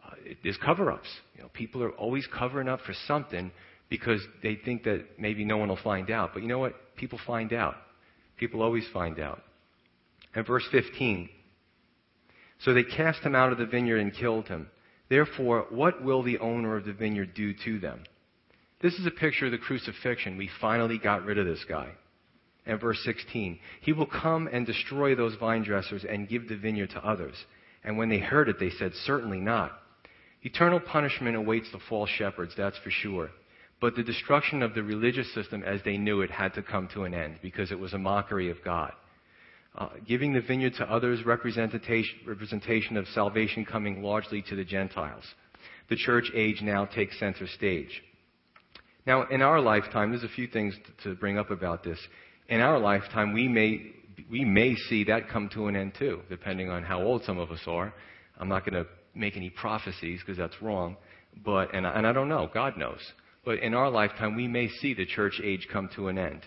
uh, 0.06 0.16
there's 0.43 0.58
cover 0.64 0.91
ups. 0.91 1.10
You 1.36 1.43
know, 1.43 1.50
people 1.54 1.84
are 1.84 1.91
always 1.91 2.26
covering 2.28 2.70
up 2.70 2.80
for 2.82 2.93
something 3.08 3.52
because 3.89 4.22
they 4.41 4.56
think 4.64 4.84
that 4.84 5.06
maybe 5.20 5.43
no 5.43 5.58
one 5.58 5.70
will 5.70 5.80
find 5.84 6.10
out. 6.10 6.32
But 6.34 6.43
you 6.43 6.48
know 6.48 6.60
what? 6.60 6.96
People 6.96 7.20
find 7.28 7.52
out. 7.52 7.76
People 8.38 8.62
always 8.62 8.86
find 8.93 9.20
out. 9.20 9.41
And 10.34 10.46
verse 10.46 10.66
15 10.72 11.30
So 12.60 12.74
they 12.74 12.84
cast 12.84 13.22
him 13.22 13.36
out 13.36 13.52
of 13.52 13.58
the 13.58 13.66
vineyard 13.66 14.00
and 14.00 14.14
killed 14.14 14.48
him. 14.48 14.68
Therefore, 15.10 15.68
what 15.70 16.03
will 16.03 16.24
the 16.24 16.39
owner 16.39 16.76
of 16.76 16.86
the 16.86 16.93
vineyard 16.93 17.34
do 17.34 17.53
to 17.66 17.80
them? 17.80 18.03
This 18.82 18.95
is 18.95 19.06
a 19.06 19.12
picture 19.12 19.45
of 19.45 19.51
the 19.51 19.58
crucifixion. 19.58 20.38
We 20.38 20.49
finally 20.60 20.97
got 20.97 21.26
rid 21.26 21.38
of 21.38 21.45
this 21.45 21.64
guy. 21.68 21.91
And 22.66 22.82
verse 22.82 22.99
16 23.03 23.60
He 23.82 23.93
will 23.93 24.08
come 24.08 24.49
and 24.51 24.66
destroy 24.66 25.16
those 25.16 25.36
vine 25.36 25.64
dressers 25.64 26.03
and 26.03 26.28
give 26.28 26.47
the 26.47 26.58
vineyard 26.58 26.89
to 26.91 27.06
others. 27.06 27.36
And 27.84 27.97
when 27.97 28.10
they 28.10 28.20
heard 28.20 28.49
it, 28.49 28.60
they 28.60 28.72
said, 28.72 28.93
Certainly 29.06 29.39
not. 29.39 29.72
Eternal 30.41 30.80
punishment 30.80 31.36
awaits 31.36 31.72
the 31.72 31.80
false 31.89 32.10
shepherds, 32.10 32.53
that's 32.56 32.78
for 32.80 32.91
sure. 32.91 33.30
But 33.82 33.95
the 33.95 34.03
destruction 34.03 34.62
of 34.62 34.74
the 34.74 34.84
religious 34.84 35.32
system 35.34 35.64
as 35.64 35.82
they 35.84 35.97
knew 35.97 36.22
it 36.22 36.32
had 36.32 36.53
to 36.53 36.64
come 36.64 36.88
to 36.93 37.03
an 37.03 37.14
end 37.14 37.38
because 37.41 37.72
it 37.72 37.80
was 37.80 37.93
a 37.93 37.97
mockery 37.97 38.49
of 38.49 38.64
God. 38.64 38.93
Uh, 39.78 39.89
giving 40.07 40.32
the 40.32 40.39
vineyard 40.39 40.73
to 40.78 40.86
others, 40.86 41.26
representation, 41.26 42.17
representation 42.26 42.95
of 42.95 43.05
salvation 43.09 43.65
coming 43.65 44.01
largely 44.01 44.41
to 44.41 44.55
the 44.55 44.63
Gentiles. 44.63 45.26
The 45.89 45.97
church 45.97 46.32
age 46.34 46.61
now 46.61 46.86
takes 46.86 47.19
center 47.19 47.45
stage. 47.45 48.01
Now, 49.05 49.28
in 49.28 49.41
our 49.41 49.59
lifetime, 49.59 50.11
there's 50.11 50.23
a 50.23 50.30
few 50.30 50.47
things 50.47 50.73
to 51.03 51.15
bring 51.15 51.38
up 51.38 51.51
about 51.51 51.84
this. 51.84 51.99
In 52.47 52.61
our 52.61 52.80
lifetime, 52.80 53.34
we 53.34 53.49
may, 53.49 53.82
we 54.32 54.45
may 54.45 54.76
see 54.76 55.03
that 55.03 55.28
come 55.28 55.49
to 55.53 55.67
an 55.67 55.76
end 55.76 55.93
too, 55.99 56.21
depending 56.30 56.69
on 56.69 56.84
how 56.84 57.01
old 57.01 57.23
some 57.26 57.38
of 57.38 57.51
us 57.51 57.61
are. 57.67 57.93
I'm 58.39 58.47
not 58.47 58.65
going 58.65 58.82
to 58.82 58.89
make 59.13 59.36
any 59.36 59.49
prophecies 59.49 60.21
because 60.21 60.38
that's 60.38 60.61
wrong. 60.61 60.95
But, 61.43 61.76
and, 61.76 61.86
and 61.86 62.07
I 62.07 62.13
don't 62.13 62.30
know, 62.30 62.49
God 62.53 62.78
knows. 62.78 63.01
But 63.43 63.59
in 63.59 63.73
our 63.73 63.89
lifetime, 63.91 64.36
we 64.36 64.47
may 64.47 64.69
see 64.69 64.93
the 64.93 65.05
church 65.05 65.41
age 65.43 65.67
come 65.71 65.89
to 65.97 66.07
an 66.07 66.17
end. 66.17 66.41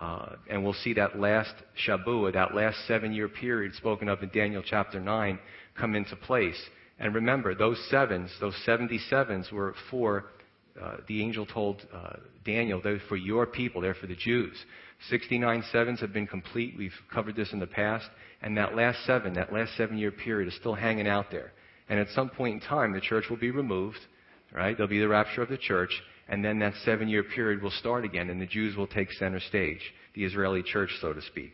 Uh, 0.00 0.36
and 0.48 0.64
we'll 0.64 0.72
see 0.72 0.94
that 0.94 1.18
last 1.18 1.52
Shabuah, 1.86 2.32
that 2.32 2.54
last 2.54 2.78
seven 2.88 3.12
year 3.12 3.28
period 3.28 3.74
spoken 3.74 4.08
of 4.08 4.22
in 4.22 4.30
Daniel 4.30 4.62
chapter 4.64 4.98
9, 4.98 5.38
come 5.78 5.94
into 5.94 6.16
place. 6.16 6.60
And 6.98 7.14
remember, 7.14 7.54
those 7.54 7.78
sevens, 7.90 8.30
those 8.40 8.54
77s 8.66 9.52
were 9.52 9.74
for, 9.90 10.26
uh, 10.80 10.98
the 11.06 11.22
angel 11.22 11.44
told 11.46 11.86
uh, 11.92 12.16
Daniel, 12.44 12.80
they're 12.82 13.00
for 13.08 13.16
your 13.16 13.46
people, 13.46 13.80
they're 13.80 13.94
for 13.94 14.06
the 14.06 14.16
Jews. 14.16 14.56
69 15.08 15.64
sevens 15.72 16.00
have 16.00 16.12
been 16.12 16.26
complete. 16.26 16.74
We've 16.76 16.92
covered 17.12 17.36
this 17.36 17.52
in 17.52 17.58
the 17.58 17.66
past. 17.66 18.06
And 18.42 18.56
that 18.56 18.74
last 18.74 19.04
seven, 19.06 19.34
that 19.34 19.52
last 19.52 19.76
seven 19.76 19.98
year 19.98 20.10
period 20.10 20.48
is 20.48 20.56
still 20.56 20.74
hanging 20.74 21.08
out 21.08 21.30
there. 21.30 21.52
And 21.88 21.98
at 21.98 22.08
some 22.14 22.30
point 22.30 22.54
in 22.54 22.68
time, 22.68 22.92
the 22.92 23.00
church 23.00 23.24
will 23.28 23.36
be 23.36 23.50
removed, 23.50 23.98
right? 24.52 24.76
There'll 24.76 24.88
be 24.88 25.00
the 25.00 25.08
rapture 25.08 25.42
of 25.42 25.48
the 25.48 25.58
church 25.58 25.90
and 26.30 26.44
then 26.44 26.60
that 26.60 26.74
seven 26.84 27.08
year 27.08 27.24
period 27.24 27.60
will 27.60 27.72
start 27.72 28.04
again, 28.04 28.30
and 28.30 28.40
the 28.40 28.46
Jews 28.46 28.76
will 28.76 28.86
take 28.86 29.12
center 29.12 29.40
stage, 29.40 29.80
the 30.14 30.24
Israeli 30.24 30.62
church, 30.62 30.90
so 31.00 31.12
to 31.12 31.20
speak. 31.20 31.52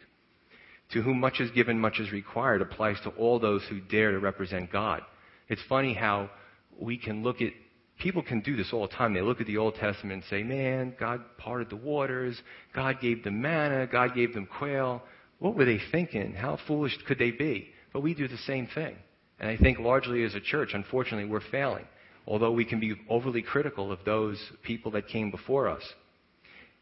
To 0.93 1.03
whom 1.03 1.19
much 1.19 1.41
is 1.41 1.51
given, 1.51 1.81
much 1.81 1.99
is 1.99 2.13
required 2.13 2.61
applies 2.61 3.01
to 3.03 3.11
all 3.11 3.41
those 3.41 3.63
who 3.69 3.81
dare 3.81 4.13
to 4.13 4.21
represent 4.21 4.71
God. 4.71 5.01
It's 5.49 5.63
funny 5.69 5.95
how 5.95 6.31
we 6.79 6.99
can 6.99 7.23
look 7.23 7.41
at 7.41 7.53
people 7.99 8.23
can 8.23 8.41
do 8.41 8.55
this 8.55 8.69
all 8.73 8.87
the 8.87 8.95
time. 8.95 9.15
They 9.15 9.23
look 9.23 9.41
at 9.41 9.47
the 9.47 9.57
Old 9.57 9.77
Testament 9.77 10.13
and 10.13 10.25
say, 10.29 10.43
Man, 10.43 10.95
God 11.01 11.23
parted 11.39 11.71
the 11.71 11.77
waters, 11.77 12.41
God 12.75 13.01
gave 13.01 13.25
them 13.25 13.41
manna, 13.41 13.87
God 13.87 14.15
gave 14.15 14.35
them 14.35 14.47
quail. 14.47 15.03
What 15.39 15.57
were 15.57 15.65
they 15.65 15.81
thinking? 15.91 16.35
How 16.35 16.59
foolish 16.67 16.97
could 17.09 17.19
they 17.19 17.31
be? 17.31 17.71
But 17.95 18.03
we 18.03 18.13
do 18.13 18.29
the 18.29 18.37
same 18.39 18.69
thing. 18.75 18.97
And 19.41 19.49
I 19.51 19.57
think 19.57 19.79
largely 19.79 20.23
as 20.25 20.35
a 20.35 20.41
church, 20.41 20.71
unfortunately, 20.75 21.29
we're 21.29 21.41
failing 21.51 21.87
although 22.27 22.53
we 22.53 22.65
can 22.65 22.81
be 22.81 22.95
overly 23.09 23.43
critical 23.43 23.93
of 23.93 23.99
those 24.05 24.41
people 24.63 24.91
that 24.93 25.09
came 25.09 25.31
before 25.31 25.69
us. 25.69 25.83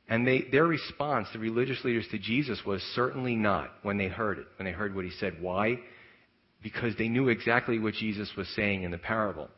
And 0.09 0.26
they, 0.26 0.45
their 0.51 0.66
response, 0.66 1.28
the 1.32 1.38
religious 1.38 1.82
leaders 1.84 2.07
to 2.11 2.18
Jesus, 2.18 2.61
was 2.66 2.82
certainly 2.95 3.36
not 3.36 3.70
when 3.82 3.97
they 3.97 4.09
heard 4.09 4.38
it, 4.38 4.47
when 4.59 4.66
they 4.66 4.72
heard 4.72 4.95
what 4.95 5.05
he 5.05 5.11
said. 5.12 5.40
Why? 5.40 5.78
Because 6.62 6.95
they 6.97 7.09
knew 7.09 7.28
exactly 7.28 7.78
what 7.78 7.95
Jesus 7.95 8.30
was 8.36 8.49
saying 8.55 8.82
in 8.82 8.90
the 8.90 8.99
parable. 8.99 9.49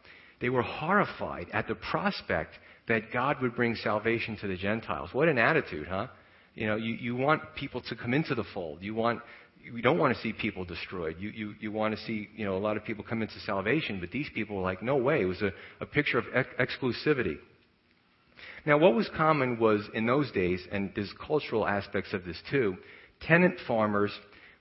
They 0.40 0.48
were 0.48 0.62
horrified 0.62 1.48
at 1.52 1.66
the 1.66 1.74
prospect 1.74 2.52
that 2.88 3.12
God 3.12 3.40
would 3.42 3.56
bring 3.56 3.74
salvation 3.76 4.36
to 4.40 4.46
the 4.46 4.56
Gentiles. 4.56 5.10
What 5.12 5.28
an 5.28 5.38
attitude, 5.38 5.88
huh? 5.88 6.08
You 6.54 6.68
know, 6.68 6.76
you, 6.76 6.94
you 6.94 7.16
want 7.16 7.42
people 7.56 7.80
to 7.82 7.96
come 7.96 8.14
into 8.14 8.34
the 8.34 8.44
fold. 8.54 8.82
You 8.82 8.94
want 8.94 9.20
we 9.72 9.82
don't 9.82 9.98
want 9.98 10.14
to 10.14 10.22
see 10.22 10.32
people 10.32 10.64
destroyed. 10.64 11.16
You, 11.18 11.30
you, 11.30 11.54
you 11.60 11.72
want 11.72 11.96
to 11.96 12.04
see, 12.04 12.28
you 12.36 12.44
know, 12.44 12.56
a 12.56 12.58
lot 12.58 12.76
of 12.76 12.84
people 12.84 13.04
come 13.04 13.22
into 13.22 13.38
salvation, 13.40 14.00
but 14.00 14.10
these 14.10 14.28
people 14.34 14.56
were 14.56 14.62
like, 14.62 14.82
no 14.82 14.96
way. 14.96 15.22
It 15.22 15.26
was 15.26 15.42
a, 15.42 15.50
a 15.80 15.86
picture 15.86 16.18
of 16.18 16.24
ex- 16.34 16.48
exclusivity. 16.58 17.36
Now, 18.64 18.78
what 18.78 18.94
was 18.94 19.08
common 19.16 19.58
was 19.58 19.88
in 19.94 20.06
those 20.06 20.30
days, 20.32 20.60
and 20.72 20.92
there's 20.94 21.12
cultural 21.24 21.66
aspects 21.66 22.12
of 22.12 22.24
this 22.24 22.40
too, 22.50 22.76
tenant 23.20 23.58
farmers 23.66 24.12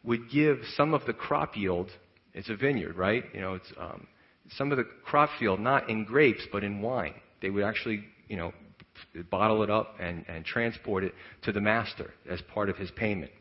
would 0.03 0.29
give 0.29 0.59
some 0.75 0.93
of 0.93 1.05
the 1.05 1.13
crop 1.13 1.57
yield, 1.57 1.89
it's 2.33 2.49
a 2.49 2.55
vineyard, 2.55 2.95
right? 2.95 3.23
You 3.33 3.41
know, 3.41 3.55
it's 3.55 3.71
um, 3.79 4.07
some 4.51 4.71
of 4.71 4.77
the 4.77 4.85
crop 5.03 5.29
field 5.39 5.59
not 5.59 5.89
in 5.89 6.05
grapes, 6.05 6.43
but 6.51 6.63
in 6.63 6.81
wine. 6.81 7.15
They 7.41 7.49
would 7.49 7.63
actually, 7.63 8.03
you 8.27 8.37
know, 8.37 8.53
bottle 9.29 9.63
it 9.63 9.69
up 9.69 9.95
and, 9.99 10.25
and 10.27 10.45
transport 10.45 11.03
it 11.03 11.13
to 11.43 11.51
the 11.51 11.61
master 11.61 12.13
as 12.29 12.41
part 12.53 12.69
of 12.69 12.77
his 12.77 12.91
payment. 12.91 13.31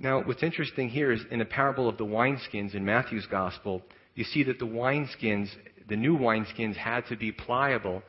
Now, 0.00 0.22
what's 0.22 0.44
interesting 0.44 0.88
here 0.88 1.10
is 1.10 1.20
in 1.30 1.40
the 1.40 1.44
parable 1.44 1.88
of 1.88 1.98
the 1.98 2.04
wineskins 2.04 2.74
in 2.74 2.84
Matthew's 2.84 3.26
gospel, 3.26 3.82
you 4.14 4.22
see 4.22 4.44
that 4.44 4.60
the 4.60 4.66
wineskins, 4.66 5.48
the 5.88 5.96
new 5.96 6.16
wineskins, 6.16 6.76
had 6.76 7.06
to 7.06 7.16
be 7.16 7.32
pliable 7.32 8.02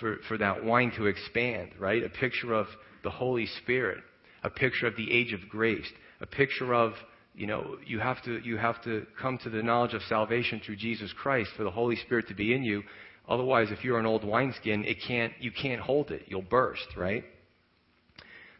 for, 0.00 0.16
for 0.28 0.38
that 0.38 0.64
wine 0.64 0.92
to 0.96 1.06
expand, 1.06 1.72
right? 1.78 2.02
A 2.02 2.08
picture 2.08 2.54
of 2.54 2.66
the 3.02 3.10
Holy 3.10 3.46
Spirit, 3.62 3.98
a 4.42 4.50
picture 4.50 4.86
of 4.86 4.96
the 4.96 5.12
age 5.12 5.34
of 5.34 5.40
grace, 5.50 5.86
a 6.22 6.26
picture 6.26 6.74
of, 6.74 6.94
you 7.34 7.46
know, 7.46 7.76
you 7.86 7.98
have 7.98 8.22
to, 8.24 8.40
you 8.42 8.56
have 8.56 8.82
to 8.84 9.06
come 9.20 9.38
to 9.44 9.50
the 9.50 9.62
knowledge 9.62 9.92
of 9.92 10.02
salvation 10.08 10.62
through 10.64 10.76
Jesus 10.76 11.12
Christ 11.12 11.50
for 11.54 11.64
the 11.64 11.70
Holy 11.70 11.96
Spirit 11.96 12.28
to 12.28 12.34
be 12.34 12.54
in 12.54 12.64
you. 12.64 12.82
Otherwise, 13.28 13.68
if 13.70 13.84
you're 13.84 13.98
an 13.98 14.06
old 14.06 14.24
wineskin, 14.24 14.84
it 14.84 14.96
can't, 15.06 15.34
you 15.38 15.50
can't 15.50 15.82
hold 15.82 16.10
it. 16.10 16.22
You'll 16.28 16.42
burst, 16.42 16.86
right? 16.96 17.24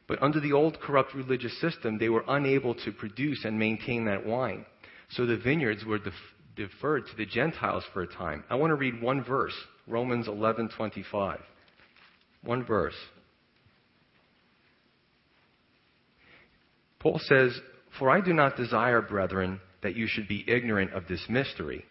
But 0.08 0.22
under 0.22 0.38
the 0.38 0.52
old 0.52 0.80
corrupt 0.80 1.14
religious 1.14 1.58
system, 1.60 1.98
they 1.98 2.08
were 2.08 2.24
unable 2.28 2.74
to 2.74 2.92
produce 2.92 3.44
and 3.44 3.58
maintain 3.58 4.04
that 4.04 4.24
wine. 4.24 4.64
So 5.10 5.26
the 5.26 5.36
vineyards 5.36 5.84
were 5.84 5.98
def- 5.98 6.14
deferred 6.54 7.06
to 7.08 7.16
the 7.16 7.26
Gentiles 7.26 7.84
for 7.92 8.02
a 8.02 8.06
time. 8.06 8.44
I 8.48 8.54
want 8.54 8.70
to 8.70 8.76
read 8.76 9.02
one 9.02 9.24
verse, 9.24 9.54
Romans 9.86 10.28
11:25. 10.28 11.40
One 12.42 12.64
verse. 12.64 12.96
Paul 17.00 17.18
says, 17.18 17.60
"For 17.98 18.10
I 18.10 18.20
do 18.20 18.32
not 18.32 18.56
desire, 18.56 19.02
brethren, 19.02 19.60
that 19.82 19.96
you 19.96 20.06
should 20.06 20.28
be 20.28 20.48
ignorant 20.48 20.92
of 20.92 21.08
this 21.08 21.28
mystery, 21.28 21.84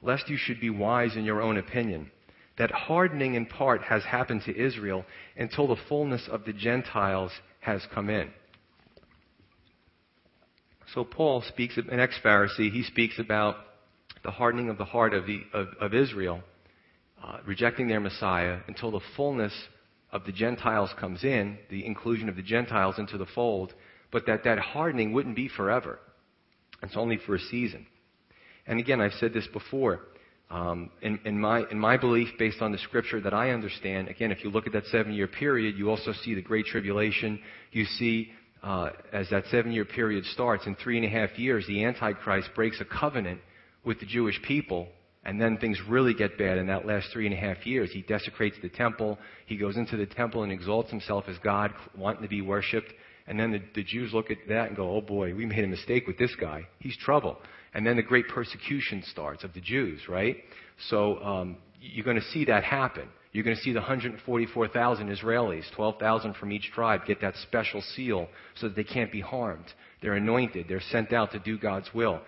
lest 0.00 0.28
you 0.28 0.36
should 0.36 0.60
be 0.60 0.70
wise 0.70 1.16
in 1.16 1.24
your 1.24 1.40
own 1.40 1.56
opinion." 1.56 2.10
that 2.58 2.70
hardening 2.70 3.34
in 3.34 3.46
part 3.46 3.82
has 3.82 4.04
happened 4.04 4.42
to 4.42 4.56
Israel 4.56 5.04
until 5.36 5.66
the 5.66 5.82
fullness 5.88 6.28
of 6.28 6.44
the 6.44 6.52
Gentiles 6.52 7.32
has 7.62 7.80
come 7.94 8.10
in. 8.10 8.28
So 10.94 11.04
Paul 11.04 11.42
speaks, 11.48 11.76
an 11.76 11.98
ex-Pharisee, 11.98 12.70
he 12.70 12.82
speaks 12.82 13.18
about 13.18 13.56
the 14.24 14.30
hardening 14.30 14.68
of 14.68 14.78
the 14.78 14.84
heart 14.84 15.14
of, 15.14 15.26
the, 15.26 15.40
of, 15.54 15.68
of 15.80 15.94
Israel, 15.94 16.42
uh, 17.22 17.38
rejecting 17.46 17.88
their 17.88 18.00
Messiah 18.00 18.58
until 18.66 18.90
the 18.90 19.00
fullness 19.16 19.54
of 20.10 20.24
the 20.24 20.32
Gentiles 20.32 20.90
comes 21.00 21.24
in, 21.24 21.56
the 21.70 21.86
inclusion 21.86 22.28
of 22.28 22.36
the 22.36 22.42
Gentiles 22.42 22.96
into 22.98 23.16
the 23.16 23.26
fold, 23.26 23.72
but 24.10 24.26
that 24.26 24.44
that 24.44 24.58
hardening 24.58 25.12
wouldn't 25.12 25.36
be 25.36 25.48
forever. 25.48 25.98
It's 26.82 26.96
only 26.96 27.16
for 27.16 27.36
a 27.36 27.40
season. 27.40 27.86
And 28.66 28.78
again, 28.78 29.00
I've 29.00 29.14
said 29.14 29.32
this 29.32 29.46
before. 29.46 30.00
Um, 30.52 30.90
in, 31.00 31.18
in, 31.24 31.40
my, 31.40 31.64
in 31.70 31.78
my 31.78 31.96
belief, 31.96 32.28
based 32.38 32.60
on 32.60 32.72
the 32.72 32.78
scripture 32.78 33.22
that 33.22 33.32
I 33.32 33.52
understand, 33.52 34.08
again, 34.08 34.30
if 34.30 34.44
you 34.44 34.50
look 34.50 34.66
at 34.66 34.74
that 34.74 34.84
seven 34.86 35.14
year 35.14 35.26
period, 35.26 35.78
you 35.78 35.88
also 35.88 36.12
see 36.12 36.34
the 36.34 36.42
Great 36.42 36.66
Tribulation. 36.66 37.40
You 37.70 37.86
see, 37.86 38.30
uh, 38.62 38.90
as 39.14 39.30
that 39.30 39.44
seven 39.50 39.72
year 39.72 39.86
period 39.86 40.26
starts, 40.26 40.66
in 40.66 40.74
three 40.74 40.98
and 40.98 41.06
a 41.06 41.08
half 41.08 41.38
years, 41.38 41.66
the 41.66 41.82
Antichrist 41.82 42.50
breaks 42.54 42.82
a 42.82 42.84
covenant 42.84 43.40
with 43.82 43.98
the 43.98 44.04
Jewish 44.04 44.38
people, 44.42 44.88
and 45.24 45.40
then 45.40 45.56
things 45.56 45.78
really 45.88 46.12
get 46.12 46.36
bad 46.36 46.58
in 46.58 46.66
that 46.66 46.84
last 46.84 47.08
three 47.14 47.24
and 47.24 47.34
a 47.34 47.38
half 47.38 47.64
years. 47.64 47.90
He 47.90 48.02
desecrates 48.02 48.56
the 48.60 48.68
temple. 48.68 49.18
He 49.46 49.56
goes 49.56 49.78
into 49.78 49.96
the 49.96 50.04
temple 50.04 50.42
and 50.42 50.52
exalts 50.52 50.90
himself 50.90 51.24
as 51.28 51.38
God, 51.38 51.72
wanting 51.96 52.24
to 52.24 52.28
be 52.28 52.42
worshipped. 52.42 52.92
And 53.32 53.40
then 53.40 53.50
the, 53.50 53.62
the 53.76 53.82
Jews 53.82 54.12
look 54.12 54.30
at 54.30 54.36
that 54.50 54.68
and 54.68 54.76
go, 54.76 54.94
oh 54.94 55.00
boy, 55.00 55.34
we 55.34 55.46
made 55.46 55.64
a 55.64 55.66
mistake 55.66 56.06
with 56.06 56.18
this 56.18 56.34
guy. 56.38 56.68
He's 56.80 56.98
trouble. 56.98 57.38
And 57.72 57.86
then 57.86 57.96
the 57.96 58.02
great 58.02 58.28
persecution 58.28 59.02
starts 59.10 59.42
of 59.42 59.54
the 59.54 59.60
Jews, 59.62 60.02
right? 60.06 60.36
So 60.90 61.16
um, 61.24 61.56
you're 61.80 62.04
going 62.04 62.18
to 62.18 62.26
see 62.26 62.44
that 62.44 62.62
happen. 62.62 63.08
You're 63.32 63.44
going 63.44 63.56
to 63.56 63.62
see 63.62 63.72
the 63.72 63.80
144,000 63.80 65.08
Israelis, 65.08 65.62
12,000 65.74 66.36
from 66.36 66.52
each 66.52 66.70
tribe, 66.74 67.06
get 67.06 67.22
that 67.22 67.34
special 67.36 67.80
seal 67.96 68.28
so 68.56 68.68
that 68.68 68.76
they 68.76 68.84
can't 68.84 69.10
be 69.10 69.22
harmed. 69.22 69.64
They're 70.02 70.12
anointed. 70.12 70.66
They're 70.68 70.82
sent 70.90 71.14
out 71.14 71.32
to 71.32 71.38
do 71.38 71.56
God's 71.56 71.88
will. 71.94 72.20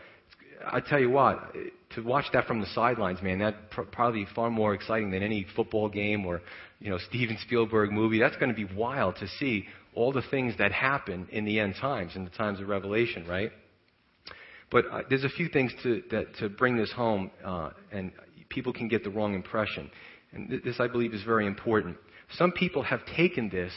I 0.66 0.80
tell 0.80 1.00
you 1.00 1.10
what, 1.10 1.54
to 1.96 2.02
watch 2.02 2.24
that 2.32 2.46
from 2.46 2.62
the 2.62 2.66
sidelines, 2.68 3.20
man, 3.20 3.40
that 3.40 3.70
pr- 3.72 3.82
probably 3.82 4.26
far 4.34 4.48
more 4.48 4.72
exciting 4.72 5.10
than 5.10 5.22
any 5.22 5.46
football 5.54 5.90
game 5.90 6.24
or 6.24 6.40
you 6.80 6.88
know 6.88 6.96
Steven 7.10 7.36
Spielberg 7.42 7.92
movie. 7.92 8.18
That's 8.18 8.36
going 8.36 8.48
to 8.48 8.54
be 8.54 8.72
wild 8.74 9.16
to 9.16 9.28
see 9.38 9.66
all 9.94 10.12
the 10.12 10.22
things 10.30 10.54
that 10.58 10.72
happen 10.72 11.28
in 11.30 11.44
the 11.44 11.60
end 11.60 11.74
times, 11.80 12.16
in 12.16 12.24
the 12.24 12.30
times 12.30 12.60
of 12.60 12.68
Revelation, 12.68 13.26
right? 13.26 13.50
But 14.70 14.86
uh, 14.90 15.02
there's 15.08 15.24
a 15.24 15.28
few 15.28 15.48
things 15.48 15.72
to 15.82 16.02
that 16.10 16.36
to 16.38 16.48
bring 16.48 16.76
this 16.76 16.92
home, 16.92 17.30
uh, 17.44 17.70
and 17.92 18.12
people 18.48 18.72
can 18.72 18.88
get 18.88 19.04
the 19.04 19.10
wrong 19.10 19.34
impression. 19.34 19.90
And 20.32 20.48
th- 20.48 20.64
this, 20.64 20.80
I 20.80 20.88
believe, 20.88 21.14
is 21.14 21.22
very 21.22 21.46
important. 21.46 21.96
Some 22.36 22.52
people 22.52 22.82
have 22.82 23.00
taken 23.16 23.48
this 23.50 23.72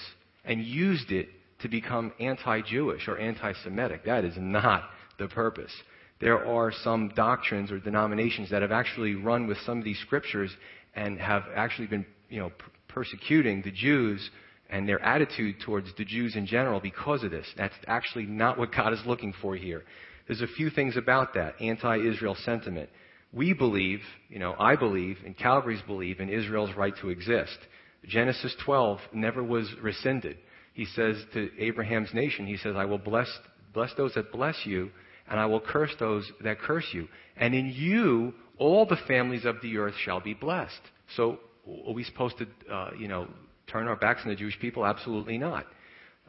and 0.46 0.64
used 0.64 1.12
it 1.12 1.30
to 1.60 1.68
become 1.68 2.14
anti-Jewish 2.20 3.08
or 3.08 3.18
anti-Semitic. 3.18 4.06
That 4.06 4.24
is 4.24 4.36
not 4.38 4.90
the 5.20 5.28
purpose 5.28 5.72
there 6.20 6.46
are 6.46 6.72
some 6.72 7.10
doctrines 7.10 7.72
or 7.72 7.80
denominations 7.80 8.50
that 8.50 8.62
have 8.62 8.72
actually 8.72 9.16
run 9.16 9.48
with 9.48 9.58
some 9.66 9.78
of 9.78 9.84
these 9.84 10.00
scriptures 10.00 10.52
and 10.96 11.20
have 11.20 11.44
actually 11.56 11.88
been, 11.88 12.06
you 12.30 12.40
know, 12.40 12.52
persecuting 12.88 13.62
the 13.62 13.72
Jews 13.72 14.30
and 14.70 14.88
their 14.88 15.02
attitude 15.02 15.56
towards 15.66 15.90
the 15.98 16.06
Jews 16.06 16.36
in 16.36 16.46
general 16.46 16.80
because 16.80 17.24
of 17.24 17.32
this. 17.32 17.48
That's 17.58 17.74
actually 17.88 18.26
not 18.26 18.58
what 18.58 18.74
God 18.74 18.94
is 18.94 19.02
looking 19.06 19.34
for 19.42 19.56
here. 19.56 19.84
There's 20.28 20.42
a 20.42 20.48
few 20.48 20.70
things 20.70 20.98
about 20.98 21.34
that 21.36 21.62
anti-Israel 21.62 22.36
sentiment. 22.44 22.90
We 23.32 23.54
believe, 23.54 24.02
you 24.30 24.40
know, 24.40 24.56
I 24.60 24.76
believe, 24.76 25.18
and 25.26 25.38
Calvary's 25.38 25.82
believe 25.84 26.20
in 26.20 26.30
Israel's 26.30 26.76
right 26.76 26.94
to 27.02 27.10
exist. 27.10 27.58
Genesis 28.06 28.56
12 28.66 29.00
never 29.14 29.44
was 29.44 29.70
rescinded. 29.82 30.38
He 30.74 30.86
says 30.86 31.18
to 31.34 31.50
Abraham's 31.60 32.14
nation, 32.14 32.46
he 32.46 32.58
says, 32.58 32.76
I 32.76 32.86
will 32.86 32.98
bless, 32.98 33.28
bless 33.74 33.94
those 33.96 34.14
that 34.16 34.32
bless 34.32 34.56
you 34.66 34.92
and 35.30 35.40
I 35.40 35.46
will 35.46 35.60
curse 35.60 35.92
those 36.00 36.30
that 36.44 36.60
curse 36.60 36.88
you. 36.92 37.08
And 37.36 37.54
in 37.54 37.68
you, 37.68 38.34
all 38.58 38.86
the 38.86 38.98
families 39.08 39.46
of 39.46 39.58
the 39.62 39.78
earth 39.78 39.96
shall 40.04 40.20
be 40.20 40.34
blessed. 40.34 40.82
So, 41.16 41.40
are 41.86 41.94
we 41.94 42.04
supposed 42.04 42.36
to, 42.38 42.74
uh, 42.74 42.92
you 42.98 43.08
know, 43.08 43.28
turn 43.72 43.88
our 43.88 43.96
backs 43.96 44.22
on 44.24 44.30
the 44.30 44.36
Jewish 44.36 44.60
people? 44.60 44.86
Absolutely 44.86 45.38
not. 45.38 45.66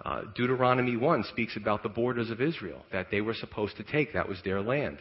Uh, 0.04 0.22
Deuteronomy 0.34 0.96
1 0.96 1.24
speaks 1.24 1.56
about 1.56 1.82
the 1.82 1.88
borders 1.88 2.30
of 2.30 2.40
Israel, 2.40 2.84
that 2.92 3.10
they 3.10 3.20
were 3.20 3.34
supposed 3.34 3.76
to 3.76 3.82
take. 3.82 4.12
That 4.12 4.28
was 4.28 4.38
their 4.44 4.62
land. 4.62 4.98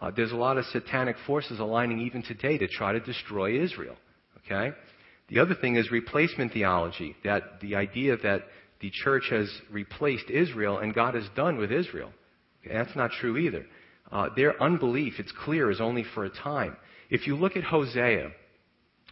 Uh, 0.00 0.10
there's 0.14 0.32
a 0.32 0.36
lot 0.36 0.58
of 0.58 0.64
satanic 0.66 1.16
forces 1.26 1.60
aligning 1.60 2.00
even 2.00 2.22
today 2.22 2.58
to 2.58 2.66
try 2.66 2.92
to 2.92 3.00
destroy 3.00 3.62
Israel. 3.62 3.96
Okay? 4.44 4.74
The 5.28 5.38
other 5.38 5.54
thing 5.54 5.76
is 5.76 5.90
replacement 5.90 6.52
theology, 6.52 7.14
that 7.22 7.60
the 7.60 7.76
idea 7.76 8.16
that 8.16 8.42
the 8.80 8.90
church 8.90 9.24
has 9.30 9.48
replaced 9.70 10.30
Israel 10.30 10.78
and 10.78 10.94
God 10.94 11.14
is 11.14 11.28
done 11.36 11.58
with 11.58 11.70
Israel. 11.70 12.10
That's 12.68 12.94
not 12.96 13.10
true 13.12 13.36
either. 13.36 13.64
Uh, 14.10 14.28
their 14.34 14.60
unbelief, 14.60 15.14
it's 15.18 15.32
clear, 15.44 15.70
is 15.70 15.80
only 15.80 16.04
for 16.14 16.24
a 16.24 16.30
time. 16.30 16.76
If 17.10 17.26
you 17.26 17.36
look 17.36 17.56
at 17.56 17.62
Hosea, 17.62 18.30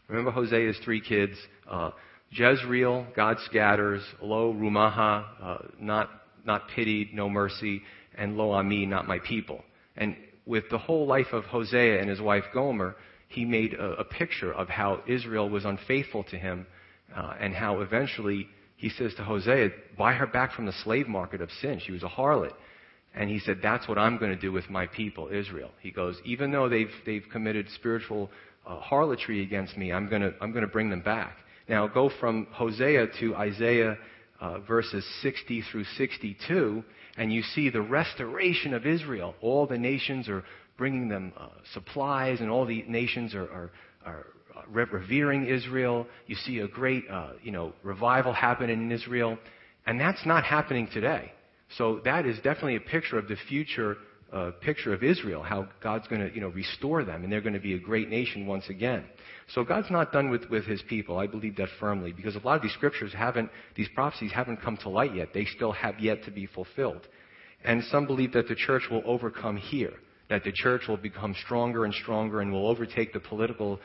remember 0.09 0.33
Hosea's 0.33 0.79
three 0.85 1.01
kids? 1.01 1.35
Uh, 1.71 1.91
Jezreel, 2.31 3.07
God 3.17 3.39
scatters. 3.47 4.03
Lo 4.21 4.53
Ruhamah, 4.53 5.25
uh, 5.43 5.59
not, 5.81 6.11
not 6.45 6.69
pitied, 6.75 7.15
no 7.15 7.29
mercy. 7.29 7.83
And 8.17 8.37
Lo 8.37 8.51
Ammi, 8.51 8.87
not 8.87 9.07
my 9.07 9.19
people. 9.21 9.63
And 9.97 10.17
with 10.47 10.65
the 10.71 10.79
whole 10.79 11.07
life 11.07 11.33
of 11.33 11.45
Hosea 11.45 12.01
and 12.01 12.09
his 12.09 12.21
wife 12.21 12.45
Gomer, 12.53 12.97
he 13.29 13.45
made 13.45 13.75
a, 13.75 14.01
a 14.01 14.05
picture 14.05 14.53
of 14.53 14.69
how 14.69 15.03
Israel 15.07 15.49
was 15.49 15.65
unfaithful 15.65 16.25
to 16.25 16.37
him 16.37 16.67
uh, 17.15 17.35
and 17.41 17.55
how 17.55 17.81
eventually 17.81 18.49
he 18.77 18.89
says 18.89 19.13
to 19.17 19.25
Hosea, 19.25 19.71
buy 19.97 20.15
her 20.15 20.27
back 20.27 20.53
from 20.53 20.67
the 20.67 20.73
slave 20.85 21.09
market 21.09 21.41
of 21.41 21.51
sin. 21.61 21.81
She 21.85 21.93
was 21.93 22.03
a 22.03 22.09
harlot. 22.09 22.53
And 23.15 23.29
he 23.29 23.41
said, 23.41 23.59
That's 23.63 23.89
what 23.89 23.99
I'm 23.99 24.19
going 24.19 24.31
to 24.31 24.41
do 24.41 24.53
with 24.53 24.71
my 24.71 24.87
people, 24.87 25.29
Israel. 25.33 25.71
He 25.81 25.91
goes, 25.91 26.17
Even 26.25 26.53
though 26.53 26.69
they've, 26.69 26.91
they've 27.05 27.25
committed 27.33 27.67
spiritual 27.75 28.31
uh, 28.67 28.79
harlotry 28.79 29.43
against 29.43 29.77
me, 29.77 29.93
I'm 29.93 30.09
going 30.09 30.23
to 30.23 30.33
I'm 30.41 30.53
going 30.53 30.65
to 30.65 30.71
bring 30.71 30.91
them 30.91 31.01
back. 31.01 31.37
Now, 31.69 31.87
go 31.87 32.11
from 32.19 32.47
Hosea 32.51 33.09
to 33.21 33.37
Isaiah 33.37 33.99
uh, 34.41 34.61
verses 34.61 35.05
60 35.23 35.63
through 35.71 35.85
62, 35.97 36.83
and 37.17 37.33
you 37.33 37.43
see 37.43 37.69
the 37.69 37.83
restoration 37.83 38.73
of 38.73 38.87
Israel. 38.87 39.35
All 39.43 39.67
the 39.67 39.77
nations 39.77 40.29
are 40.29 40.45
bringing 40.79 41.09
them 41.09 41.33
uh, 41.37 41.49
supplies, 41.75 42.41
and 42.41 42.49
all 42.49 42.65
the 42.65 42.85
nations 42.89 43.35
are, 43.35 43.51
are, 43.51 43.71
are 44.07 44.27
uh, 44.57 44.63
revering 44.71 45.47
Israel. 45.47 46.07
You 46.27 46.37
see 46.37 46.61
a 46.61 46.69
great, 46.69 47.05
uh, 47.11 47.33
you 47.43 47.51
know, 47.51 47.75
revival 47.83 48.33
happening 48.33 48.81
in 48.81 48.91
Israel, 48.91 49.37
and 49.87 50.01
that's 50.01 50.25
not 50.25 50.45
happening 50.45 50.89
today. 50.93 51.33
So 51.77 52.01
that 52.05 52.25
is 52.25 52.37
definitely 52.37 52.77
a 52.77 52.81
picture 52.81 53.19
of 53.19 53.29
the 53.29 53.37
future 53.49 53.99
uh, 54.33 54.51
picture 54.61 54.93
of 54.93 55.03
Israel, 55.03 55.43
how 55.43 55.69
God's 55.83 56.07
going 56.09 56.21
to, 56.21 56.35
you 56.35 56.41
know, 56.41 56.49
restore 56.49 57.05
them, 57.05 57.25
and 57.25 57.33
they're 57.33 57.41
going 57.41 57.55
to 57.55 57.61
be 57.61 57.75
a 57.75 57.79
great 57.79 58.09
nation 58.09 58.47
once 58.47 58.69
again. 58.69 59.05
So 59.55 59.65
God's 59.65 59.91
not 59.91 60.13
done 60.13 60.31
with, 60.31 60.49
with 60.51 60.65
His 60.67 60.83
people. 60.83 61.19
I 61.19 61.27
believe 61.27 61.57
that 61.57 61.69
firmly, 61.81 62.13
because 62.13 62.37
a 62.37 62.41
lot 62.41 62.57
of 62.57 62.63
these 62.63 62.75
scriptures 62.75 63.13
haven't, 63.17 63.51
these 63.75 63.89
prophecies 63.95 64.33
haven't 64.33 64.61
come 64.61 64.77
to 64.79 64.91
light 64.91 65.15
yet. 65.15 65.29
They 65.33 65.47
still 65.47 65.73
have 65.73 65.99
yet 65.99 66.25
to 66.25 66.31
be 66.31 66.47
fulfilled. 66.47 67.07
And 67.65 67.83
some 67.85 68.07
believe 68.07 68.33
that 68.35 68.49
the 68.49 68.55
church 68.55 68.83
will 68.91 69.03
overcome 69.07 69.57
here, 69.57 69.95
that 70.29 70.45
the 70.45 70.53
church 70.53 70.83
will 70.89 70.99
become 70.99 71.35
stronger 71.45 71.85
and 71.85 71.95
stronger 71.95 72.41
and 72.41 72.53
will 72.53 72.69
overtake 72.69 73.13
the 73.13 73.21
political 73.21 73.81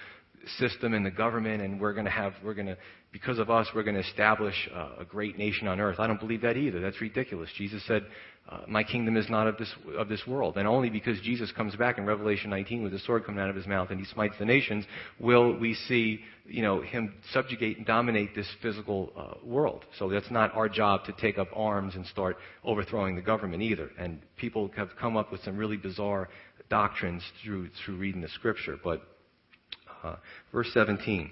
system 0.57 0.93
and 0.93 1.05
the 1.05 1.11
government, 1.11 1.61
and 1.61 1.79
we're 1.79 1.93
going 1.93 2.05
to 2.05 2.11
have, 2.11 2.33
we're 2.43 2.53
going 2.53 2.67
to, 2.67 2.77
because 3.11 3.39
of 3.39 3.49
us, 3.49 3.67
we're 3.73 3.83
going 3.83 3.95
to 3.95 4.01
establish 4.01 4.55
uh, 4.73 4.89
a 4.99 5.05
great 5.05 5.37
nation 5.37 5.67
on 5.67 5.79
earth. 5.79 5.99
I 5.99 6.07
don't 6.07 6.19
believe 6.19 6.41
that 6.41 6.57
either. 6.57 6.81
That's 6.81 6.99
ridiculous. 6.99 7.49
Jesus 7.57 7.81
said, 7.87 8.05
uh, 8.49 8.59
"My 8.67 8.83
kingdom 8.83 9.17
is 9.17 9.29
not 9.29 9.47
of 9.47 9.57
this 9.57 9.73
of 9.97 10.09
this 10.09 10.25
world." 10.27 10.57
And 10.57 10.67
only 10.67 10.89
because 10.89 11.19
Jesus 11.21 11.51
comes 11.51 11.75
back 11.75 11.97
in 11.97 12.05
Revelation 12.05 12.49
19 12.49 12.83
with 12.83 12.93
a 12.93 12.99
sword 12.99 13.25
coming 13.25 13.41
out 13.41 13.49
of 13.49 13.55
his 13.55 13.67
mouth 13.67 13.89
and 13.89 13.99
he 13.99 14.05
smites 14.05 14.35
the 14.39 14.45
nations, 14.45 14.85
will 15.19 15.57
we 15.57 15.73
see, 15.73 16.21
you 16.45 16.61
know, 16.61 16.81
him 16.81 17.13
subjugate 17.31 17.77
and 17.77 17.85
dominate 17.85 18.35
this 18.35 18.47
physical 18.61 19.11
uh, 19.17 19.45
world. 19.45 19.85
So 19.97 20.09
that's 20.09 20.31
not 20.31 20.55
our 20.55 20.69
job 20.69 21.05
to 21.05 21.13
take 21.13 21.37
up 21.37 21.47
arms 21.55 21.95
and 21.95 22.05
start 22.07 22.37
overthrowing 22.63 23.15
the 23.15 23.21
government 23.21 23.63
either. 23.63 23.89
And 23.97 24.19
people 24.37 24.69
have 24.75 24.89
come 24.99 25.17
up 25.17 25.31
with 25.31 25.41
some 25.43 25.57
really 25.57 25.77
bizarre 25.77 26.29
doctrines 26.69 27.23
through 27.43 27.69
through 27.85 27.97
reading 27.97 28.21
the 28.21 28.29
scripture, 28.29 28.77
but 28.83 29.01
uh, 30.03 30.15
verse 30.51 30.69
17. 30.73 31.31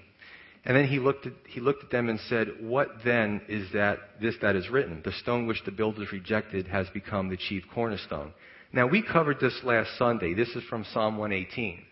And 0.64 0.76
then 0.76 0.86
he 0.86 1.00
looked, 1.00 1.26
at, 1.26 1.32
he 1.48 1.60
looked 1.60 1.82
at 1.82 1.90
them 1.90 2.08
and 2.08 2.20
said, 2.28 2.48
What 2.60 2.88
then 3.04 3.40
is 3.48 3.72
that 3.72 3.98
this 4.20 4.36
that 4.42 4.54
is 4.54 4.68
written? 4.70 5.02
The 5.04 5.12
stone 5.12 5.46
which 5.46 5.64
the 5.64 5.72
builders 5.72 6.12
rejected 6.12 6.68
has 6.68 6.88
become 6.90 7.28
the 7.28 7.36
chief 7.36 7.64
cornerstone. 7.74 8.32
Now 8.72 8.86
we 8.86 9.02
covered 9.02 9.40
this 9.40 9.58
last 9.64 9.90
Sunday. 9.98 10.34
This 10.34 10.48
is 10.50 10.62
from 10.64 10.84
Psalm 10.92 11.18
118. 11.18 11.82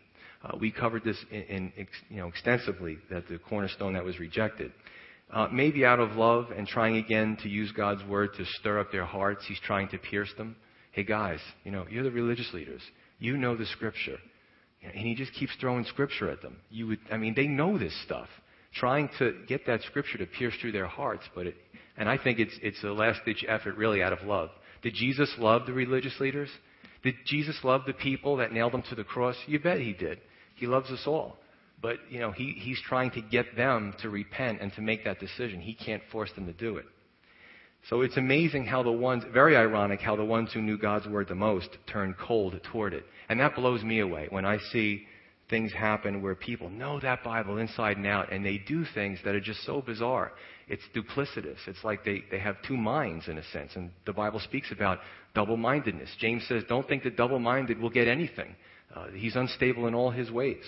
Uh, 0.42 0.56
we 0.58 0.70
covered 0.70 1.04
this 1.04 1.18
in, 1.30 1.72
in, 1.76 1.86
you 2.08 2.16
know, 2.18 2.28
extensively, 2.28 2.96
that 3.10 3.28
the 3.28 3.38
cornerstone 3.38 3.94
that 3.94 4.04
was 4.04 4.18
rejected. 4.18 4.72
Uh, 5.32 5.48
maybe 5.52 5.84
out 5.84 6.00
of 6.00 6.12
love 6.12 6.46
and 6.56 6.66
trying 6.66 6.96
again 6.96 7.36
to 7.42 7.48
use 7.48 7.70
God's 7.72 8.02
word 8.04 8.30
to 8.36 8.44
stir 8.60 8.80
up 8.80 8.90
their 8.90 9.04
hearts, 9.04 9.44
he's 9.46 9.60
trying 9.60 9.88
to 9.88 9.98
pierce 9.98 10.32
them. 10.38 10.56
Hey 10.92 11.04
guys, 11.04 11.38
you 11.64 11.70
know, 11.70 11.86
you're 11.90 12.02
the 12.02 12.10
religious 12.10 12.52
leaders. 12.54 12.80
You 13.18 13.36
know 13.36 13.56
the 13.56 13.66
scripture. 13.66 14.18
And 14.82 14.94
he 14.94 15.14
just 15.14 15.32
keeps 15.34 15.52
throwing 15.60 15.84
scripture 15.84 16.30
at 16.30 16.40
them. 16.40 16.56
You 16.70 16.86
would, 16.88 17.00
I 17.12 17.16
mean, 17.16 17.34
they 17.34 17.46
know 17.46 17.78
this 17.78 17.94
stuff. 18.04 18.28
Trying 18.74 19.10
to 19.18 19.34
get 19.48 19.66
that 19.66 19.82
scripture 19.82 20.18
to 20.18 20.26
pierce 20.26 20.54
through 20.60 20.72
their 20.72 20.86
hearts, 20.86 21.24
but 21.34 21.46
it, 21.46 21.56
and 21.96 22.08
I 22.08 22.16
think 22.16 22.38
it's, 22.38 22.56
it's 22.62 22.82
a 22.84 22.88
last 22.88 23.20
ditch 23.24 23.44
effort 23.48 23.76
really 23.76 24.02
out 24.02 24.12
of 24.12 24.22
love. 24.22 24.50
Did 24.82 24.94
Jesus 24.94 25.32
love 25.38 25.66
the 25.66 25.72
religious 25.72 26.18
leaders? 26.20 26.48
Did 27.02 27.14
Jesus 27.26 27.58
love 27.64 27.82
the 27.86 27.92
people 27.92 28.36
that 28.36 28.52
nailed 28.52 28.74
him 28.74 28.82
to 28.90 28.94
the 28.94 29.04
cross? 29.04 29.36
You 29.46 29.58
bet 29.58 29.80
he 29.80 29.92
did. 29.92 30.20
He 30.54 30.66
loves 30.66 30.90
us 30.90 31.02
all. 31.06 31.36
But, 31.82 31.96
you 32.10 32.20
know, 32.20 32.30
he, 32.30 32.54
he's 32.58 32.80
trying 32.86 33.10
to 33.12 33.22
get 33.22 33.56
them 33.56 33.94
to 34.02 34.10
repent 34.10 34.60
and 34.60 34.72
to 34.74 34.82
make 34.82 35.04
that 35.04 35.18
decision. 35.18 35.60
He 35.60 35.74
can't 35.74 36.02
force 36.12 36.30
them 36.34 36.46
to 36.46 36.52
do 36.52 36.76
it. 36.76 36.84
So 37.88 38.02
it's 38.02 38.18
amazing 38.18 38.66
how 38.66 38.82
the 38.82 38.92
ones, 38.92 39.24
very 39.32 39.56
ironic, 39.56 40.00
how 40.00 40.14
the 40.14 40.24
ones 40.24 40.52
who 40.52 40.60
knew 40.60 40.76
God's 40.76 41.06
word 41.06 41.28
the 41.28 41.34
most 41.34 41.70
turned 41.90 42.16
cold 42.18 42.60
toward 42.70 42.92
it. 42.92 43.04
And 43.30 43.40
that 43.40 43.56
blows 43.56 43.82
me 43.82 44.00
away 44.00 44.26
when 44.28 44.44
I 44.44 44.58
see 44.70 45.06
things 45.51 45.72
happen 45.72 46.22
where 46.22 46.34
people 46.34 46.70
know 46.70 46.98
that 47.01 47.22
Bible 47.22 47.59
inside 47.59 47.96
and 47.96 48.07
out 48.07 48.32
and 48.32 48.44
they 48.44 48.59
do 48.59 48.84
things 48.94 49.18
that 49.24 49.34
are 49.34 49.40
just 49.40 49.64
so 49.64 49.82
bizarre. 49.82 50.32
It's 50.68 50.82
duplicitous. 50.94 51.59
It's 51.66 51.84
like 51.84 52.05
they, 52.05 52.22
they 52.30 52.38
have 52.38 52.57
two 52.66 52.76
minds 52.76 53.28
in 53.28 53.36
a 53.36 53.44
sense. 53.53 53.72
And 53.74 53.90
the 54.07 54.12
Bible 54.12 54.40
speaks 54.40 54.70
about 54.70 55.01
double 55.34 55.57
mindedness. 55.57 56.11
James 56.18 56.46
says, 56.48 56.62
Don't 56.68 56.86
think 56.88 57.03
that 57.03 57.16
double 57.16 57.40
minded 57.40 57.80
will 57.80 57.90
get 57.90 58.09
anything. 58.09 58.55
Uh, 58.94 59.09
he's 59.09 59.36
unstable 59.36 59.86
in 59.86 59.94
all 59.94 60.11
his 60.11 60.30
ways. 60.30 60.64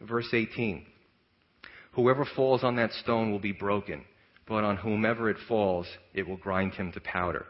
Verse 0.00 0.28
18 0.32 0.84
Whoever 1.92 2.26
falls 2.36 2.64
on 2.64 2.76
that 2.76 2.92
stone 2.92 3.30
will 3.30 3.38
be 3.38 3.52
broken 3.52 4.04
but 4.46 4.64
on 4.64 4.76
whomever 4.76 5.30
it 5.30 5.36
falls, 5.48 5.86
it 6.14 6.26
will 6.26 6.36
grind 6.36 6.74
him 6.74 6.92
to 6.92 7.00
powder. 7.00 7.46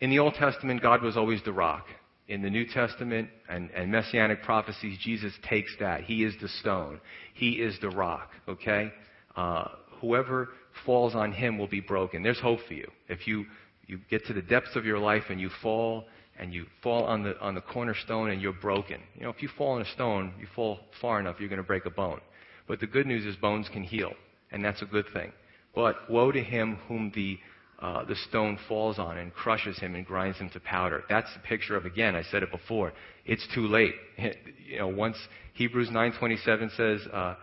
In 0.00 0.10
the 0.10 0.18
Old 0.18 0.34
Testament, 0.34 0.82
God 0.82 1.02
was 1.02 1.16
always 1.16 1.42
the 1.44 1.52
rock. 1.52 1.86
In 2.28 2.40
the 2.40 2.50
New 2.50 2.66
Testament 2.66 3.28
and, 3.48 3.70
and 3.70 3.90
Messianic 3.90 4.42
prophecies, 4.42 4.98
Jesus 5.02 5.32
takes 5.48 5.74
that. 5.80 6.02
He 6.02 6.24
is 6.24 6.34
the 6.40 6.48
stone. 6.48 7.00
He 7.34 7.52
is 7.52 7.78
the 7.80 7.90
rock, 7.90 8.30
okay? 8.48 8.92
Uh, 9.36 9.68
whoever 10.00 10.50
falls 10.86 11.14
on 11.14 11.32
him 11.32 11.58
will 11.58 11.68
be 11.68 11.80
broken. 11.80 12.22
There's 12.22 12.40
hope 12.40 12.60
for 12.66 12.74
you. 12.74 12.88
If 13.08 13.26
you, 13.26 13.46
you 13.86 13.98
get 14.08 14.24
to 14.26 14.32
the 14.32 14.42
depths 14.42 14.76
of 14.76 14.84
your 14.84 14.98
life 14.98 15.24
and 15.30 15.40
you 15.40 15.50
fall 15.62 16.06
and 16.38 16.52
you 16.52 16.66
fall 16.82 17.04
on 17.04 17.22
the, 17.22 17.38
on 17.40 17.54
the 17.54 17.60
cornerstone 17.60 18.30
and 18.30 18.40
you're 18.40 18.52
broken. 18.52 19.00
You 19.14 19.24
know, 19.24 19.30
if 19.30 19.42
you 19.42 19.48
fall 19.58 19.72
on 19.72 19.82
a 19.82 19.92
stone, 19.92 20.32
you 20.40 20.46
fall 20.54 20.80
far 21.00 21.20
enough, 21.20 21.36
you're 21.38 21.48
going 21.48 21.60
to 21.60 21.66
break 21.66 21.86
a 21.86 21.90
bone. 21.90 22.20
But 22.66 22.80
the 22.80 22.86
good 22.86 23.06
news 23.06 23.26
is 23.26 23.36
bones 23.36 23.68
can 23.72 23.82
heal, 23.82 24.12
and 24.50 24.64
that's 24.64 24.82
a 24.82 24.86
good 24.86 25.06
thing. 25.12 25.32
But 25.74 26.10
woe 26.10 26.32
to 26.32 26.42
him 26.42 26.78
whom 26.88 27.12
the, 27.14 27.38
uh, 27.82 28.04
the 28.04 28.14
stone 28.14 28.56
falls 28.68 29.00
on 29.00 29.18
and 29.18 29.34
crushes 29.34 29.76
him 29.76 29.96
and 29.96 30.06
grinds 30.06 30.38
him 30.38 30.48
to 30.50 30.60
powder. 30.60 31.02
That's 31.08 31.32
the 31.34 31.40
picture 31.40 31.76
of, 31.76 31.84
again, 31.84 32.14
I 32.14 32.22
said 32.22 32.44
it 32.44 32.50
before, 32.52 32.92
it's 33.26 33.46
too 33.54 33.66
late. 33.66 33.94
You 34.64 34.78
know, 34.78 34.88
once 34.88 35.18
Hebrews 35.52 35.90
9.27 35.90 36.74
says 36.78 37.06
uh, 37.12 37.34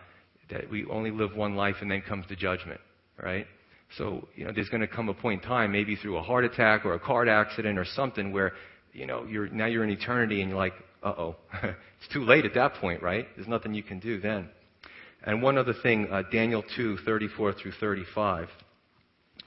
that 0.50 0.68
we 0.68 0.84
only 0.86 1.12
live 1.12 1.36
one 1.36 1.54
life 1.54 1.76
and 1.80 1.88
then 1.88 2.02
comes 2.02 2.24
the 2.28 2.34
judgment, 2.34 2.80
right? 3.22 3.46
So, 3.96 4.26
you 4.34 4.44
know, 4.44 4.50
there's 4.52 4.68
going 4.68 4.80
to 4.80 4.88
come 4.88 5.08
a 5.08 5.14
point 5.14 5.44
in 5.44 5.48
time, 5.48 5.70
maybe 5.70 5.94
through 5.94 6.16
a 6.16 6.22
heart 6.22 6.44
attack 6.44 6.84
or 6.84 6.94
a 6.94 6.98
car 6.98 7.28
accident 7.28 7.78
or 7.78 7.84
something 7.84 8.32
where, 8.32 8.54
you 8.92 9.06
know, 9.06 9.24
you're, 9.26 9.48
now 9.50 9.66
you're 9.66 9.84
in 9.84 9.90
eternity 9.90 10.40
and 10.40 10.50
you're 10.50 10.58
like, 10.58 10.72
uh-oh. 11.04 11.36
it's 11.62 12.12
too 12.12 12.24
late 12.24 12.44
at 12.44 12.54
that 12.54 12.74
point, 12.74 13.00
right? 13.00 13.28
There's 13.36 13.46
nothing 13.46 13.72
you 13.72 13.84
can 13.84 14.00
do 14.00 14.20
then. 14.20 14.48
And 15.22 15.40
one 15.40 15.56
other 15.56 15.74
thing, 15.84 16.08
uh, 16.10 16.22
Daniel 16.32 16.64
2:34 16.76 17.60
through 17.60 17.72
35. 17.78 18.48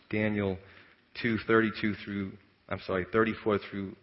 Daniel 0.09 0.57
2, 1.21 1.37
32 1.45 1.95
through, 2.03 2.31
I'm 2.69 2.79
sorry, 2.85 3.05
34 3.11 3.59
through 3.69 3.95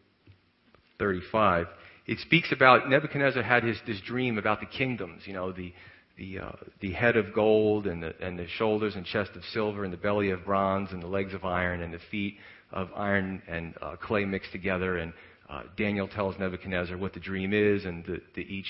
35. 0.98 1.66
It 2.06 2.18
speaks 2.18 2.52
about 2.52 2.88
Nebuchadnezzar 2.88 3.42
had 3.42 3.64
his, 3.64 3.78
this 3.86 4.00
dream 4.00 4.38
about 4.38 4.60
the 4.60 4.66
kingdoms, 4.66 5.22
you 5.26 5.32
know, 5.32 5.52
the, 5.52 5.72
the, 6.16 6.38
uh, 6.38 6.52
the 6.80 6.92
head 6.92 7.16
of 7.16 7.32
gold 7.34 7.86
and 7.86 8.02
the, 8.02 8.14
and 8.20 8.38
the 8.38 8.46
shoulders 8.58 8.94
and 8.94 9.04
chest 9.06 9.30
of 9.34 9.42
silver 9.52 9.84
and 9.84 9.92
the 9.92 9.98
belly 9.98 10.30
of 10.30 10.44
bronze 10.44 10.90
and 10.92 11.02
the 11.02 11.06
legs 11.06 11.34
of 11.34 11.44
iron 11.44 11.82
and 11.82 11.94
the 11.94 12.00
feet 12.10 12.36
of 12.72 12.88
iron 12.94 13.42
and 13.48 13.74
uh, 13.80 13.96
clay 13.96 14.24
mixed 14.24 14.52
together. 14.52 14.98
And 14.98 15.12
uh, 15.48 15.62
Daniel 15.76 16.08
tells 16.08 16.38
Nebuchadnezzar 16.38 16.96
what 16.96 17.14
the 17.14 17.20
dream 17.20 17.52
is 17.52 17.84
and 17.84 18.04
the, 18.04 18.20
the 18.34 18.42
each 18.42 18.66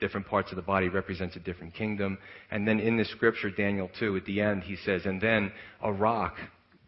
different 0.00 0.26
parts 0.26 0.50
of 0.50 0.56
the 0.56 0.62
body 0.62 0.88
represents 0.88 1.36
a 1.36 1.40
different 1.40 1.74
kingdom. 1.74 2.18
And 2.50 2.66
then 2.66 2.80
in 2.80 2.96
the 2.96 3.04
scripture, 3.04 3.50
Daniel 3.50 3.90
2, 3.98 4.16
at 4.16 4.24
the 4.24 4.40
end, 4.40 4.62
he 4.62 4.76
says, 4.84 5.02
and 5.04 5.20
then 5.20 5.52
a 5.82 5.92
rock 5.92 6.34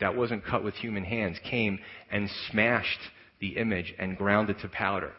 that 0.00 0.16
wasn't 0.16 0.44
cut 0.44 0.62
with 0.62 0.74
human 0.74 1.04
hands 1.04 1.38
came 1.48 1.78
and 2.10 2.28
smashed 2.50 3.00
the 3.40 3.56
image 3.56 3.94
and 3.98 4.16
ground 4.16 4.50
it 4.50 4.58
to 4.60 4.68
powder. 4.68 5.12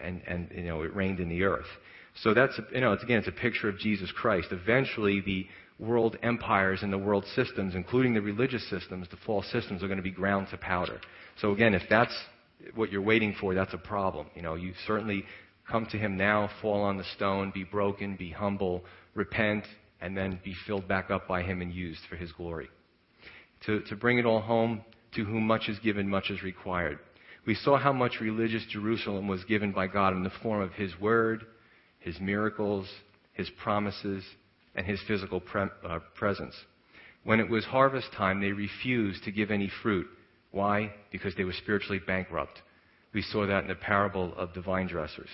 And, 0.00 0.22
and 0.26 0.50
you 0.54 0.64
know, 0.64 0.82
it 0.82 0.94
rained 0.94 1.20
in 1.20 1.28
the 1.28 1.44
earth. 1.44 1.66
So 2.22 2.34
that's, 2.34 2.58
you 2.72 2.80
know, 2.80 2.92
it's, 2.92 3.02
again, 3.02 3.18
it's 3.18 3.28
a 3.28 3.32
picture 3.32 3.68
of 3.68 3.78
Jesus 3.78 4.10
Christ. 4.12 4.48
Eventually, 4.50 5.20
the 5.20 5.46
world 5.78 6.16
empires 6.22 6.80
and 6.82 6.92
the 6.92 6.98
world 6.98 7.24
systems, 7.34 7.74
including 7.74 8.14
the 8.14 8.20
religious 8.20 8.68
systems, 8.70 9.08
the 9.10 9.16
false 9.24 9.46
systems, 9.50 9.82
are 9.82 9.88
going 9.88 9.98
to 9.98 10.02
be 10.02 10.10
ground 10.10 10.48
to 10.50 10.56
powder. 10.56 11.00
So 11.40 11.52
again, 11.52 11.74
if 11.74 11.82
that's 11.90 12.14
what 12.74 12.92
you're 12.92 13.02
waiting 13.02 13.34
for, 13.40 13.54
that's 13.54 13.74
a 13.74 13.78
problem. 13.78 14.28
You 14.34 14.42
know, 14.42 14.54
you 14.54 14.72
certainly 14.86 15.24
come 15.68 15.86
to 15.86 15.98
Him 15.98 16.16
now, 16.16 16.50
fall 16.62 16.82
on 16.82 16.96
the 16.96 17.04
stone, 17.16 17.50
be 17.52 17.64
broken, 17.64 18.16
be 18.16 18.30
humble, 18.30 18.84
repent, 19.14 19.64
and 20.00 20.16
then 20.16 20.38
be 20.44 20.54
filled 20.66 20.86
back 20.86 21.10
up 21.10 21.26
by 21.26 21.42
Him 21.42 21.62
and 21.62 21.72
used 21.72 22.02
for 22.08 22.16
His 22.16 22.30
glory. 22.32 22.68
To, 23.66 23.80
to 23.80 23.96
bring 23.96 24.18
it 24.18 24.26
all 24.26 24.40
home, 24.40 24.82
to 25.14 25.24
whom 25.24 25.46
much 25.46 25.68
is 25.68 25.78
given, 25.78 26.08
much 26.08 26.30
is 26.30 26.42
required. 26.42 26.98
We 27.46 27.54
saw 27.54 27.78
how 27.78 27.92
much 27.92 28.20
religious 28.20 28.64
Jerusalem 28.70 29.28
was 29.28 29.44
given 29.44 29.72
by 29.72 29.86
God 29.86 30.12
in 30.14 30.22
the 30.22 30.32
form 30.42 30.62
of 30.62 30.72
His 30.72 30.98
Word, 31.00 31.44
his 32.04 32.20
miracles, 32.20 32.86
his 33.32 33.50
promises, 33.62 34.22
and 34.74 34.86
his 34.86 35.00
physical 35.08 35.40
pre- 35.40 35.68
uh, 35.88 35.98
presence. 36.14 36.54
When 37.24 37.40
it 37.40 37.48
was 37.48 37.64
harvest 37.64 38.08
time, 38.16 38.40
they 38.40 38.52
refused 38.52 39.24
to 39.24 39.32
give 39.32 39.50
any 39.50 39.70
fruit. 39.82 40.06
Why? 40.50 40.92
Because 41.10 41.34
they 41.34 41.44
were 41.44 41.54
spiritually 41.54 42.00
bankrupt. 42.06 42.60
We 43.14 43.22
saw 43.22 43.46
that 43.46 43.62
in 43.62 43.68
the 43.68 43.74
parable 43.74 44.34
of 44.36 44.52
the 44.54 44.60
vine 44.60 44.86
dressers. 44.86 45.30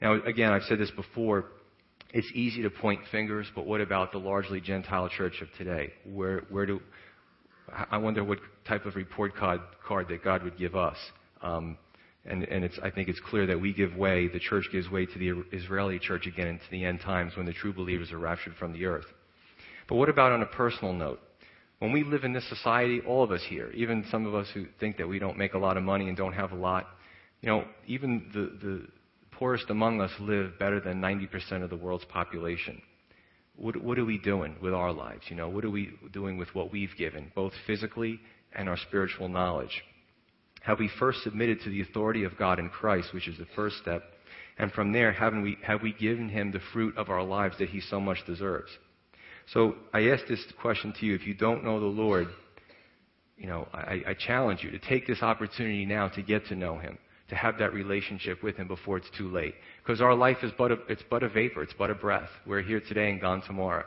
Now, 0.00 0.14
again, 0.24 0.50
I've 0.50 0.62
said 0.62 0.78
this 0.78 0.90
before. 0.92 1.44
It's 2.12 2.30
easy 2.34 2.62
to 2.62 2.70
point 2.70 3.00
fingers, 3.12 3.46
but 3.54 3.66
what 3.66 3.80
about 3.80 4.10
the 4.10 4.18
largely 4.18 4.60
Gentile 4.60 5.08
church 5.10 5.42
of 5.42 5.48
today? 5.58 5.92
Where, 6.04 6.44
where 6.48 6.64
do, 6.64 6.80
I 7.90 7.98
wonder 7.98 8.24
what 8.24 8.38
type 8.66 8.86
of 8.86 8.96
report 8.96 9.34
card, 9.36 9.60
card 9.86 10.08
that 10.08 10.24
God 10.24 10.42
would 10.42 10.58
give 10.58 10.74
us. 10.74 10.96
Um, 11.42 11.76
and, 12.24 12.44
and 12.44 12.68
I 12.82 12.90
think 12.90 13.08
it's 13.08 13.20
clear 13.20 13.46
that 13.46 13.60
we 13.60 13.72
give 13.72 13.96
way, 13.96 14.28
the 14.28 14.38
church 14.38 14.66
gives 14.70 14.90
way 14.90 15.06
to 15.06 15.18
the 15.18 15.44
Israeli 15.56 15.98
church 15.98 16.26
again 16.26 16.48
into 16.48 16.64
the 16.70 16.84
end 16.84 17.00
times 17.00 17.36
when 17.36 17.46
the 17.46 17.52
true 17.52 17.72
believers 17.72 18.12
are 18.12 18.18
raptured 18.18 18.54
from 18.58 18.72
the 18.72 18.84
earth. 18.84 19.06
But 19.88 19.96
what 19.96 20.08
about 20.08 20.32
on 20.32 20.42
a 20.42 20.46
personal 20.46 20.92
note? 20.92 21.20
When 21.78 21.92
we 21.92 22.04
live 22.04 22.24
in 22.24 22.34
this 22.34 22.46
society, 22.48 23.00
all 23.06 23.24
of 23.24 23.30
us 23.30 23.40
here, 23.48 23.70
even 23.70 24.04
some 24.10 24.26
of 24.26 24.34
us 24.34 24.46
who 24.52 24.66
think 24.78 24.98
that 24.98 25.08
we 25.08 25.18
don't 25.18 25.38
make 25.38 25.54
a 25.54 25.58
lot 25.58 25.78
of 25.78 25.82
money 25.82 26.08
and 26.08 26.16
don't 26.16 26.34
have 26.34 26.52
a 26.52 26.56
lot, 26.56 26.86
you 27.40 27.48
know, 27.48 27.64
even 27.86 28.28
the, 28.34 28.66
the 28.66 28.86
poorest 29.32 29.70
among 29.70 30.02
us 30.02 30.10
live 30.20 30.58
better 30.58 30.78
than 30.78 31.00
90% 31.00 31.62
of 31.62 31.70
the 31.70 31.76
world's 31.76 32.04
population. 32.04 32.82
What, 33.60 33.76
what 33.82 33.98
are 33.98 34.06
we 34.06 34.16
doing 34.16 34.56
with 34.62 34.72
our 34.72 34.90
lives? 34.90 35.22
You 35.28 35.36
know, 35.36 35.50
what 35.50 35.66
are 35.66 35.70
we 35.70 35.90
doing 36.12 36.38
with 36.38 36.48
what 36.54 36.72
we've 36.72 36.96
given, 36.96 37.30
both 37.34 37.52
physically 37.66 38.18
and 38.54 38.70
our 38.70 38.78
spiritual 38.78 39.28
knowledge? 39.28 39.82
Have 40.62 40.78
we 40.78 40.90
first 40.98 41.22
submitted 41.22 41.60
to 41.62 41.70
the 41.70 41.82
authority 41.82 42.24
of 42.24 42.38
God 42.38 42.58
in 42.58 42.70
Christ, 42.70 43.12
which 43.12 43.28
is 43.28 43.36
the 43.36 43.46
first 43.54 43.76
step? 43.82 44.02
And 44.58 44.72
from 44.72 44.92
there, 44.92 45.12
haven't 45.12 45.42
we, 45.42 45.58
have 45.62 45.82
we 45.82 45.92
given 45.92 46.30
him 46.30 46.52
the 46.52 46.60
fruit 46.72 46.96
of 46.96 47.10
our 47.10 47.22
lives 47.22 47.58
that 47.58 47.68
he 47.68 47.80
so 47.82 48.00
much 48.00 48.24
deserves? 48.26 48.70
So 49.52 49.74
I 49.92 50.08
ask 50.08 50.26
this 50.26 50.42
question 50.60 50.94
to 50.98 51.06
you. 51.06 51.14
If 51.14 51.26
you 51.26 51.34
don't 51.34 51.62
know 51.62 51.80
the 51.80 51.86
Lord, 51.86 52.28
you 53.36 53.46
know, 53.46 53.68
I, 53.74 54.02
I 54.08 54.14
challenge 54.14 54.62
you 54.62 54.70
to 54.70 54.78
take 54.78 55.06
this 55.06 55.22
opportunity 55.22 55.84
now 55.84 56.08
to 56.08 56.22
get 56.22 56.46
to 56.46 56.54
know 56.54 56.78
him, 56.78 56.96
to 57.30 57.36
have 57.36 57.58
that 57.58 57.72
relationship 57.72 58.42
with 58.42 58.56
him 58.56 58.68
before 58.68 58.98
it's 58.98 59.10
too 59.16 59.30
late. 59.30 59.54
Because 59.82 60.00
our 60.00 60.14
life 60.14 60.38
is 60.42 60.52
but 60.58 60.72
a, 60.72 60.76
it's 60.88 61.02
but 61.08 61.22
a 61.22 61.28
vapor, 61.28 61.62
it's 61.62 61.72
but 61.78 61.90
a 61.90 61.94
breath. 61.94 62.28
We're 62.46 62.62
here 62.62 62.80
today 62.80 63.10
and 63.10 63.20
gone 63.20 63.42
tomorrow. 63.46 63.84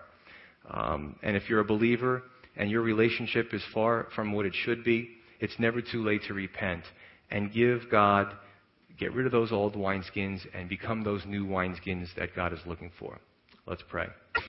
Um, 0.69 1.17
and 1.21 1.35
if 1.35 1.49
you're 1.49 1.59
a 1.59 1.65
believer 1.65 2.23
and 2.55 2.71
your 2.71 2.81
relationship 2.81 3.53
is 3.53 3.61
far 3.73 4.07
from 4.15 4.31
what 4.31 4.45
it 4.45 4.53
should 4.55 4.83
be, 4.83 5.09
it's 5.39 5.53
never 5.59 5.81
too 5.81 6.03
late 6.03 6.21
to 6.27 6.33
repent 6.33 6.83
and 7.29 7.51
give 7.51 7.81
God, 7.91 8.33
get 8.97 9.13
rid 9.13 9.25
of 9.25 9.31
those 9.31 9.51
old 9.51 9.75
wineskins 9.75 10.39
and 10.53 10.69
become 10.69 11.03
those 11.03 11.23
new 11.25 11.45
wineskins 11.45 12.07
that 12.15 12.35
God 12.35 12.53
is 12.53 12.59
looking 12.65 12.91
for. 12.97 13.19
Let's 13.67 13.83
pray. 13.89 14.07